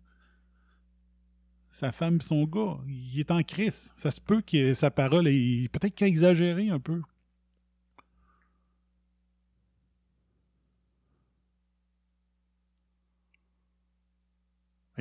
Sa 1.72 1.90
femme 1.90 2.16
et 2.16 2.22
son 2.22 2.44
gars, 2.44 2.78
il 2.86 3.18
est 3.18 3.30
en 3.30 3.42
crise. 3.42 3.92
Ça 3.96 4.10
se 4.10 4.20
peut 4.20 4.42
que 4.42 4.72
sa 4.74 4.90
parole 4.90 5.26
est 5.26 5.68
peut-être 5.72 5.94
qu'il 5.94 6.04
a 6.04 6.08
exagéré 6.08 6.68
un 6.68 6.78
peu. 6.78 7.00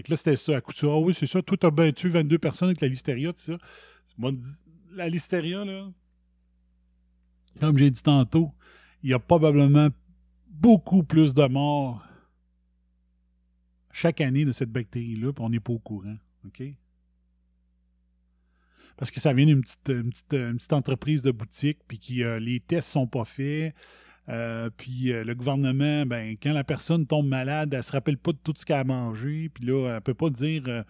Là, 0.09 0.15
c'était 0.15 0.35
ça, 0.35 0.57
à 0.57 0.61
ça. 0.73 0.87
Ah 0.87 0.97
oui, 0.97 1.13
c'est 1.13 1.27
ça. 1.27 1.41
Toi, 1.41 1.57
t'as 1.57 1.71
bien 1.71 1.91
tué 1.91 2.09
22 2.09 2.37
personnes 2.37 2.69
avec 2.69 2.81
la 2.81 2.87
listeria, 2.87 3.31
tout 3.33 3.41
ça. 3.41 3.57
Moi, 4.17 4.31
la 4.91 5.09
listeria, 5.09 5.63
là, 5.65 5.89
comme 7.59 7.77
j'ai 7.77 7.89
dit 7.89 8.03
tantôt, 8.03 8.51
il 9.03 9.09
y 9.09 9.13
a 9.13 9.19
probablement 9.19 9.89
beaucoup 10.47 11.03
plus 11.03 11.33
de 11.33 11.45
morts 11.47 12.05
chaque 13.91 14.21
année 14.21 14.45
de 14.45 14.51
cette 14.51 14.71
bactérie-là, 14.71 15.33
puis 15.33 15.43
on 15.43 15.49
n'est 15.49 15.59
pas 15.59 15.73
au 15.73 15.79
courant. 15.79 16.15
OK? 16.45 16.63
Parce 18.97 19.11
que 19.11 19.19
ça 19.19 19.33
vient 19.33 19.45
d'une 19.45 19.61
petite, 19.61 20.73
entreprise 20.73 21.23
de 21.23 21.31
boutique, 21.31 21.79
puis 21.87 22.23
euh, 22.23 22.39
les 22.39 22.59
tests 22.59 22.89
sont 22.89 23.07
pas 23.07 23.25
faits. 23.25 23.73
Euh, 24.31 24.69
puis 24.69 25.11
euh, 25.11 25.23
le 25.25 25.35
gouvernement, 25.35 26.05
ben, 26.05 26.37
quand 26.41 26.53
la 26.53 26.63
personne 26.63 27.05
tombe 27.05 27.27
malade, 27.27 27.73
elle 27.73 27.83
se 27.83 27.91
rappelle 27.91 28.17
pas 28.17 28.31
de 28.31 28.37
tout 28.37 28.53
ce 28.55 28.65
qu'elle 28.65 28.77
a 28.79 28.83
mangé. 28.85 29.49
Puis 29.49 29.65
là, 29.65 29.95
elle 29.95 30.01
peut 30.01 30.13
pas 30.13 30.29
dire. 30.29 30.63
euh, 30.67 30.83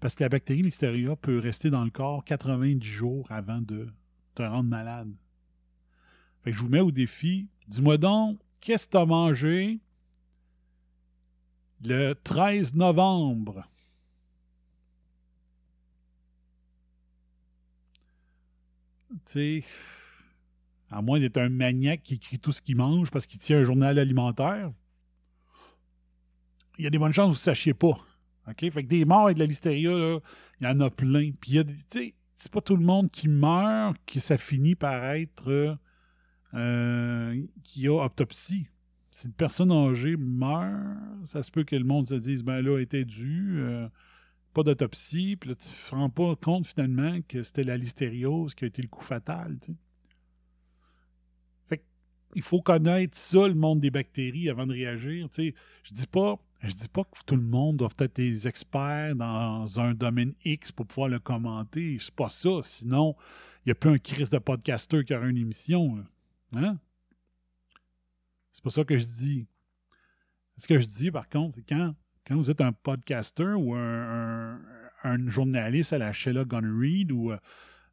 parce 0.00 0.14
que 0.14 0.24
la 0.24 0.28
bactérie 0.28 0.62
Listeria 0.62 1.16
peut 1.16 1.38
rester 1.38 1.70
dans 1.70 1.84
le 1.84 1.90
corps 1.90 2.24
90 2.24 2.86
jours 2.86 3.26
avant 3.30 3.60
de 3.60 3.88
te 4.34 4.42
rendre 4.42 4.68
malade. 4.68 5.12
Fait 6.42 6.52
que 6.52 6.56
je 6.56 6.62
vous 6.62 6.68
mets 6.68 6.80
au 6.80 6.90
défi. 6.92 7.48
Dis-moi 7.66 7.98
donc, 7.98 8.38
qu'est-ce 8.60 8.86
que 8.86 8.92
tu 8.92 8.96
as 8.96 9.06
mangé 9.06 9.80
le 11.84 12.14
13 12.14 12.74
novembre? 12.74 13.68
Tu 19.10 19.62
sais, 19.62 19.64
à 20.90 21.02
moins 21.02 21.20
d'être 21.20 21.38
un 21.38 21.48
maniaque 21.48 22.02
qui 22.02 22.14
écrit 22.14 22.38
tout 22.38 22.52
ce 22.52 22.62
qu'il 22.62 22.76
mange 22.76 23.10
parce 23.10 23.26
qu'il 23.26 23.40
tient 23.40 23.60
un 23.60 23.64
journal 23.64 23.98
alimentaire, 23.98 24.72
il 26.78 26.84
y 26.84 26.86
a 26.86 26.90
des 26.90 26.98
bonnes 26.98 27.12
chances 27.12 27.26
que 27.26 27.38
vous 27.38 27.40
ne 27.40 27.54
sachiez 27.54 27.74
pas. 27.74 27.98
OK? 28.48 28.70
Fait 28.70 28.84
que 28.84 28.88
des 28.88 29.04
morts 29.04 29.26
avec 29.26 29.36
de 29.36 29.42
la 29.42 29.46
listeria, 29.46 30.20
il 30.60 30.66
y 30.66 30.66
en 30.66 30.80
a 30.80 30.90
plein. 30.90 31.32
Puis 31.40 31.52
il 31.52 31.54
y 31.54 31.58
a 31.58 31.64
pas 32.50 32.60
tout 32.60 32.76
le 32.76 32.84
monde 32.84 33.10
qui 33.10 33.28
meurt 33.28 33.96
que 34.06 34.20
ça 34.20 34.38
finit 34.38 34.74
par 34.74 35.04
être 35.04 35.76
euh, 36.54 37.46
qui 37.64 37.88
a 37.88 38.04
autopsie. 38.04 38.68
Si 39.10 39.26
une 39.26 39.32
personne 39.32 39.72
âgée 39.72 40.16
meurt, 40.16 40.96
ça 41.26 41.42
se 41.42 41.50
peut 41.50 41.64
que 41.64 41.76
le 41.76 41.84
monde 41.84 42.06
se 42.06 42.14
dise 42.14 42.42
ben 42.42 42.60
là, 42.60 42.78
était 42.78 43.04
dû, 43.04 43.56
euh, 43.58 43.88
pas 44.54 44.62
d'autopsie, 44.62 45.36
puis 45.36 45.50
là, 45.50 45.56
tu 45.56 45.68
te 45.68 45.94
rends 45.94 46.10
pas 46.10 46.36
compte 46.36 46.66
finalement 46.66 47.18
que 47.26 47.42
c'était 47.42 47.64
la 47.64 47.76
listériose 47.76 48.54
qui 48.54 48.64
a 48.64 48.68
été 48.68 48.82
le 48.82 48.88
coup 48.88 49.02
fatal. 49.02 49.58
Il 52.38 52.42
faut 52.44 52.62
connaître 52.62 53.18
ça, 53.18 53.48
le 53.48 53.54
monde 53.54 53.80
des 53.80 53.90
bactéries, 53.90 54.48
avant 54.48 54.64
de 54.64 54.72
réagir. 54.72 55.28
Je 55.36 55.52
dis 55.92 56.06
pas. 56.06 56.36
Je 56.60 56.72
dis 56.72 56.88
pas 56.88 57.02
que 57.02 57.18
tout 57.26 57.34
le 57.34 57.42
monde 57.42 57.78
doit 57.78 57.88
être 57.98 58.14
des 58.16 58.46
experts 58.46 59.16
dans 59.16 59.80
un 59.80 59.92
domaine 59.94 60.34
X 60.44 60.70
pour 60.70 60.86
pouvoir 60.86 61.08
le 61.08 61.18
commenter. 61.18 61.96
C'est 62.00 62.14
pas 62.14 62.30
ça. 62.30 62.60
Sinon, 62.62 63.16
il 63.58 63.68
n'y 63.68 63.72
a 63.72 63.74
plus 63.74 63.90
un 63.90 63.98
Chris 63.98 64.28
de 64.30 64.38
podcaster 64.38 65.04
qui 65.04 65.14
aura 65.14 65.26
une 65.28 65.36
émission. 65.36 66.04
Hein? 66.54 66.78
C'est 68.52 68.62
pas 68.62 68.70
ça 68.70 68.84
que 68.84 68.96
je 68.98 69.04
dis. 69.04 69.46
Ce 70.56 70.68
que 70.68 70.80
je 70.80 70.86
dis, 70.86 71.10
par 71.10 71.28
contre, 71.28 71.54
c'est 71.54 71.68
quand, 71.68 71.94
quand 72.24 72.36
vous 72.36 72.50
êtes 72.50 72.60
un 72.60 72.72
podcaster 72.72 73.54
ou 73.56 73.74
un 73.74 75.28
journaliste 75.28 75.92
à 75.92 75.98
la 75.98 76.12
Sheila 76.12 76.44
Gunn 76.44 76.80
Reid 76.80 77.12
ou 77.12 77.32
euh, 77.32 77.38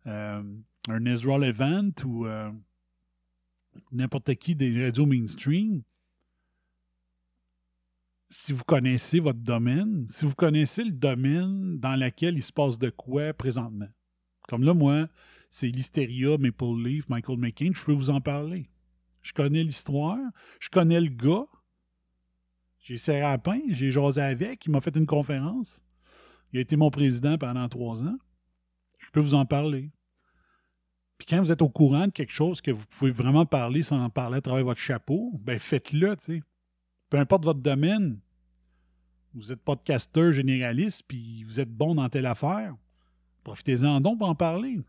euh, 0.08 0.44
un 0.88 1.06
Ezra 1.06 1.38
Levant 1.38 1.92
ou 2.06 2.26
euh, 2.26 2.52
n'importe 3.92 4.36
qui 4.36 4.56
des 4.56 4.84
radios 4.84 5.06
mainstream, 5.06 5.84
si 8.30 8.54
vous 8.54 8.64
connaissez 8.64 9.20
votre 9.20 9.40
domaine, 9.40 10.06
si 10.10 10.26
vous 10.26 10.36
connaissez 10.36 10.84
le 10.84 10.92
domaine 10.92 11.78
dans 11.80 11.96
lequel 11.96 12.36
il 12.36 12.44
se 12.44 12.52
passe 12.52 12.78
de 12.80 12.90
quoi 12.90 13.34
présentement. 13.34 13.88
Comme 14.48 14.64
là, 14.64 14.74
moi, 14.74 15.08
c'est 15.50 15.70
l'Hysteria, 15.70 16.38
Maple 16.38 16.84
Leaf, 16.84 17.08
Michael 17.10 17.38
McCain, 17.38 17.72
je 17.74 17.84
peux 17.84 17.94
vous 17.94 18.10
en 18.10 18.22
parler. 18.22 18.70
Je 19.22 19.34
connais 19.34 19.64
l'histoire, 19.64 20.20
je 20.60 20.70
connais 20.70 21.02
le 21.02 21.10
gars. 21.10 21.48
J'ai 22.80 22.98
serré 22.98 23.22
à 23.22 23.38
pain, 23.38 23.60
j'ai 23.70 23.90
jasé 23.90 24.22
avec, 24.22 24.66
il 24.66 24.72
m'a 24.72 24.82
fait 24.82 24.96
une 24.96 25.08
conférence. 25.08 25.84
Il 26.52 26.60
a 26.60 26.62
été 26.62 26.76
mon 26.76 26.92
président 26.92 27.38
pendant 27.38 27.68
trois 27.68 28.04
ans. 28.04 28.18
Je 29.00 29.10
peux 29.10 29.20
vous 29.20 29.34
en 29.34 29.46
parler. 29.46 29.92
Puis 31.18 31.28
quand 31.28 31.40
vous 31.40 31.52
êtes 31.52 31.62
au 31.62 31.70
courant 31.70 32.08
de 32.08 32.12
quelque 32.12 32.32
chose 32.34 32.62
que 32.62 32.72
vous 32.72 32.86
pouvez 32.88 33.12
vraiment 33.12 33.46
parler 33.46 33.84
sans 33.84 34.04
en 34.04 34.10
parler 34.10 34.38
à 34.38 34.42
travers 34.42 34.66
votre 34.66 34.82
chapeau, 34.82 35.32
ben 35.40 35.60
faites-le, 35.60 36.16
tu 36.18 36.24
sais. 36.24 36.44
Peu 37.10 37.18
importe 37.18 37.46
votre 37.46 37.62
domaine. 37.62 38.20
Vous 39.34 39.52
êtes 39.52 39.62
podcasteur 39.62 40.32
généraliste, 40.32 41.04
puis 41.08 41.44
vous 41.44 41.60
êtes 41.60 41.70
bon 41.70 41.96
dans 41.96 42.08
telle 42.10 42.26
affaire. 42.26 42.76
Profitez-en 43.44 44.02
donc 44.02 44.20
pour 44.20 44.30
en 44.30 44.36
parler. 44.36 44.80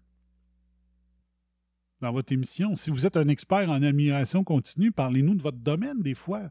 Dans 2.01 2.12
votre 2.12 2.33
émission. 2.33 2.74
Si 2.74 2.91
vous 2.91 3.07
êtes 3.07 3.16
un 3.16 3.29
expert 3.29 3.68
en 3.70 3.83
admiration 3.83 4.45
continue, 4.45 4.93
parlez-nous 4.93 5.35
de 5.35 5.43
votre 5.43 5.59
domaine 5.59 6.01
des 6.03 6.14
fois. 6.14 6.51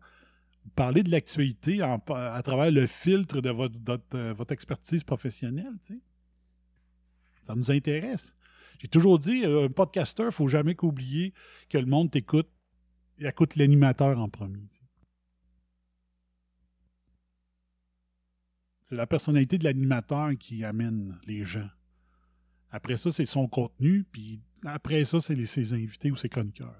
Parlez 0.76 1.04
de 1.04 1.12
l'actualité 1.12 1.82
à 1.82 2.42
travers 2.44 2.72
le 2.72 2.88
filtre 2.88 3.40
de 3.40 3.52
votre, 3.52 3.78
euh, 4.16 4.34
votre 4.34 4.52
expertise 4.52 5.04
professionnelle. 5.04 5.74
tu 5.84 5.94
sais. 5.94 6.00
Ça 7.44 7.54
nous 7.56 7.72
intéresse. 7.72 8.36
J'ai 8.80 8.88
toujours 8.88 9.20
dit, 9.20 9.44
euh, 9.46 9.66
un 9.66 9.70
podcasteur, 9.70 10.26
il 10.26 10.28
ne 10.28 10.32
faut 10.34 10.48
jamais 10.48 10.76
qu'oublier 10.76 11.34
que 11.70 11.78
le 11.78 11.86
monde 11.86 12.12
t'écoute. 12.12 12.50
Il 13.18 13.26
écoute 13.26 13.56
l'animateur 13.56 14.20
en 14.20 14.28
premier. 14.30 14.68
C'est 18.82 18.96
la 18.96 19.08
personnalité 19.08 19.58
de 19.58 19.64
l'animateur 19.64 20.32
qui 20.38 20.64
amène 20.64 21.18
les 21.26 21.44
gens. 21.46 21.70
Après 22.70 22.98
ça, 22.98 23.12
c'est 23.12 23.26
son 23.26 23.48
contenu, 23.48 24.04
puis 24.12 24.42
après 24.66 25.06
ça, 25.06 25.20
c'est 25.22 25.44
ses 25.46 25.74
invités 25.74 26.12
ou 26.12 26.16
ses 26.18 26.30
chroniqueurs. 26.30 26.76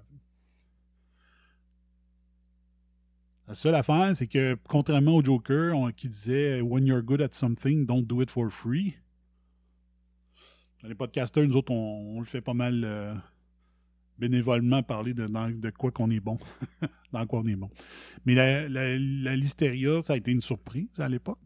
La 3.48 3.54
seule 3.54 3.74
affaire, 3.76 4.14
c'est 4.14 4.26
que 4.26 4.56
contrairement 4.68 5.14
au 5.16 5.24
Joker 5.24 5.76
on- 5.76 5.92
qui 5.92 6.08
disait 6.08 6.60
When 6.60 6.84
you're 6.86 7.02
good 7.02 7.22
at 7.22 7.32
something, 7.32 7.86
don't 7.86 8.02
do 8.04 8.20
it 8.20 8.30
for 8.30 8.50
free. 8.50 8.96
Les 10.82 10.94
podcasteurs, 10.94 11.46
nous 11.46 11.56
autres, 11.56 11.72
on, 11.72 12.20
le 12.20 12.26
fait 12.26 12.40
pas 12.40 12.54
mal 12.54 12.82
euh, 12.84 13.14
bénévolement 14.18 14.82
parler 14.82 15.14
de, 15.14 15.70
quoi 15.70 15.90
qu'on 15.90 16.10
est 16.10 16.20
bon. 16.20 16.38
dans 17.12 17.26
quoi 17.26 17.40
on 17.40 17.46
est 17.46 17.56
bon. 17.56 17.70
Mais 18.24 18.34
la, 18.34 19.36
Listeria, 19.36 20.00
ça 20.02 20.12
a 20.12 20.16
été 20.16 20.30
une 20.30 20.40
surprise 20.40 20.88
à 20.98 21.08
l'époque. 21.08 21.38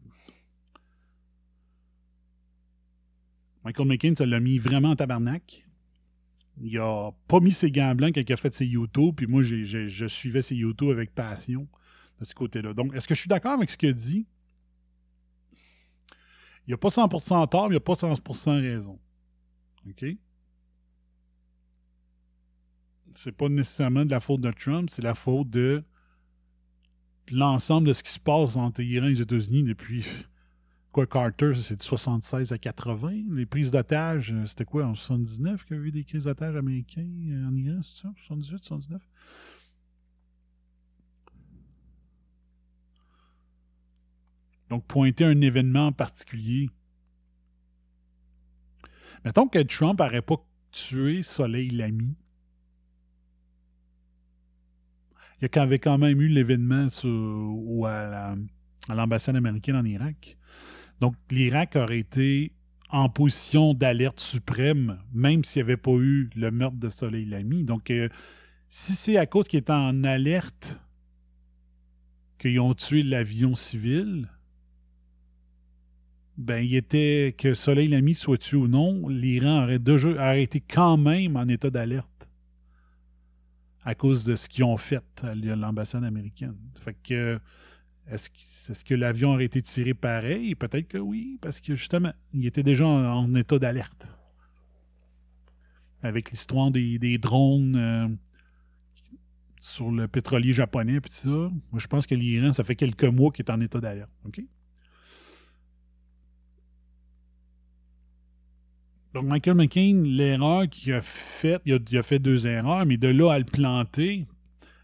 Michael 3.63 3.87
McCain, 3.87 4.13
ça 4.15 4.25
l'a 4.25 4.39
mis 4.39 4.57
vraiment 4.57 4.89
en 4.89 4.95
tabarnak. 4.95 5.65
Il 6.61 6.77
a 6.77 7.11
pas 7.27 7.39
mis 7.39 7.53
ses 7.53 7.71
gants 7.71 7.95
blancs 7.95 8.13
quand 8.13 8.21
il 8.21 8.33
a 8.33 8.37
fait 8.37 8.53
ses 8.53 8.65
YouTube, 8.65 9.15
puis 9.15 9.27
moi, 9.27 9.41
je 9.41 10.07
suivais 10.07 10.41
ses 10.41 10.55
YouTube 10.55 10.89
avec 10.89 11.13
passion 11.13 11.67
de 12.19 12.25
ce 12.25 12.35
côté-là. 12.35 12.73
Donc, 12.73 12.93
est-ce 12.93 13.07
que 13.07 13.15
je 13.15 13.19
suis 13.19 13.27
d'accord 13.27 13.53
avec 13.53 13.71
ce 13.71 13.77
qu'il 13.77 13.89
a 13.89 13.93
dit? 13.93 14.27
Il 16.67 16.69
n'y 16.69 16.73
a 16.73 16.77
pas 16.77 16.89
100% 16.89 17.49
tort, 17.49 17.67
il 17.67 17.71
n'y 17.71 17.77
a 17.77 17.79
pas 17.79 17.93
100% 17.93 18.61
raison. 18.61 18.99
OK? 19.87 20.05
C'est 23.15 23.31
pas 23.31 23.49
nécessairement 23.49 24.05
de 24.05 24.11
la 24.11 24.19
faute 24.19 24.41
de 24.41 24.51
Trump, 24.51 24.89
c'est 24.89 25.01
la 25.01 25.15
faute 25.15 25.49
de 25.49 25.83
l'ensemble 27.31 27.87
de 27.87 27.93
ce 27.93 28.03
qui 28.03 28.11
se 28.11 28.19
passe 28.19 28.55
entre 28.55 28.81
l'Iran 28.81 29.07
et 29.07 29.09
les 29.09 29.21
États-Unis 29.21 29.63
depuis 29.63 30.05
quoi 30.91 31.05
Carter, 31.07 31.53
c'est 31.55 31.77
de 31.77 31.81
76 31.81 32.51
à 32.51 32.57
80. 32.57 33.23
Les 33.31 33.45
prises 33.45 33.71
d'otages, 33.71 34.33
euh, 34.33 34.45
c'était 34.45 34.65
quoi 34.65 34.85
en 34.85 34.95
79 34.95 35.65
qu'il 35.65 35.77
y 35.77 35.79
a 35.79 35.83
eu 35.83 35.91
des 35.91 36.03
crises 36.03 36.25
d'otages 36.25 36.55
américains 36.55 37.07
euh, 37.29 37.47
en 37.47 37.55
Iran, 37.55 37.81
c'est 37.81 38.03
ça? 38.03 38.13
78, 38.17 38.63
79? 38.63 39.01
Donc, 44.69 44.85
pointer 44.85 45.25
un 45.25 45.41
événement 45.41 45.87
en 45.87 45.91
particulier. 45.91 46.69
Mettons 49.25 49.47
que 49.47 49.59
Trump 49.59 49.99
n'aurait 49.99 50.21
pas 50.21 50.43
tué 50.71 51.21
Soleil 51.23 51.69
Lamy. 51.69 52.15
Il 55.41 55.49
y 55.55 55.59
avait 55.59 55.79
quand 55.79 55.97
même 55.97 56.21
eu 56.21 56.27
l'événement 56.27 56.87
à 57.83 58.35
l'ambassade 58.93 59.35
américaine 59.35 59.75
en 59.75 59.85
Irak. 59.85 60.37
Donc, 60.99 61.15
l'Irak 61.31 61.75
aurait 61.75 61.99
été 61.99 62.51
en 62.89 63.09
position 63.09 63.73
d'alerte 63.73 64.19
suprême, 64.19 64.99
même 65.13 65.43
s'il 65.43 65.63
n'y 65.63 65.71
avait 65.71 65.77
pas 65.77 65.93
eu 65.93 66.29
le 66.35 66.51
meurtre 66.51 66.77
de 66.77 66.89
Soleil 66.89 67.25
Lamy. 67.25 67.63
Donc, 67.63 67.89
euh, 67.89 68.09
si 68.67 68.93
c'est 68.93 69.17
à 69.17 69.25
cause 69.25 69.47
qu'il 69.47 69.59
était 69.59 69.71
en 69.71 70.03
alerte 70.03 70.79
qu'ils 72.37 72.59
ont 72.59 72.73
tué 72.73 73.01
l'avion 73.01 73.55
civil, 73.55 74.29
ben, 76.41 76.63
il 76.63 76.75
était 76.75 77.35
que 77.37 77.53
Soleil 77.53 77.87
Lamy 77.87 78.13
soit 78.13 78.37
tué 78.37 78.57
ou 78.57 78.67
non, 78.67 79.07
l'Iran 79.07 79.63
aurait 79.63 79.79
déjà 79.79 80.37
été 80.37 80.59
quand 80.59 80.97
même 80.97 81.37
en 81.37 81.47
état 81.47 81.69
d'alerte 81.69 82.07
à 83.83 83.95
cause 83.95 84.23
de 84.25 84.35
ce 84.35 84.47
qu'ils 84.47 84.63
ont 84.63 84.77
fait 84.77 85.03
à 85.23 85.33
l'ambassade 85.33 86.03
américaine. 86.03 86.55
Fait 86.83 86.95
que 87.01 87.39
est-ce 88.09 88.29
que, 88.83 88.89
que 88.89 88.95
l'avion 88.95 89.33
aurait 89.33 89.45
été 89.45 89.61
tiré 89.61 89.93
pareil? 89.93 90.55
Peut-être 90.55 90.87
que 90.87 90.97
oui, 90.97 91.37
parce 91.41 91.59
que 91.59 91.75
justement, 91.75 92.11
il 92.33 92.45
était 92.45 92.63
déjà 92.63 92.85
en, 92.85 93.33
état 93.35 93.57
d'alerte. 93.57 94.07
Avec 96.03 96.31
l'histoire 96.31 96.71
des, 96.71 97.17
drones 97.19 97.75
euh, 97.75 98.07
sur 99.59 99.91
le 99.91 100.07
pétrolier 100.07 100.51
japonais, 100.51 100.99
puis 100.99 101.11
ça. 101.11 101.29
Moi, 101.29 101.51
je 101.77 101.87
pense 101.87 102.07
que 102.07 102.15
l'Iran, 102.15 102.53
ça 102.53 102.63
fait 102.63 102.75
quelques 102.75 103.03
mois 103.03 103.31
qu'il 103.31 103.45
est 103.45 103.51
en 103.51 103.61
état 103.61 103.79
d'alerte. 103.79 104.11
Donc, 109.13 109.25
Michael 109.25 109.55
McCain, 109.55 110.03
l'erreur 110.05 110.69
qu'il 110.69 110.93
a 110.93 111.01
faite, 111.01 111.61
il 111.65 111.97
a, 111.97 112.03
fait 112.03 112.19
deux 112.19 112.47
erreurs, 112.47 112.85
mais 112.85 112.97
de 112.97 113.09
là 113.09 113.31
à 113.33 113.39
le 113.39 113.45
planter, 113.45 114.25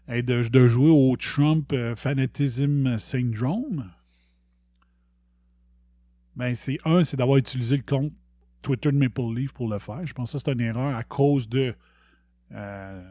et 0.08 0.22
de, 0.22 0.46
de 0.48 0.68
jouer 0.68 0.90
au 0.90 1.16
Trump 1.16 1.72
euh, 1.72 1.94
Fanatism 1.94 2.98
Syndrome, 2.98 3.90
ben 6.36 6.54
c'est 6.54 6.78
un, 6.84 7.04
c'est 7.04 7.16
d'avoir 7.16 7.36
utilisé 7.36 7.76
le 7.76 7.82
compte 7.82 8.12
Twitter 8.62 8.92
de 8.92 8.96
Maple 8.96 9.34
Leaf 9.34 9.52
pour 9.52 9.68
le 9.68 9.78
faire. 9.78 10.06
Je 10.06 10.12
pense 10.12 10.32
que 10.32 10.38
c'est 10.38 10.52
une 10.52 10.60
erreur 10.60 10.96
à 10.96 11.04
cause 11.04 11.48
de 11.48 11.74
euh, 12.52 13.02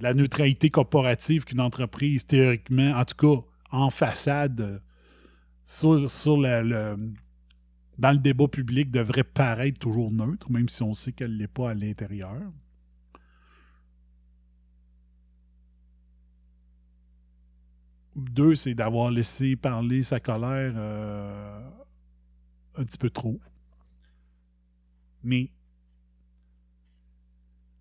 la 0.00 0.14
neutralité 0.14 0.70
corporative 0.70 1.44
qu'une 1.44 1.60
entreprise, 1.60 2.26
théoriquement, 2.26 2.92
en 2.92 3.04
tout 3.04 3.16
cas, 3.16 3.42
en 3.70 3.90
façade, 3.90 4.60
euh, 4.60 4.78
sur, 5.64 6.36
le, 6.36 6.96
dans 7.98 8.12
le 8.12 8.18
débat 8.18 8.48
public, 8.48 8.90
devrait 8.90 9.24
paraître 9.24 9.78
toujours 9.78 10.10
neutre, 10.10 10.50
même 10.50 10.68
si 10.68 10.82
on 10.82 10.94
sait 10.94 11.12
qu'elle 11.12 11.32
ne 11.32 11.38
l'est 11.38 11.46
pas 11.46 11.70
à 11.70 11.74
l'intérieur. 11.74 12.40
Deux, 18.16 18.54
c'est 18.54 18.74
d'avoir 18.74 19.10
laissé 19.10 19.56
parler 19.56 20.02
sa 20.02 20.20
colère 20.20 20.74
euh, 20.76 21.60
un 22.76 22.84
petit 22.84 22.98
peu 22.98 23.10
trop. 23.10 23.40
Mais 25.24 25.50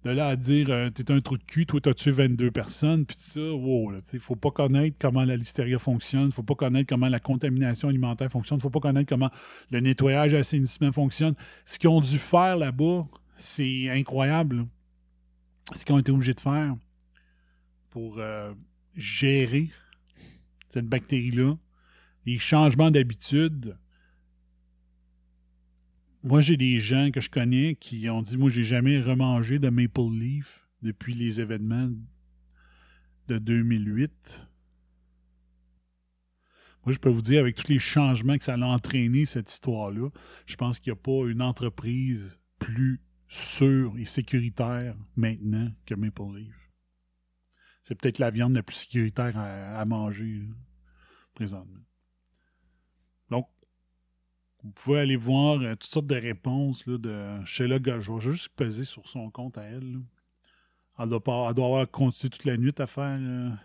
de 0.03 0.09
là 0.09 0.27
à 0.27 0.35
dire 0.35 0.69
euh, 0.69 0.89
t'es 0.89 1.11
un 1.11 1.21
trou 1.21 1.37
de 1.37 1.43
cul, 1.43 1.65
toi 1.65 1.79
t'as 1.81 1.93
tué 1.93 2.11
22 2.11 2.51
personnes, 2.51 3.05
puis 3.05 3.15
ça, 3.17 3.39
wow, 3.39 3.91
là, 3.91 3.99
faut 4.19 4.35
pas 4.35 4.51
connaître 4.51 4.97
comment 4.99 5.23
la 5.23 5.37
listeria 5.37 5.79
fonctionne, 5.79 6.31
faut 6.31 6.43
pas 6.43 6.55
connaître 6.55 6.89
comment 6.89 7.07
la 7.07 7.19
contamination 7.19 7.87
alimentaire 7.87 8.29
fonctionne, 8.29 8.59
faut 8.59 8.69
pas 8.69 8.81
connaître 8.81 9.07
comment 9.07 9.29
le 9.71 9.79
nettoyage 9.79 10.33
et 10.33 10.37
l'assainissement 10.37 10.91
fonctionne. 10.91 11.35
Ce 11.65 11.79
qu'ils 11.79 11.89
ont 11.89 12.01
dû 12.01 12.17
faire 12.17 12.57
là-bas, 12.57 13.07
c'est 13.37 13.89
incroyable. 13.89 14.67
Ce 15.73 15.85
qu'ils 15.85 15.95
ont 15.95 15.99
été 15.99 16.11
obligés 16.11 16.33
de 16.33 16.41
faire 16.41 16.75
pour 17.89 18.17
euh, 18.17 18.53
gérer 18.95 19.69
cette 20.69 20.87
bactérie-là, 20.87 21.55
les 22.25 22.39
changements 22.39 22.91
d'habitude. 22.91 23.77
Moi, 26.23 26.39
j'ai 26.39 26.55
des 26.55 26.79
gens 26.79 27.11
que 27.11 27.19
je 27.19 27.29
connais 27.29 27.75
qui 27.75 28.09
ont 28.09 28.21
dit 28.21 28.37
Moi, 28.37 28.49
j'ai 28.49 28.63
jamais 28.63 29.01
remangé 29.01 29.59
de 29.59 29.69
Maple 29.69 30.09
Leaf 30.11 30.65
depuis 30.81 31.13
les 31.13 31.41
événements 31.41 31.91
de 33.27 33.37
2008. 33.37 34.47
Moi, 36.85 36.93
je 36.93 36.97
peux 36.97 37.09
vous 37.09 37.21
dire, 37.21 37.41
avec 37.41 37.55
tous 37.55 37.67
les 37.67 37.79
changements 37.79 38.37
que 38.37 38.43
ça 38.43 38.53
a 38.53 38.59
entraîné, 38.59 39.25
cette 39.25 39.51
histoire-là, 39.51 40.09
je 40.45 40.55
pense 40.55 40.79
qu'il 40.79 40.91
n'y 40.91 40.99
a 40.99 41.01
pas 41.01 41.29
une 41.29 41.41
entreprise 41.41 42.39
plus 42.59 43.01
sûr 43.27 43.93
et 43.97 44.05
sécuritaire 44.05 44.95
maintenant 45.15 45.71
que 45.85 45.95
Maple 45.95 46.35
Leaf. 46.35 46.71
C'est 47.81 47.95
peut-être 47.95 48.19
la 48.19 48.29
viande 48.29 48.53
la 48.53 48.63
plus 48.63 48.75
sécuritaire 48.75 49.37
à, 49.37 49.83
manger 49.85 50.47
présentement. 51.33 51.81
Vous 54.63 54.71
pouvez 54.71 54.99
aller 54.99 55.17
voir 55.17 55.61
euh, 55.61 55.71
toutes 55.71 55.83
sortes 55.83 56.07
de 56.07 56.15
réponses 56.15 56.85
là, 56.87 56.97
de 56.97 57.45
Sheila. 57.45 57.79
Je 57.99 58.11
vais 58.11 58.19
juste 58.19 58.49
peser 58.55 58.85
sur 58.85 59.07
son 59.07 59.29
compte 59.29 59.57
à 59.57 59.63
elle. 59.63 59.99
Elle 60.97 61.09
doit, 61.09 61.23
pas, 61.23 61.47
elle 61.49 61.55
doit 61.55 61.65
avoir 61.65 61.89
continué 61.89 62.29
toute 62.29 62.45
la 62.45 62.55
nuit 62.55 62.73
à 62.77 62.87
faire. 62.87 63.19
là. 63.19 63.57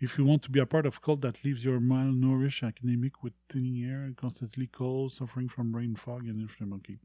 If 0.00 0.18
you 0.18 0.26
want 0.26 0.42
to 0.42 0.50
be 0.50 0.58
a 0.58 0.66
part 0.66 0.86
of 0.86 1.00
cult 1.00 1.22
that 1.22 1.44
leaves 1.44 1.64
your 1.64 1.80
malnourished 1.80 2.62
academic 2.62 3.22
with 3.22 3.32
thinning 3.48 3.76
hair, 3.76 4.12
constantly 4.16 4.66
cold, 4.66 5.12
suffering 5.12 5.48
from 5.48 5.72
brain 5.72 5.96
fog 5.96 6.28
and 6.28 6.40
inflammation. 6.40 6.74
OK. 6.74 6.98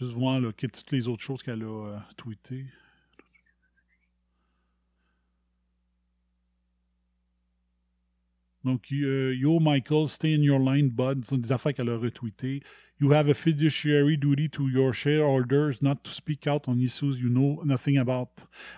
Juste 0.00 0.12
voir 0.12 0.40
là, 0.40 0.52
toutes 0.52 0.92
les 0.92 1.08
autres 1.08 1.22
choses 1.22 1.42
qu'elle 1.42 1.62
a 1.62 1.66
euh, 1.66 1.98
tweetées. 2.16 2.66
Donc, 8.66 8.88
euh, 8.92 9.32
Yo, 9.34 9.60
Michael, 9.60 10.08
stay 10.08 10.34
in 10.34 10.42
your 10.42 10.58
line, 10.58 10.88
bud. 10.90 11.24
Ce 11.24 11.30
sont 11.30 11.38
des 11.38 11.52
affaires 11.52 11.72
qu'elle 11.72 11.88
a 11.88 11.96
retweetées. 11.96 12.62
You 13.00 13.12
have 13.12 13.28
a 13.28 13.34
fiduciary 13.34 14.16
duty 14.18 14.48
to 14.50 14.68
your 14.68 14.92
shareholders 14.92 15.74
not 15.82 15.96
to 16.02 16.10
speak 16.10 16.46
out 16.48 16.66
on 16.66 16.80
issues 16.80 17.20
you 17.20 17.28
know 17.28 17.62
nothing 17.64 17.96
about. 17.98 18.28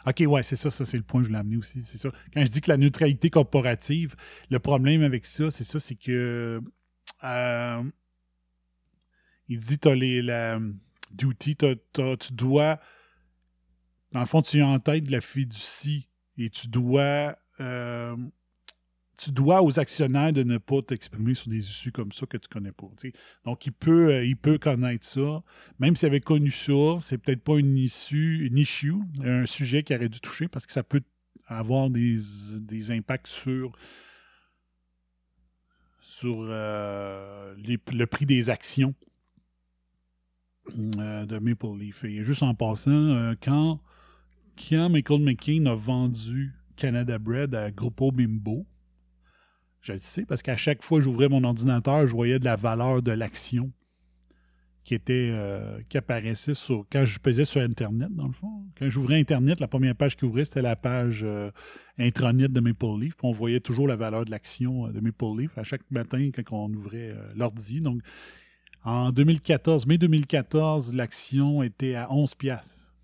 OK, 0.07 0.21
ouais, 0.27 0.43
c'est 0.43 0.57
ça, 0.57 0.71
ça 0.71 0.85
c'est 0.85 0.97
le 0.99 1.05
point 1.05 1.23
je 1.23 1.29
voulais 1.29 1.39
amener 1.39 1.57
aussi. 1.57 1.81
C'est 1.83 1.97
ça. 1.99 2.11
Quand 2.35 2.45
je 2.45 2.51
dis 2.51 2.61
que 2.61 2.71
la 2.71 2.77
neutralité 2.77 3.31
corporative, 3.31 4.15
le 4.51 4.59
problème 4.59 5.03
avec 5.03 5.25
ça, 5.25 5.51
c'est 5.51 5.65
ça, 5.65 5.81
c'est 5.81 5.95
que. 5.95 6.61
euh, 7.25 7.83
il 9.49 9.59
dit, 9.59 9.79
t'as 9.79 9.95
les. 9.95 10.21
La, 10.21 10.61
duty, 11.13 11.57
t'as- 11.57 11.77
t'as- 11.95 12.17
tu 12.19 12.35
dois. 12.35 12.79
Dans 14.13 14.21
le 14.21 14.27
fond, 14.27 14.43
tu 14.43 14.59
es 14.59 14.63
en 14.63 14.79
tête 14.81 15.05
de 15.05 15.13
la 15.13 15.21
fiducie 15.23 16.09
et 16.37 16.51
tu 16.51 16.69
dois. 16.69 17.39
euh, 17.61 18.17
tu 19.19 19.33
dois 19.33 19.63
aux 19.63 19.81
actionnaires 19.81 20.33
de 20.33 20.45
ne 20.45 20.59
pas 20.59 20.81
t'exprimer 20.81 21.35
sur 21.35 21.51
des 21.51 21.59
issues 21.59 21.91
comme 21.91 22.13
ça 22.13 22.25
que 22.27 22.37
tu 22.37 22.49
connais 22.49 22.71
pas. 22.71 22.87
Donc, 23.45 23.67
il 23.67 23.73
peut, 23.73 24.13
euh, 24.15 24.25
il 24.25 24.37
peut 24.37 24.59
connaître 24.59 25.05
ça. 25.05 25.43
Même 25.81 25.97
s'il 25.97 26.07
avait 26.07 26.21
connu 26.21 26.53
ça, 26.53 26.99
c'est 27.01 27.19
peut-être 27.19 27.43
pas 27.43 27.59
une 27.59 27.77
issue, 27.77 28.47
une 28.47 28.57
issue, 28.59 28.95
un 29.25 29.45
sujet 29.45 29.83
qu'il 29.83 29.97
aurait 29.97 30.09
dû 30.09 30.21
toucher 30.21 30.47
parce 30.47 30.67
que 30.67 30.73
ça 30.73 30.85
peut 30.85 31.03
avoir 31.49 31.91
des, 31.91 32.17
des 32.61 32.93
impacts 32.93 33.27
sur, 33.27 33.73
sur 36.01 36.37
euh, 36.49 37.55
les- 37.59 37.81
le 37.93 38.07
prix 38.07 38.25
des 38.27 38.51
actions 38.51 38.95
euh, 40.99 41.27
de 41.27 41.39
Maple 41.39 41.77
Leaf. 41.77 42.05
Et 42.05 42.23
juste 42.23 42.43
en 42.45 42.55
passant, 42.55 43.33
quand, 43.43 43.81
quand 44.57 44.89
Michael 44.91 45.23
McCain 45.23 45.67
a 45.67 45.75
vendu 45.75 46.55
Canada 46.77 47.19
Bread 47.19 47.55
à 47.57 47.71
Grupo 47.73 48.13
Bimbo, 48.13 48.65
parce 50.29 50.43
qu'à 50.43 50.57
chaque 50.57 50.83
fois 50.83 50.99
que 50.99 51.05
j'ouvrais 51.05 51.29
mon 51.29 51.45
ordinateur, 51.45 52.07
je 52.07 52.13
voyais 52.13 52.39
de 52.39 52.45
la 52.45 52.57
valeur 52.57 53.03
de 53.03 53.13
l'action 53.13 53.73
qui 54.85 54.95
était 54.95 55.29
euh, 55.33 55.81
qui 55.91 55.99
apparaissait 55.99 56.55
sur 56.55 56.87
quand 56.91 57.05
je 57.05 57.19
pesais 57.19 57.45
sur 57.45 57.61
Internet, 57.61 58.09
dans 58.11 58.27
le 58.27 58.33
fond. 58.33 58.65
Quand 58.79 58.89
j'ouvrais 58.89 59.21
Internet, 59.21 59.61
la 59.61 59.69
première 59.69 59.95
page 59.95 60.17
qui 60.17 60.25
ouvrait, 60.25 60.47
c'était 60.47 60.63
la 60.63 60.77
page 60.77 61.21
euh, 61.25 61.51
intranet 61.99 62.49
de 62.49 62.61
Maple 62.61 62.99
Leaf. 62.99 63.15
Puis 63.15 63.27
on 63.27 63.33
voyait 63.33 63.61
toujours 63.61 63.87
la 63.87 63.97
valeur 63.97 64.25
de 64.25 64.31
l'action 64.31 64.87
euh, 64.87 64.91
de 64.91 65.01
Maple 65.01 65.41
Leaf 65.41 65.59
à 65.59 65.63
chaque 65.63 65.83
matin 65.91 66.31
quand 66.33 66.43
on 66.53 66.73
ouvrait 66.73 67.15
l'ordi. 67.37 67.83
Donc 67.83 68.01
en 68.83 69.13
2014, 69.13 69.87
mai 69.87 69.99
2014, 69.99 70.95
l'action 70.95 71.63
était 71.63 71.95
à 71.95 72.11
11 72.11 72.35
piastres 72.35 72.95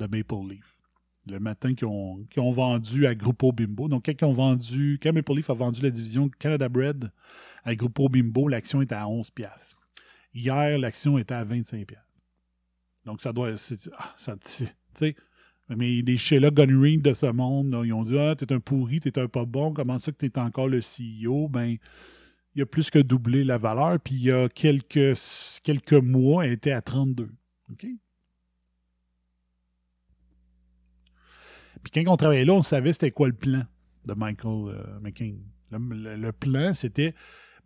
de 0.00 0.06
Maple 0.06 0.48
Leaf 0.48 0.79
le 1.28 1.38
matin 1.38 1.74
qu'ils 1.74 1.86
ont, 1.86 2.50
vendu 2.50 3.06
à 3.06 3.14
Grupo 3.14 3.52
Bimbo. 3.52 3.88
Donc, 3.88 4.06
quand, 4.06 4.12
ils 4.20 4.24
ont 4.24 4.32
vendu, 4.32 4.98
quand 5.02 5.12
Maple 5.12 5.40
a 5.48 5.52
vendu 5.54 5.82
la 5.82 5.90
division 5.90 6.28
Canada 6.38 6.68
Bread 6.68 7.10
à 7.64 7.74
Grupo 7.74 8.08
Bimbo, 8.08 8.48
l'action 8.48 8.80
était 8.82 8.94
à 8.94 9.08
11 9.08 9.30
piastres. 9.30 9.80
Hier, 10.32 10.78
l'action 10.78 11.18
était 11.18 11.34
à 11.34 11.44
25 11.44 11.86
piastres. 11.86 12.06
Donc, 13.04 13.20
ça 13.20 13.32
doit... 13.32 13.50
ah, 13.98 14.14
ça, 14.16 14.36
mais 15.76 16.02
les 16.02 16.16
Sheila 16.16 16.50
Gunnery 16.50 16.98
de 16.98 17.12
ce 17.12 17.26
monde, 17.26 17.80
ils 17.84 17.92
ont 17.92 18.02
dit 18.02 18.18
«Ah, 18.18 18.34
t'es 18.36 18.52
un 18.52 18.60
pourri, 18.60 18.98
t'es 18.98 19.18
un 19.18 19.28
pas 19.28 19.44
bon, 19.44 19.72
comment 19.72 19.98
ça 19.98 20.10
que 20.10 20.16
t'es 20.16 20.38
encore 20.38 20.68
le 20.68 20.80
CEO?» 20.80 21.48
Ben, 21.50 21.76
il 22.54 22.62
a 22.62 22.66
plus 22.66 22.90
que 22.90 22.98
doublé 22.98 23.44
la 23.44 23.58
valeur, 23.58 24.00
puis 24.00 24.14
il 24.16 24.22
y 24.22 24.32
a 24.32 24.48
quelques, 24.48 25.16
quelques 25.62 25.92
mois, 25.92 26.44
elle 26.44 26.52
était 26.52 26.72
à 26.72 26.82
32. 26.82 27.30
OK? 27.70 27.86
Puis 31.82 31.92
quand 31.92 32.12
on 32.12 32.16
travaillait 32.16 32.44
là, 32.44 32.54
on 32.54 32.62
savait 32.62 32.92
c'était 32.92 33.10
quoi 33.10 33.28
le 33.28 33.34
plan 33.34 33.64
de 34.06 34.14
Michael 34.14 34.68
euh, 34.68 35.00
McCain. 35.00 35.34
Le, 35.70 36.30
plan, 36.32 36.74
c'était 36.74 37.14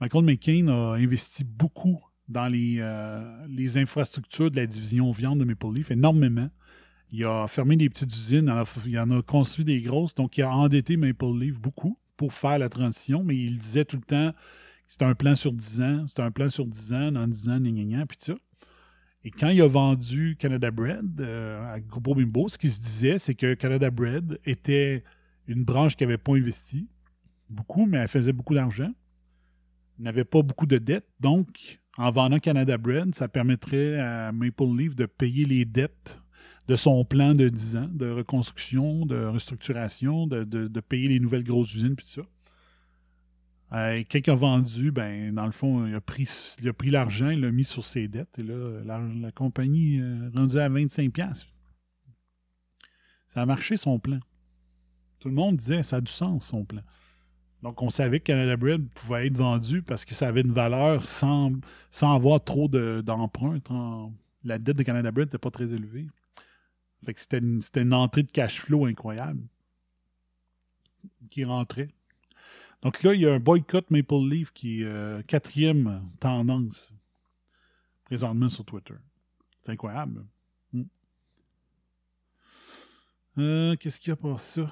Michael 0.01 0.25
McCain 0.25 0.69
a 0.69 0.95
investi 0.95 1.45
beaucoup 1.45 2.01
dans 2.29 2.49
les, 2.49 2.77
euh, 2.81 3.47
les 3.49 3.79
infrastructures 3.79 4.51
de 4.51 4.57
la 4.57 4.67
division 4.67 5.11
viande 5.11 5.39
de 5.39 5.45
Maple 5.45 5.73
Leaf, 5.75 5.91
énormément. 5.91 6.51
Il 7.11 7.25
a 7.25 7.47
fermé 7.47 7.77
des 7.77 7.89
petites 7.89 8.13
usines, 8.15 8.53
il 8.87 8.99
en 8.99 9.11
a, 9.11 9.23
construit 9.23 9.65
des 9.65 9.81
grosses, 9.81 10.15
donc 10.15 10.37
il 10.37 10.43
a 10.43 10.51
endetté 10.51 10.97
Maple 10.97 11.39
Leaf 11.39 11.61
beaucoup 11.61 11.99
pour 12.17 12.33
faire 12.33 12.59
la 12.59 12.69
transition, 12.69 13.23
mais 13.23 13.37
il 13.37 13.59
disait 13.59 13.85
tout 13.85 13.97
le 13.97 14.03
temps 14.03 14.33
que 14.33 14.93
c'était 14.93 15.05
un 15.05 15.15
plan 15.15 15.35
sur 15.35 15.53
10 15.53 15.81
ans, 15.81 16.07
c'était 16.07 16.23
un 16.23 16.31
plan 16.31 16.51
sur 16.51 16.67
10 16.67 16.93
ans, 16.93 17.13
dans 17.13 17.27
10 17.27 17.49
ans, 17.49 17.61
gna, 17.61 17.85
gna, 17.85 18.07
puis 18.07 18.19
tout 18.19 18.33
ça. 18.33 18.39
Et 19.25 19.31
quand 19.31 19.49
il 19.49 19.61
a 19.63 19.67
vendu 19.67 20.37
Canada 20.39 20.71
Bread 20.71 21.21
euh, 21.21 21.73
à 21.75 21.81
Grupo 21.81 22.15
Bimbo, 22.15 22.49
ce 22.49 22.59
qui 22.59 22.69
se 22.69 22.81
disait, 22.81 23.19
c'est 23.19 23.35
que 23.35 23.55
Canada 23.55 23.91
Bread 23.91 24.39
était 24.45 25.03
une 25.49 25.65
branche 25.65 25.97
qui 25.97 26.05
n'avait 26.05 26.19
pas 26.19 26.33
investi 26.35 26.89
beaucoup, 27.49 27.87
mais 27.87 27.99
elle 27.99 28.09
faisait 28.09 28.33
beaucoup 28.35 28.55
d'argent. 28.55 28.93
N'avait 29.99 30.25
pas 30.25 30.43
beaucoup 30.43 30.67
de 30.67 30.77
dettes. 30.77 31.09
Donc, 31.21 31.81
en 31.97 32.11
vendant 32.11 32.39
Canada 32.39 32.77
Bread, 32.77 33.15
ça 33.15 33.29
permettrait 33.29 33.99
à 34.01 34.33
Maple 34.33 34.65
Leaf 34.77 34.95
de 34.95 35.07
payer 35.07 35.45
les 35.47 35.65
dettes 35.65 36.21
de 36.69 36.77
son 36.77 37.05
plan 37.05 37.35
de 37.35 37.49
10 37.49 37.77
ans 37.77 37.89
de 37.93 38.11
reconstruction, 38.11 39.07
de 39.07 39.25
restructuration, 39.25 40.27
de, 40.27 40.45
de- 40.45 40.67
de 40.69 40.81
payer 40.81 41.09
les 41.09 41.21
nouvelles 41.21 41.45
grosses 41.45 41.75
usines, 41.75 41.95
puis 41.95 42.05
tout 42.07 42.23
ça. 42.23 42.29
Euh, 43.75 43.99
il 43.99 44.07
a 44.31 44.35
vendu, 44.35 44.91
ben, 44.93 45.35
dans 45.35 45.47
le 45.47 45.53
fond, 45.53 45.87
il 45.87 45.95
a 45.95 46.01
pris, 46.01 46.27
l'argent, 46.91 47.31
il 47.31 47.41
l'a 47.41 47.51
mis 47.51 47.65
sur 47.65 47.85
ses 47.85 48.07
dettes. 48.09 48.39
Et 48.39 48.43
là, 48.43 48.81
la, 48.85 49.01
la 49.01 49.33
compagnie 49.33 49.97
est 49.97 50.29
rendue 50.37 50.59
à 50.59 50.69
25$. 50.69 51.11
piastres. 51.11 51.53
Ça 53.27 53.43
a 53.43 53.47
marché 53.47 53.77
son 53.77 53.99
plan. 53.99 54.21
Tout 55.19 55.29
le 55.29 55.35
monde 55.35 55.57
disait 55.57 55.83
ça 55.83 55.97
a 55.97 56.01
du 56.01 56.13
sens, 56.13 56.47
son 56.47 56.65
plan. 56.65 56.83
Donc, 57.63 57.83
on 57.83 57.91
savait 57.91 58.21
que 58.21 58.25
Canada 58.27 58.57
Bread 58.57 58.87
pouvait 58.91 59.27
être 59.27 59.39
vendu 59.39 59.83
parce 59.83 60.05
que 60.05 60.15
ça 60.15 60.29
avait 60.29 60.43
une 60.43 60.53
valeur 60.53 61.03
sans, 61.03 61.51
sans 61.91 62.15
avoir 62.15 62.45
trop 62.45 62.69
de- 62.69 63.01
d'emprunts. 63.05 63.59
En- 63.71 64.13
la 64.45 64.59
dette 64.59 64.77
de 64.77 64.83
Canada 64.83 65.11
Bread 65.11 65.29
n'était 65.29 65.39
pas 65.39 65.51
très 65.51 65.73
élevée. 65.73 66.07
C'était 67.17 67.39
une 67.39 67.95
entrée 67.95 68.23
de 68.23 68.31
cash 68.31 68.61
flow 68.61 68.85
incroyable 68.87 69.41
qui 71.31 71.45
rentrait. 71.45 71.89
Donc 72.85 73.03
là, 73.03 73.15
il 73.15 73.23
y 73.23 73.27
a 73.27 73.33
un 73.33 73.41
boycott 73.41 73.91
Maple 73.91 74.29
Leaf 74.29 74.53
qui 74.53 74.83
est 74.83 74.85
euh, 74.85 75.23
quatrième 75.23 76.03
tendance 76.21 76.93
présentement 78.05 78.51
sur 78.51 78.63
Twitter. 78.67 78.95
C'est 79.63 79.73
incroyable. 79.73 80.27
Mm. 80.75 80.83
Euh, 83.39 83.77
Qu'est-ce 83.77 83.99
qu'il 83.99 84.11
y 84.11 84.13
a 84.13 84.17
pour 84.17 84.39
ça? 84.39 84.71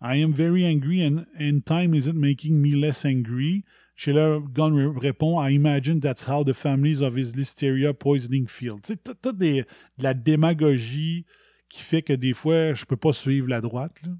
I 0.00 0.22
am 0.22 0.32
very 0.32 0.64
angry 0.64 1.02
and, 1.04 1.26
and 1.36 1.66
time 1.66 1.92
isn't 1.92 2.14
making 2.14 2.62
me 2.62 2.76
less 2.76 3.04
angry. 3.04 3.64
Sheila 4.00 4.38
Gunn 4.54 4.74
ré- 4.76 5.08
répond 5.08 5.40
I 5.44 5.50
imagine 5.56 5.98
that's 5.98 6.24
how 6.28 6.44
the 6.44 6.52
families 6.54 7.02
of 7.02 7.16
his 7.16 7.34
listeria 7.34 7.92
poisoning 7.92 8.46
feel. 8.46 8.76
Tu 8.80 8.92
sais, 8.92 8.96
t'as- 8.96 9.32
de 9.32 9.64
la 9.98 10.14
démagogie 10.14 11.26
qui 11.68 11.82
fait 11.82 12.02
que 12.02 12.12
des 12.12 12.32
fois, 12.32 12.74
je 12.74 12.84
peux 12.84 12.96
pas 12.96 13.12
suivre 13.12 13.48
la 13.48 13.60
droite. 13.60 14.00
Là. 14.04 14.10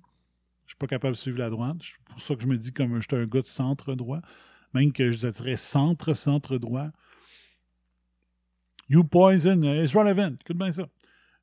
Je 0.67 0.71
suis 0.73 0.77
pas 0.79 0.89
capable 0.89 1.15
de 1.15 1.19
suivre 1.19 1.39
la 1.39 1.49
droite. 1.49 1.77
C'est 1.81 2.05
pour 2.13 2.21
ça 2.21 2.35
que 2.35 2.43
je 2.43 2.49
me 2.49 2.57
dis 2.59 2.73
comme 2.73 3.01
je 3.01 3.07
suis 3.09 3.17
un 3.23 3.27
gars 3.27 3.41
de 3.41 3.47
centre-droit. 3.47 4.21
Même 4.75 4.93
que 4.93 5.13
je 5.13 5.31
serais 5.31 5.57
centre-centre-droit. 5.57 6.89
You 8.89 9.05
poison, 9.05 9.63
uh, 9.63 9.85
it's 9.85 9.95
relevant. 9.95 10.35
Écoute 10.41 10.57
bien 10.59 10.73
ça. 10.73 10.89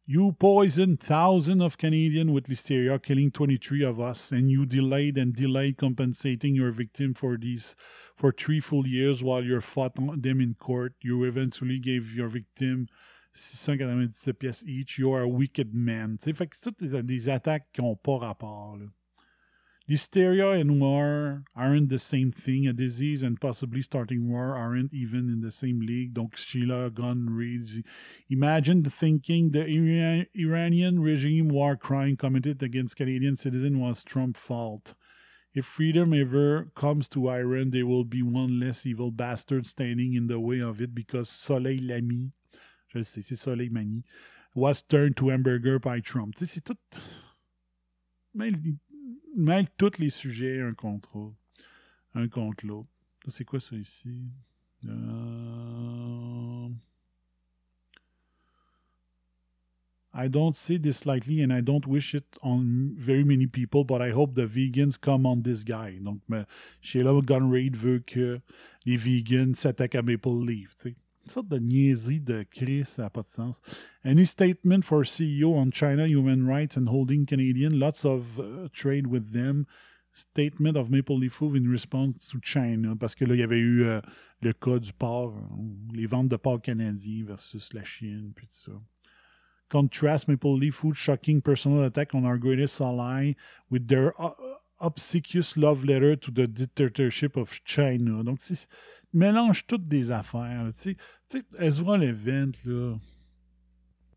You 0.08 0.34
poisoned 0.34 1.00
thousands 1.00 1.64
of 1.64 1.80
Canadians 1.80 2.30
with 2.30 2.46
listeria, 2.46 3.02
killing 3.02 3.32
23 3.32 3.84
of 3.84 4.00
us, 4.00 4.32
and 4.32 4.52
you 4.52 4.64
delayed 4.68 5.18
and 5.18 5.36
delayed 5.36 5.78
compensating 5.78 6.54
your 6.54 6.70
victim 6.70 7.16
for 7.16 7.38
these 7.38 7.76
for 8.16 8.32
three 8.32 8.60
full 8.60 8.86
years 8.86 9.24
while 9.24 9.44
you 9.44 9.60
fought 9.62 9.96
them 9.96 10.42
in 10.42 10.54
court. 10.60 10.94
You 11.02 11.24
eventually 11.24 11.80
gave 11.80 12.14
your 12.14 12.28
victim 12.28 12.88
697 13.34 14.36
pièces 14.36 14.68
each. 14.68 15.00
You 15.00 15.12
are 15.12 15.24
a 15.24 15.28
wicked 15.28 15.74
man. 15.74 16.20
Sais, 16.20 16.34
fait 16.34 16.52
que 16.52 16.56
c'est 16.56 17.04
des 17.04 17.28
attaques 17.28 17.72
qui 17.74 17.82
n'ont 17.82 17.96
pas 17.96 18.20
rapport. 18.20 18.78
là. 18.78 18.86
Hysteria 19.88 20.50
and 20.50 20.82
war 20.82 21.44
aren't 21.56 21.90
the 21.90 22.00
same 22.00 22.32
thing. 22.32 22.66
A 22.66 22.74
disease 22.74 23.22
and 23.22 23.40
possibly 23.40 23.84
starting 23.84 24.32
war 24.32 24.56
aren't 24.56 24.94
even 24.94 25.30
in 25.30 25.42
the 25.42 25.52
same 25.52 25.80
league. 25.80 26.16
Donc, 26.16 26.36
Sheila 26.38 26.90
Gunn 26.90 27.30
reads 27.30 27.80
Imagine 28.30 28.82
the 28.82 28.90
thinking 28.90 29.52
the 29.52 29.66
Iran- 29.66 30.26
Iranian 30.34 31.00
regime 31.00 31.50
war 31.50 31.76
crime 31.76 32.18
committed 32.18 32.64
against 32.64 32.96
Canadian 32.96 33.36
citizens 33.36 33.78
was 33.78 34.04
Trump's 34.04 34.40
fault. 34.40 34.96
If 35.54 35.66
freedom 35.66 36.14
ever 36.14 36.72
comes 36.76 37.08
to 37.10 37.30
Iran, 37.30 37.70
there 37.70 37.86
will 37.86 38.04
be 38.04 38.24
one 38.24 38.60
less 38.60 38.86
evil 38.86 39.12
bastard 39.12 39.68
standing 39.68 40.14
in 40.14 40.28
the 40.28 40.40
way 40.40 40.60
of 40.62 40.82
it 40.82 40.94
because 40.94 41.30
Soleil 41.30 41.82
Lamy, 41.82 42.32
je 42.94 43.04
sais, 43.04 43.22
c'est 43.22 43.38
Soleil 43.38 43.70
Mani, 43.70 44.04
was 44.56 44.82
turned 44.82 45.16
to 45.18 45.30
hamburger 45.30 45.80
by 45.80 46.02
Trump. 46.02 46.36
C'est 46.38 46.64
tout. 46.64 46.78
Mêle, 48.36 48.58
mêle 49.36 49.68
tous 49.78 49.98
les 50.00 50.10
sujets 50.10 50.62
un 50.62 50.74
contre 50.74 51.18
l'autre. 51.18 51.36
Un 52.14 52.28
contre 52.28 52.66
l'autre. 52.66 52.90
C'est 53.28 53.46
quoi 53.46 53.60
ça 53.60 53.76
ici? 53.76 54.10
Euh, 54.86 56.70
I 60.14 60.30
don't 60.30 60.54
say 60.54 60.78
this 60.78 61.06
lightly 61.06 61.42
and 61.44 61.52
I 61.52 61.62
don't 61.62 61.86
wish 61.86 62.14
it 62.14 62.24
on 62.42 62.94
very 62.96 63.26
many 63.26 63.48
people, 63.48 63.84
but 63.84 64.02
I 64.02 64.12
hope 64.12 64.36
the 64.36 64.48
vegans 64.48 64.98
come 64.98 65.26
on 65.26 65.42
this 65.42 65.64
guy. 65.66 66.00
Donc, 66.00 66.22
Sheila 66.80 67.20
Gunraid 67.22 67.76
veut 67.76 68.00
que 68.00 68.40
les 68.86 68.96
vegans 68.96 69.56
s'attaquent 69.56 69.96
à 69.96 70.02
Maple 70.02 70.46
Leaf. 70.46 70.76
tu 70.76 70.90
sais. 70.90 70.96
Une 71.26 71.32
sorte 71.32 71.48
de 71.48 71.58
niaiserie 71.58 72.20
de 72.20 72.44
Chris, 72.44 72.86
ça 72.86 73.04
n'a 73.04 73.10
pas 73.10 73.24
de 73.24 73.28
sens. 73.28 73.60
Any 74.04 74.26
statement 74.26 74.82
for 74.84 75.04
CEO 75.04 75.56
on 75.56 75.72
China 75.72 76.06
human 76.06 76.48
rights 76.48 76.78
and 76.78 76.88
holding 76.88 77.26
Canadian, 77.26 77.80
lots 77.80 78.06
of 78.06 78.40
uh, 78.40 78.70
trade 78.72 79.08
with 79.08 79.34
them. 79.34 79.66
Statement 80.14 80.78
of 80.78 80.90
Maple 80.90 81.18
Leaf 81.18 81.34
Food 81.34 81.58
in 81.58 81.70
response 81.70 82.30
to 82.30 82.40
China. 82.42 82.96
Parce 82.96 83.16
que 83.16 83.26
là, 83.26 83.34
il 83.34 83.40
y 83.40 83.44
avait 83.44 83.60
eu 83.60 83.84
euh, 83.84 84.00
le 84.42 84.54
cas 84.54 84.80
du 84.80 84.94
porc, 84.94 85.34
euh, 85.36 85.94
les 85.94 86.06
ventes 86.06 86.30
de 86.30 86.38
porc 86.38 86.62
canadiens 86.62 87.26
versus 87.26 87.74
la 87.74 87.84
Chine, 87.84 88.32
puis 88.36 88.46
tout 88.48 88.72
ça. 88.72 88.82
Contrast 89.70 90.28
Maple 90.28 90.60
Leaf 90.60 90.76
Food 90.76 90.94
shocking 90.94 91.42
personal 91.42 91.84
attack 91.84 92.14
on 92.14 92.24
our 92.24 92.38
greatest 92.38 92.80
ally 92.80 93.34
with 93.72 93.88
their 93.88 94.14
uh, 94.22 94.30
obsequious 94.86 95.58
love 95.58 95.86
letter 95.86 96.16
to 96.16 96.32
the 96.32 96.48
dictatorship 96.48 97.36
of 97.38 97.60
China. 97.66 98.24
Donc, 98.24 98.40
mélange 99.14 99.66
toutes 99.66 99.88
des 99.88 100.12
affaires. 100.12 100.70
Tu 100.74 100.96
sais, 101.30 101.44
Ezra 101.60 101.98
Levent, 101.98 102.52
là, 102.66 102.98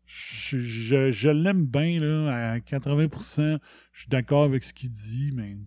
je, 0.05 0.57
je, 0.57 1.11
je 1.11 1.29
l'aime 1.29 1.65
bien, 1.65 1.99
là, 1.99 2.53
à 2.53 2.59
80%. 2.59 3.59
Je 3.91 3.99
suis 3.99 4.09
d'accord 4.09 4.43
avec 4.43 4.63
ce 4.63 4.73
qu'il 4.73 4.89
dit, 4.89 5.31
mais. 5.33 5.57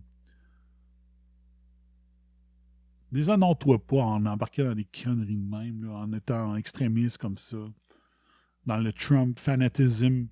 Déshonore-toi 3.11 3.85
pas 3.85 4.01
en 4.01 4.25
embarquant 4.25 4.63
dans 4.63 4.75
des 4.75 4.85
conneries 4.85 5.37
de 5.37 5.49
même, 5.49 5.85
là, 5.85 5.91
en 5.91 6.11
étant 6.13 6.55
extrémiste 6.55 7.19
comme 7.19 7.37
ça. 7.37 7.57
Dans 8.65 8.79
le 8.79 8.91
Trump 8.91 9.37
fanatism 9.37 10.27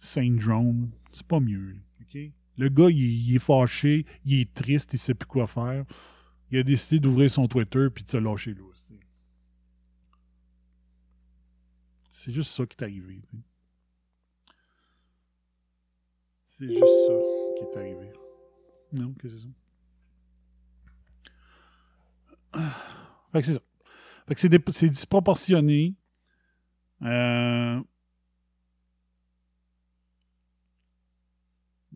syndrome. 0.00 0.90
C'est 1.12 1.26
pas 1.26 1.40
mieux, 1.40 1.76
OK? 2.00 2.18
Le 2.58 2.68
gars, 2.68 2.88
il, 2.90 3.34
est 3.34 3.38
fâché, 3.38 4.06
il 4.24 4.40
est 4.40 4.54
triste, 4.54 4.94
il 4.94 4.98
sait 4.98 5.14
plus 5.14 5.26
quoi 5.26 5.46
faire. 5.46 5.84
Il 6.50 6.58
a 6.58 6.62
décidé 6.62 7.00
d'ouvrir 7.00 7.30
son 7.30 7.46
Twitter 7.48 7.88
puis 7.94 8.04
de 8.04 8.08
se 8.10 8.16
lâcher 8.16 8.54
là 8.54 8.62
aussi. 8.64 8.98
C'est 12.08 12.32
juste 12.32 12.52
ça 12.52 12.64
qui 12.66 12.76
est 12.78 12.82
arrivé. 12.82 13.22
C'est 16.46 16.68
juste 16.68 16.80
ça 16.80 17.12
qui 17.58 17.64
est 17.64 17.76
arrivé. 17.76 18.12
Non, 18.92 19.12
qu'est-ce 19.14 19.34
que 19.34 19.40
c'est 19.40 19.46
ça? 19.46 19.52
Fait 23.32 23.40
que 23.40 23.46
c'est 23.46 23.52
ça. 23.52 23.60
Fait 24.26 24.34
que 24.34 24.72
c'est 24.72 24.88
disproportionné. 24.88 25.94
Euh, 27.02 27.82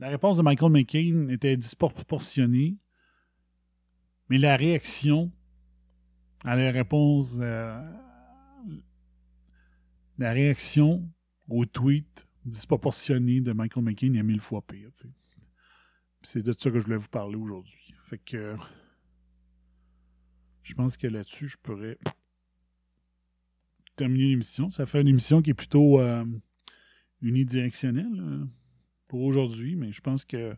La 0.01 0.09
réponse 0.09 0.39
de 0.39 0.43
Michael 0.43 0.73
McCain 0.73 1.29
était 1.29 1.59
disproportionnée, 1.59 2.79
mais 4.31 4.39
la 4.39 4.57
réaction 4.57 5.31
à 6.43 6.57
la 6.57 6.71
réponse, 6.71 7.37
euh, 7.39 7.79
la 10.17 10.33
réaction 10.33 11.07
au 11.51 11.67
tweet 11.67 12.27
disproportionné 12.47 13.43
de 13.43 13.53
Michael 13.53 13.85
McCain 13.85 14.15
est 14.15 14.23
mille 14.23 14.41
fois 14.41 14.63
pire. 14.63 14.89
C'est 16.23 16.43
de 16.43 16.55
ça 16.55 16.71
que 16.71 16.81
je 16.81 16.85
voulais 16.87 16.97
vous 16.97 17.09
parler 17.09 17.37
aujourd'hui. 17.37 17.95
Fait 18.05 18.17
que 18.17 18.57
je 20.63 20.73
pense 20.73 20.97
que 20.97 21.09
là-dessus, 21.09 21.49
je 21.49 21.59
pourrais 21.59 21.99
terminer 23.97 24.29
l'émission. 24.29 24.71
Ça 24.71 24.87
fait 24.87 25.03
une 25.03 25.09
émission 25.09 25.43
qui 25.43 25.51
est 25.51 25.55
plutôt 25.55 26.01
euh, 26.01 26.25
unidirectionnelle. 27.21 28.49
Pour 29.11 29.23
aujourd'hui, 29.23 29.75
mais 29.75 29.91
je 29.91 30.01
pense 30.01 30.25
que 30.25 30.55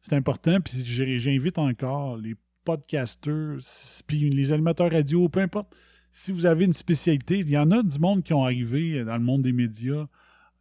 c'est 0.00 0.14
important. 0.14 0.60
Puis 0.60 0.84
j'invite 0.84 1.58
encore 1.58 2.16
les 2.16 2.36
podcasters, 2.64 3.56
s- 3.58 4.02
puis 4.06 4.30
les 4.30 4.52
animateurs 4.52 4.90
radio, 4.92 5.28
peu 5.28 5.40
importe. 5.40 5.74
Si 6.12 6.30
vous 6.32 6.46
avez 6.46 6.64
une 6.64 6.72
spécialité, 6.72 7.40
il 7.40 7.50
y 7.50 7.58
en 7.58 7.70
a 7.72 7.82
du 7.82 7.98
monde 7.98 8.22
qui 8.22 8.32
ont 8.32 8.44
arrivé 8.44 9.04
dans 9.04 9.16
le 9.16 9.22
monde 9.24 9.42
des 9.42 9.52
médias 9.52 10.06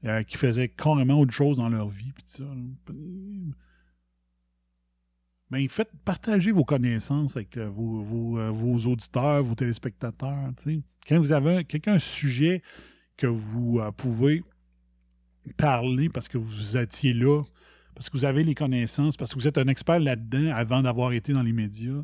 euh, 0.06 0.24
qui 0.24 0.36
faisaient 0.38 0.70
carrément 0.70 1.20
autre 1.20 1.34
chose 1.34 1.58
dans 1.58 1.70
leur 1.70 1.88
vie. 1.90 2.12
Puis 2.14 2.24
ça. 2.26 2.44
Ben, 5.50 5.66
faites 5.70 5.92
partager 6.04 6.52
vos 6.52 6.66
connaissances 6.66 7.38
avec 7.38 7.56
euh, 7.56 7.68
euh, 7.68 8.50
vos 8.52 8.78
auditeurs, 8.92 9.44
vos 9.44 9.56
téléspectateurs. 9.56 10.50
Quand 11.08 11.18
vous 11.20 11.32
avez 11.32 11.58
un- 11.58 11.64
quelqu'un 11.64 11.94
un 11.94 12.00
sujet 12.00 12.62
que 13.16 13.28
vous 13.28 13.80
pouvez 13.96 14.44
parler 15.54 16.10
parce 16.10 16.28
que 16.28 16.38
vous 16.38 16.78
étiez 16.78 17.14
là, 17.14 17.44
parce 17.96 18.10
que 18.10 18.18
vous 18.18 18.26
avez 18.26 18.44
les 18.44 18.56
connaissances, 18.56 19.18
parce 19.18 19.34
que 19.34 19.40
vous 19.40 19.48
êtes 19.48 19.58
un 19.58 19.68
expert 19.68 20.00
là-dedans 20.00 20.52
avant 20.54 20.82
d'avoir 20.82 21.14
été 21.14 21.34
dans 21.34 21.44
les 21.44 21.54
médias, 21.54 22.04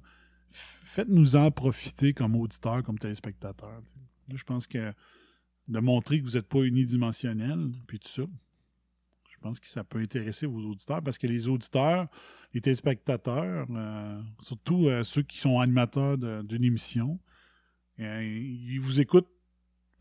faites-nous 0.50 1.36
en 1.36 1.52
profiter 1.52 2.14
comme 2.14 2.36
auditeur, 2.36 2.84
comme 2.84 2.98
téléspectateur. 2.98 3.82
tu 3.86 3.94
sais. 3.94 4.00
Là, 4.30 4.36
je 4.38 4.44
pense 4.44 4.68
que 4.68 4.94
de 5.68 5.80
montrer 5.80 6.20
que 6.20 6.26
vous 6.26 6.32
n'êtes 6.32 6.48
pas 6.48 6.60
unidimensionnel, 6.60 7.72
puis 7.88 8.00
tout 8.00 8.10
ça, 8.10 8.24
je 9.30 9.38
pense 9.40 9.60
que 9.60 9.68
ça 9.68 9.84
peut 9.84 10.00
intéresser 10.00 10.46
vos 10.46 10.62
auditeurs 10.62 11.02
parce 11.02 11.18
que 11.18 11.28
les 11.28 11.48
auditeurs, 11.48 12.08
les 12.54 12.62
téléspectateurs, 12.62 13.68
euh, 13.70 14.22
surtout 14.40 14.88
euh, 14.88 15.04
ceux 15.04 15.22
qui 15.22 15.38
sont 15.38 15.60
animateurs 15.60 16.18
d'une 16.18 16.64
émission, 16.64 17.20
euh, 18.00 18.24
ils 18.24 18.80
vous 18.80 19.02
écoutent 19.02 19.30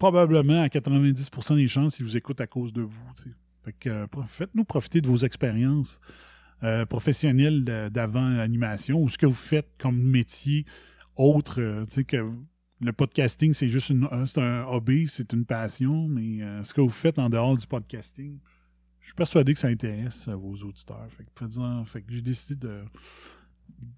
probablement 0.02 0.62
à 0.62 0.66
90% 0.66 1.54
des 1.54 1.68
chances, 1.68 2.00
ils 2.00 2.02
vous 2.04 2.16
écoutent 2.16 2.40
à 2.40 2.48
cause 2.48 2.72
de 2.72 2.82
vous. 2.82 3.04
Fait 3.64 3.72
que 3.72 3.88
euh, 3.88 4.06
faites-nous 4.26 4.64
profiter 4.64 5.00
de 5.00 5.06
vos 5.06 5.18
expériences 5.18 6.00
euh, 6.64 6.84
professionnelles 6.86 7.62
d'avant 7.92 8.28
l'animation 8.30 9.00
ou 9.00 9.08
ce 9.08 9.16
que 9.16 9.26
vous 9.26 9.32
faites 9.32 9.70
comme 9.78 10.02
métier 10.02 10.64
autre. 11.14 11.60
euh, 11.60 11.84
que 12.04 12.32
le 12.80 12.92
podcasting, 12.92 13.52
c'est 13.52 13.68
juste 13.68 13.90
une, 13.90 14.08
un- 14.10 14.64
hobby, 14.64 15.06
c'est 15.06 15.32
une 15.32 15.44
passion, 15.44 16.08
mais 16.08 16.40
ce 16.64 16.74
que 16.74 16.80
vous 16.80 16.88
faites 16.88 17.20
en 17.20 17.28
dehors 17.30 17.56
du 17.56 17.68
podcasting, 17.68 18.40
je 18.98 19.06
suis 19.06 19.14
persuadé 19.14 19.54
que 19.54 19.60
ça 19.60 19.68
intéresse 19.68 20.28
vos 20.28 20.56
auditeurs. 20.64 21.06
Fait 21.86 22.02
que, 22.02 22.12
j'ai 22.12 22.22
décidé 22.22 22.56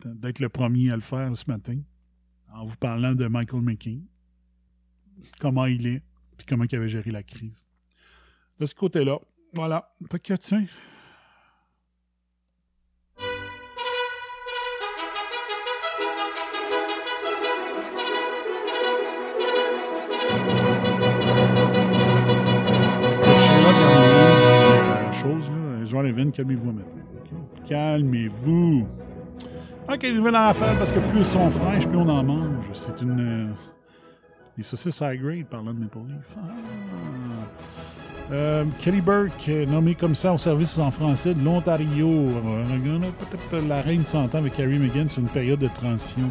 d'être 0.05 0.39
le 0.39 0.51
premier 0.51 0.91
à 0.91 0.97
le 0.97 1.01
faire 1.01 1.35
ce 1.35 1.45
matin 1.49 1.79
en 2.53 2.67
vous 2.67 2.77
parlant 2.77 3.15
de 3.15 3.27
Michael 3.27 3.63
McKean 3.63 4.01
comment 5.41 5.67
il 5.67 5.87
est, 5.87 6.03
puis 6.37 6.47
comment 6.47 6.65
il 6.65 6.77
avait 6.77 6.89
géré 6.89 7.11
la 7.11 7.23
crise. 7.23 7.67
De 8.59 8.67
ce 8.67 8.75
côté-là, 8.75 9.19
voilà. 9.53 9.95
Fait 10.11 10.19
que, 10.21 10.35
tiens. 10.35 10.67
Euh, 25.95 26.03
Leven, 26.03 26.33
calmez-vous 26.33 26.73
maintenant. 26.73 27.03
Calmez-vous. 27.67 28.87
Ok, 29.89 30.03
nouvelle 30.13 30.35
affaire, 30.35 30.77
parce 30.77 30.93
que 30.93 30.99
plus 30.99 31.21
ils 31.21 31.27
sont 31.27 31.49
fraîches, 31.51 31.87
plus 31.87 31.97
on 31.97 32.09
en 32.09 32.23
mange. 32.23 32.71
C'est 32.73 33.01
une. 33.01 33.55
Les 34.57 34.63
saucisses 34.63 35.01
high 35.01 35.21
grade, 35.21 35.47
parlant 35.47 35.75
de 35.75 35.81
Maple 35.81 35.99
Leaf. 36.09 36.37
Ah. 36.37 36.51
Euh, 38.33 38.65
Kelly 38.79 39.03
Burke, 39.03 39.49
euh, 39.49 39.67
nommé 39.67 39.95
commissaire 39.95 40.35
au 40.35 40.39
service 40.39 40.79
en 40.79 40.91
français 40.91 41.35
de 41.35 41.45
l'Ontario. 41.45 42.09
Euh, 42.09 43.61
La 43.69 43.83
reine 43.83 44.07
s'entend 44.07 44.39
avec 44.39 44.55
Carrie 44.55 44.79
Megan 44.79 45.11
sur 45.11 45.21
une 45.21 45.29
période 45.29 45.59
de 45.59 45.69
transition. 45.69 46.31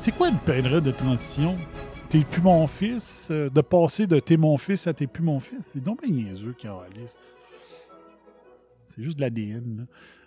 C'est 0.00 0.12
quoi 0.12 0.28
une 0.28 0.38
période 0.38 0.82
de 0.82 0.90
transition? 0.90 1.56
T'es 2.08 2.20
plus 2.20 2.42
mon 2.42 2.66
fils? 2.66 3.30
de 3.30 3.60
passer 3.60 4.06
de 4.06 4.18
t'es 4.18 4.36
mon 4.36 4.56
fils 4.56 4.86
à 4.86 4.94
t'es 4.94 5.06
plus 5.06 5.22
mon 5.22 5.38
fils? 5.38 5.58
C'est 5.62 5.82
donc 5.82 6.02
bien 6.02 6.10
niaiseux, 6.10 6.54
Carolis. 6.58 7.14
C'est 8.86 9.02
juste 9.02 9.18
de 9.18 9.22
l'ADN. 9.22 9.86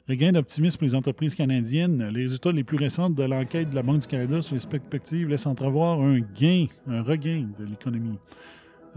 Regain 0.10 0.32
d'optimisme 0.32 0.80
pour 0.80 0.88
les 0.88 0.96
entreprises 0.96 1.36
canadiennes. 1.36 2.10
Les 2.10 2.24
résultats 2.24 2.52
les 2.52 2.64
plus 2.64 2.78
récents 2.78 3.10
de 3.10 3.24
l'enquête 3.24 3.70
de 3.70 3.76
la 3.76 3.84
Banque 3.84 4.02
du 4.02 4.08
Canada 4.08 4.42
sur 4.42 4.56
les 4.56 4.62
perspectives 4.62 5.30
laissent 5.30 5.46
entrevoir 5.46 6.02
un 6.02 6.20
gain, 6.20 6.66
un 6.88 7.04
regain 7.04 7.48
de 7.60 7.66
l'économie. 7.66 8.18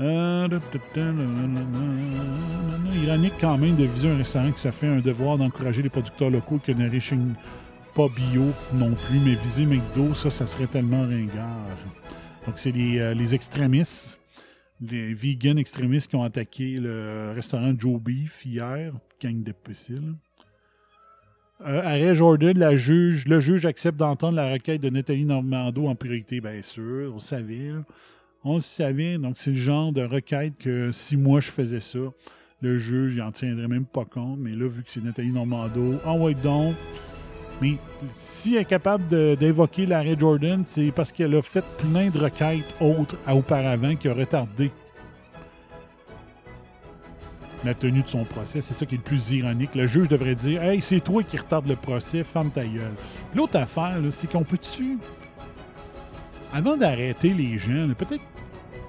Euh, 0.01 0.49
Ironique 3.05 3.35
quand 3.41 3.59
même 3.59 3.77
de 3.77 3.85
viser 3.85 4.11
un 4.11 4.17
restaurant 4.17 4.51
qui 4.51 4.61
ça 4.61 4.73
fait 4.73 4.89
un 4.89 4.99
devoir 4.99 5.39
d'encourager 5.39 5.83
les 5.83 5.89
producteurs 5.89 6.31
locaux 6.31 6.59
qui 6.59 6.75
ne 6.75 6.91
réchignent 6.91 7.35
pas 7.95 8.09
bio 8.09 8.47
non 8.73 8.95
plus, 8.95 9.21
mais 9.21 9.37
viser 9.37 9.67
McDo, 9.67 10.15
ça, 10.15 10.31
ça 10.31 10.47
serait 10.47 10.67
tellement 10.67 11.03
ringard. 11.03 11.69
Donc, 12.45 12.59
c'est 12.59 12.73
les, 12.73 12.99
euh, 12.99 13.15
extrémistes, 13.33 14.19
les 14.81 15.15
vegan 15.15 15.59
extrémistes 15.59 16.11
qui 16.11 16.17
ont 16.17 16.25
attaqué 16.25 16.79
le 16.81 17.33
restaurant 17.35 17.73
Joe 17.79 18.01
Beef 18.01 18.45
hier, 18.45 18.93
gang 19.23 19.45
d'imbéciles. 19.45 20.15
Euh, 21.61 21.83
arrêt 21.83 22.15
Jordan, 22.15 22.59
la 22.59 22.77
juge, 22.77 23.27
le 23.29 23.39
juge 23.39 23.65
accepte 23.65 23.97
d'entendre 23.97 24.37
la 24.37 24.53
requête 24.53 24.81
de 24.81 24.91
Nathalie 24.91 25.25
Normando 25.25 25.87
en 25.87 25.95
priorité. 25.95 26.41
Bien 26.41 26.63
sûr, 26.63 27.11
on 27.13 27.15
le 27.15 27.21
savait. 27.21 27.71
On 28.43 28.57
le 28.57 28.61
savait. 28.61 29.19
Donc, 29.19 29.35
c'est 29.37 29.53
le 29.53 29.57
genre 29.57 29.93
de 29.93 30.03
requête 30.03 30.55
que 30.59 30.91
si 30.93 31.17
moi 31.17 31.41
je 31.41 31.51
faisais 31.51 31.81
ça, 31.81 32.01
le 32.61 32.79
juge, 32.79 33.15
il 33.15 33.23
en 33.23 33.31
tiendrait 33.31 33.69
même 33.69 33.87
pas 33.87 34.05
compte. 34.05 34.39
Mais 34.39 34.51
là, 34.51 34.67
vu 34.69 34.83
que 34.83 34.91
c'est 34.91 35.03
Nathalie 35.03 35.31
Normando, 35.31 35.95
envoie 36.05 36.35
donc. 36.35 36.75
Mais 37.63 37.77
si 38.13 38.57
elle 38.57 38.63
est 38.63 38.65
capable 38.65 39.37
d'invoquer 39.37 39.87
l'arrêt 39.87 40.17
Jordan, 40.19 40.63
c'est 40.65 40.91
parce 40.91 41.13
qu'elle 41.13 41.37
a 41.37 41.43
fait 41.43 41.65
plein 41.79 42.11
de 42.11 42.19
requêtes 42.19 42.75
autres 42.81 43.17
auparavant 43.33 43.95
qui 43.95 44.09
ont 44.09 44.15
retardé 44.15 44.73
la 47.65 47.75
tenue 47.75 48.03
de 48.03 48.09
son 48.09 48.25
procès. 48.25 48.61
C'est 48.61 48.75
ça 48.75 48.87
qui 48.87 48.95
est 48.95 48.99
le 48.99 49.05
plus 49.05 49.31
ironique. 49.31 49.75
Le 49.75 49.87
juge 49.87 50.09
devrait 50.09 50.35
dire 50.35 50.63
Hey, 50.63 50.81
c'est 50.81 51.01
toi 51.01 51.23
qui 51.23 51.37
retarde 51.37 51.67
le 51.67 51.77
procès, 51.77 52.25
ferme 52.25 52.51
ta 52.51 52.65
gueule. 52.65 52.95
L'autre 53.35 53.59
affaire, 53.59 53.99
c'est 54.11 54.31
qu'on 54.31 54.45
peut-tu. 54.45 54.99
Avant 56.53 56.77
d'arrêter 56.77 57.35
les 57.35 57.59
gens, 57.59 57.89
peut-être. 57.97 58.23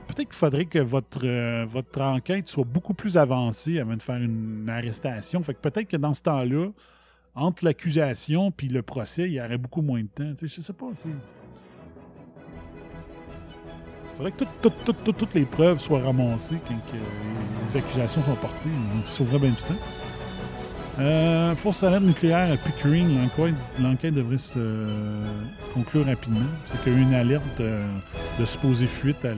Peut-être 0.07 0.29
qu'il 0.29 0.37
faudrait 0.37 0.65
que 0.65 0.79
votre, 0.79 1.25
euh, 1.25 1.65
votre 1.67 1.99
enquête 1.99 2.47
soit 2.47 2.63
beaucoup 2.63 2.93
plus 2.93 3.17
avancée 3.17 3.79
avant 3.79 3.97
de 3.97 4.01
faire 4.01 4.15
une 4.15 4.69
arrestation. 4.69 5.41
Fait 5.43 5.59
peut-être 5.59 5.89
que 5.89 5.97
dans 5.97 6.13
ce 6.13 6.21
temps-là, 6.21 6.69
entre 7.33 7.65
l'accusation 7.65 8.49
puis 8.51 8.69
le 8.69 8.81
procès, 8.81 9.23
il 9.23 9.33
y 9.33 9.41
aurait 9.41 9.57
beaucoup 9.57 9.81
moins 9.81 10.01
de 10.01 10.07
temps. 10.07 10.31
Je 10.41 10.47
sais 10.47 10.73
pas. 10.73 10.87
Faudrait 14.17 14.31
que 14.31 14.37
tout- 14.43 14.47
tout- 14.61 14.69
tout- 14.85 14.93
tout- 14.93 15.11
toutes 15.13 15.33
les 15.33 15.45
preuves 15.45 15.79
soient 15.79 16.01
ramassées 16.01 16.57
quand 16.67 16.75
que 16.75 16.97
les 17.67 17.77
accusations 17.77 18.21
sont 18.23 18.35
portées. 18.35 18.69
Ça 19.05 19.11
sauverait 19.11 19.39
bien 19.39 19.49
du 19.49 19.55
temps. 19.57 19.73
Euh, 20.97 21.53
force 21.55 21.83
nucléaire 21.83 22.53
à 22.53 22.57
Pickering. 22.57 23.17
L'enquête, 23.81 24.13
devrait 24.13 24.37
se 24.37 24.57
euh, 24.57 25.27
conclure 25.73 26.05
rapidement. 26.05 26.39
C'est 26.65 26.81
qu'il 26.83 26.93
y 26.93 26.95
a 26.95 26.99
eu 26.99 27.01
une 27.01 27.13
alerte 27.13 27.59
euh, 27.59 27.85
de 28.39 28.45
supposée 28.45 28.87
fuite 28.87 29.25
à 29.25 29.33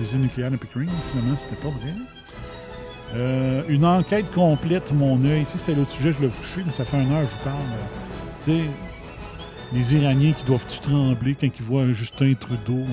l'usine 0.00 0.22
nucléaire 0.22 0.50
de 0.50 0.56
Pickering. 0.56 0.88
Finalement, 1.12 1.36
c'était 1.36 1.54
pas 1.56 1.68
vrai. 1.68 1.94
Euh, 3.14 3.62
une 3.68 3.84
enquête 3.84 4.28
complète, 4.32 4.92
mon 4.92 5.22
œil. 5.24 5.46
Ça, 5.46 5.58
c'était 5.58 5.74
l'autre 5.74 5.90
sujet, 5.92 6.12
je 6.18 6.24
l'ai 6.24 6.30
touché, 6.30 6.62
mais 6.66 6.72
ça 6.72 6.84
fait 6.84 7.00
une 7.00 7.12
heure 7.12 7.20
que 7.22 7.26
je 7.26 7.32
vous 7.32 7.44
parle. 7.44 7.56
Tu 8.38 8.44
sais, 8.44 8.60
les 9.72 9.94
Iraniens 9.94 10.32
qui 10.32 10.44
doivent-tu 10.44 10.80
trembler 10.80 11.36
quand 11.40 11.46
ils 11.46 11.62
voient 11.64 11.92
Justin 11.92 12.34
Trudeau 12.34 12.84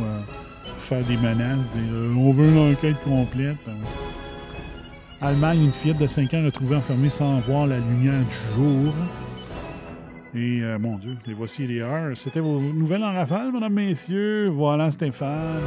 des 0.98 1.18
menaces, 1.18 1.78
euh, 1.78 2.14
on 2.16 2.32
veut 2.32 2.48
une 2.48 2.72
enquête 2.74 3.00
complète. 3.04 3.58
Euh, 3.68 3.74
Allemagne, 5.22 5.66
une 5.66 5.74
fillette 5.74 5.98
de 5.98 6.08
5 6.08 6.34
ans 6.34 6.44
retrouvée 6.44 6.78
enfermée 6.78 7.10
sans 7.10 7.40
voir 7.40 7.68
la 7.68 7.78
lumière 7.78 8.20
du 8.20 8.56
jour. 8.56 8.94
Et 10.34 10.62
euh, 10.64 10.80
mon 10.80 10.98
Dieu, 10.98 11.16
les 11.28 11.34
voici 11.34 11.68
les 11.68 11.82
heures. 11.82 12.16
C'était 12.16 12.40
vos 12.40 12.60
nouvelles 12.60 13.04
en 13.04 13.14
rafale, 13.14 13.52
mesdames, 13.52 13.74
messieurs. 13.74 14.50
Voilà 14.50 14.90
Stéphane. 14.90 15.62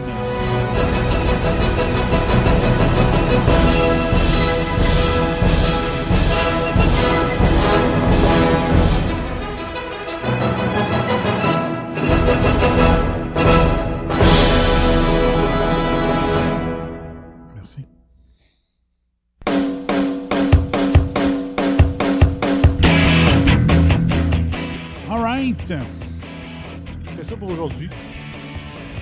C'est 27.13 27.25
ça 27.25 27.37
pour 27.37 27.51
aujourd'hui. 27.51 27.89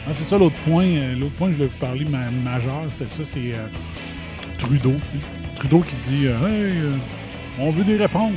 Ah, 0.07 0.13
c'est 0.13 0.25
ça 0.25 0.39
l'autre 0.39 0.57
point. 0.65 0.85
euh, 0.87 1.15
L'autre 1.17 1.35
point 1.35 1.49
que 1.49 1.53
je 1.53 1.59
voulais 1.59 1.69
vous 1.71 1.79
parler 1.79 2.05
ma- 2.05 2.31
majeur, 2.31 2.83
c'était 2.91 3.09
ça, 3.11 3.25
c'est 3.25 3.53
euh, 3.55 3.67
Trudeau. 4.59 4.95
Trudeau 5.57 5.81
qui 5.81 5.95
dit 5.97 6.27
euh, 6.27 6.49
Hey, 6.49 6.79
on 7.59 7.71
veut 7.71 7.85
des 7.85 7.97
réponses. 7.97 8.33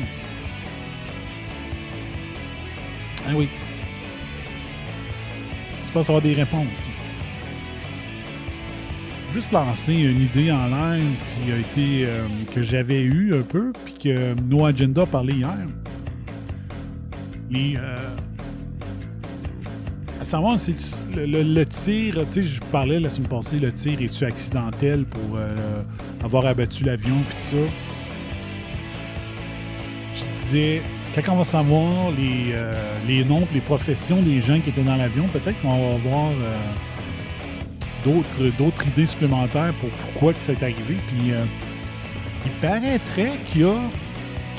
Ah 3.25 3.31
oui. 3.35 3.47
Tu 5.83 5.91
penses 5.91 6.09
avoir 6.09 6.21
des 6.21 6.33
réponses. 6.33 6.81
Juste 9.33 9.51
lancer 9.51 9.93
une 9.93 10.21
idée 10.21 10.51
en 10.51 10.67
l'air 10.67 11.01
qui 11.45 11.51
a 11.51 11.57
été 11.57 12.07
que 12.53 12.61
j'avais 12.61 13.01
eu 13.01 13.33
un 13.35 13.41
peu, 13.41 13.71
puis 13.85 13.93
que 13.95 14.35
No 14.41 14.65
Agenda 14.65 15.03
a 15.03 15.05
parlé 15.07 15.33
hier. 15.33 15.55
Et 17.55 17.75
savoir, 20.33 20.57
le, 21.15 21.63
tir, 21.65 22.15
tu 22.25 22.31
sais, 22.31 22.43
je 22.43 22.59
parlais 22.71 22.99
la 22.99 23.11
semaine 23.11 23.29
passée, 23.29 23.59
le 23.59 23.71
tir 23.71 24.01
est-tu 24.01 24.25
accidentel 24.25 25.05
pour 25.05 25.37
euh, 25.37 25.83
avoir 26.23 26.47
abattu 26.47 26.83
l'avion 26.83 27.13
puis 27.29 27.37
tout 27.37 27.55
ça? 27.55 27.63
Je 30.15 30.25
disais, 30.31 30.81
quand 31.13 31.33
on 31.33 31.37
va 31.37 31.43
savoir 31.43 32.09
les, 32.17 32.51
euh, 32.51 33.23
noms 33.25 33.47
les 33.53 33.59
professions 33.59 34.23
des 34.23 34.41
gens 34.41 34.59
qui 34.59 34.71
étaient 34.71 34.81
dans 34.81 34.95
l'avion, 34.95 35.27
peut-être 35.27 35.61
qu'on 35.61 35.69
va 35.69 35.93
avoir 35.93 36.31
euh, 36.31 36.55
d'autres, 38.03 38.87
idées 38.87 39.05
supplémentaires 39.05 39.75
pour 39.79 39.91
pourquoi 39.91 40.33
que 40.33 40.41
ça 40.41 40.53
est 40.53 40.63
arrivé. 40.63 40.97
Puis 41.09 41.31
il 42.47 42.51
paraîtrait 42.53 43.33
qu'il 43.45 43.61
y 43.61 43.65
a 43.65 43.75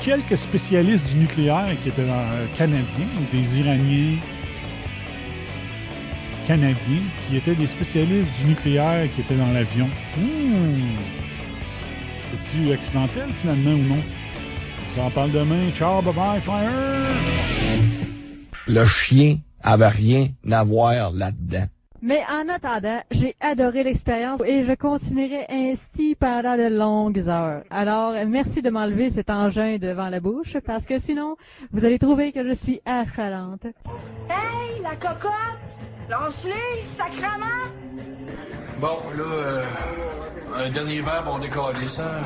quelques 0.05 0.37
spécialistes 0.37 1.05
du 1.11 1.17
nucléaire 1.17 1.75
qui 1.83 1.89
étaient 1.89 2.07
canadiens, 2.55 3.09
ou 3.19 3.35
des 3.35 3.59
Iraniens 3.59 4.19
canadiens, 6.47 7.01
qui 7.21 7.37
étaient 7.37 7.55
des 7.55 7.67
spécialistes 7.67 8.33
du 8.39 8.45
nucléaire 8.45 9.11
qui 9.13 9.21
étaient 9.21 9.35
dans 9.35 9.51
l'avion. 9.51 9.87
Hmm. 10.17 10.97
C'est-tu 12.25 12.71
accidentel 12.71 13.33
finalement 13.33 13.71
ou 13.71 13.95
non? 13.95 14.03
On 14.79 14.95
s'en 14.95 15.09
parle 15.09 15.31
demain. 15.31 15.71
Ciao, 15.73 16.01
bye 16.01 16.13
bye, 16.13 16.41
fire! 16.41 16.69
Le 18.67 18.85
chien 18.85 19.37
avait 19.61 19.87
rien 19.87 20.29
à 20.51 20.63
voir 20.63 21.11
là-dedans. 21.11 21.65
Mais 22.01 22.21
en 22.31 22.47
attendant, 22.49 23.01
j'ai 23.09 23.35
adoré 23.39 23.83
l'expérience 23.83 24.39
et 24.45 24.63
je 24.63 24.73
continuerai 24.73 25.45
ainsi 25.49 26.15
pendant 26.15 26.55
de 26.55 26.67
longues 26.67 27.27
heures. 27.27 27.63
Alors, 27.71 28.13
merci 28.27 28.61
de 28.61 28.69
m'enlever 28.69 29.09
cet 29.09 29.31
engin 29.31 29.77
devant 29.79 30.09
la 30.09 30.19
bouche 30.19 30.57
parce 30.65 30.85
que 30.85 30.99
sinon, 30.99 31.35
vous 31.71 31.83
allez 31.83 31.97
trouver 31.97 32.31
que 32.31 32.47
je 32.47 32.53
suis 32.53 32.79
achalante. 32.85 33.65
Hey, 34.29 34.81
la 34.83 34.95
cocotte! 34.97 35.94
Lâche-les, 36.09 36.83
sacrement! 36.83 37.71
Bon, 38.79 38.99
là, 39.17 39.23
euh, 39.23 39.63
un 40.55 40.69
dernier 40.69 41.01
verre, 41.01 41.23
on 41.27 41.39
décolle 41.39 41.75
ça. 41.87 42.21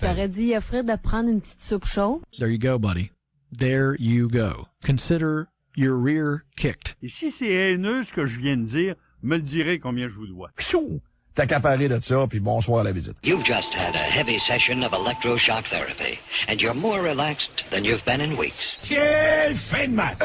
J'aurais 0.00 0.28
dû 0.28 0.42
y 0.42 0.56
offrir 0.56 0.84
de 0.84 0.94
prendre 0.96 1.30
une 1.30 1.40
petite 1.40 1.60
soupe 1.60 1.86
chaude? 1.86 2.20
There 2.38 2.50
you 2.50 2.58
go, 2.58 2.78
buddy. 2.78 3.10
There 3.56 3.96
you 3.98 4.28
go. 4.28 4.66
Consider 4.84 5.46
your 5.74 5.96
rear 5.96 6.42
kicked. 6.56 6.96
Et 7.02 7.08
si 7.08 7.30
c'est 7.30 7.48
haineux 7.48 8.02
ce 8.02 8.12
que 8.12 8.26
je 8.26 8.40
viens 8.40 8.58
de 8.58 8.64
dire, 8.66 8.94
me 9.22 9.36
le 9.36 9.42
direz 9.42 9.78
combien 9.78 10.08
je 10.08 10.14
vous 10.14 10.26
dois. 10.26 10.50
Pfiou! 10.56 11.00
T'as 11.34 11.44
accaparé 11.44 11.88
de 11.88 12.00
ça, 12.00 12.26
puis 12.28 12.40
bonsoir 12.40 12.80
à 12.80 12.84
la 12.84 12.92
visite. 12.92 13.16
You've 13.22 13.46
just 13.46 13.72
had 13.72 13.94
a 13.94 13.98
heavy 13.98 14.38
session 14.38 14.82
of 14.82 14.92
electroshock 14.92 15.64
therapy, 15.70 16.18
and 16.48 16.60
you're 16.60 16.74
more 16.74 17.00
relaxed 17.00 17.64
than 17.70 17.84
you've 17.84 18.04
been 18.04 18.20
in 18.20 18.36
weeks. 18.36 18.76
Quelle 18.82 19.54
fin 19.54 19.88
de 19.88 19.94
match! 19.94 20.18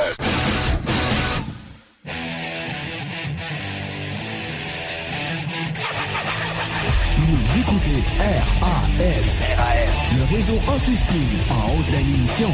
Vous 7.26 7.60
écoutez 7.62 8.04
RAS, 8.60 9.42
RAS, 9.56 10.12
le 10.18 10.36
réseau 10.36 10.60
anti-spin 10.68 11.14
en 11.52 11.72
haute 11.72 11.88
de 11.88 11.96
l'émission. 11.96 12.50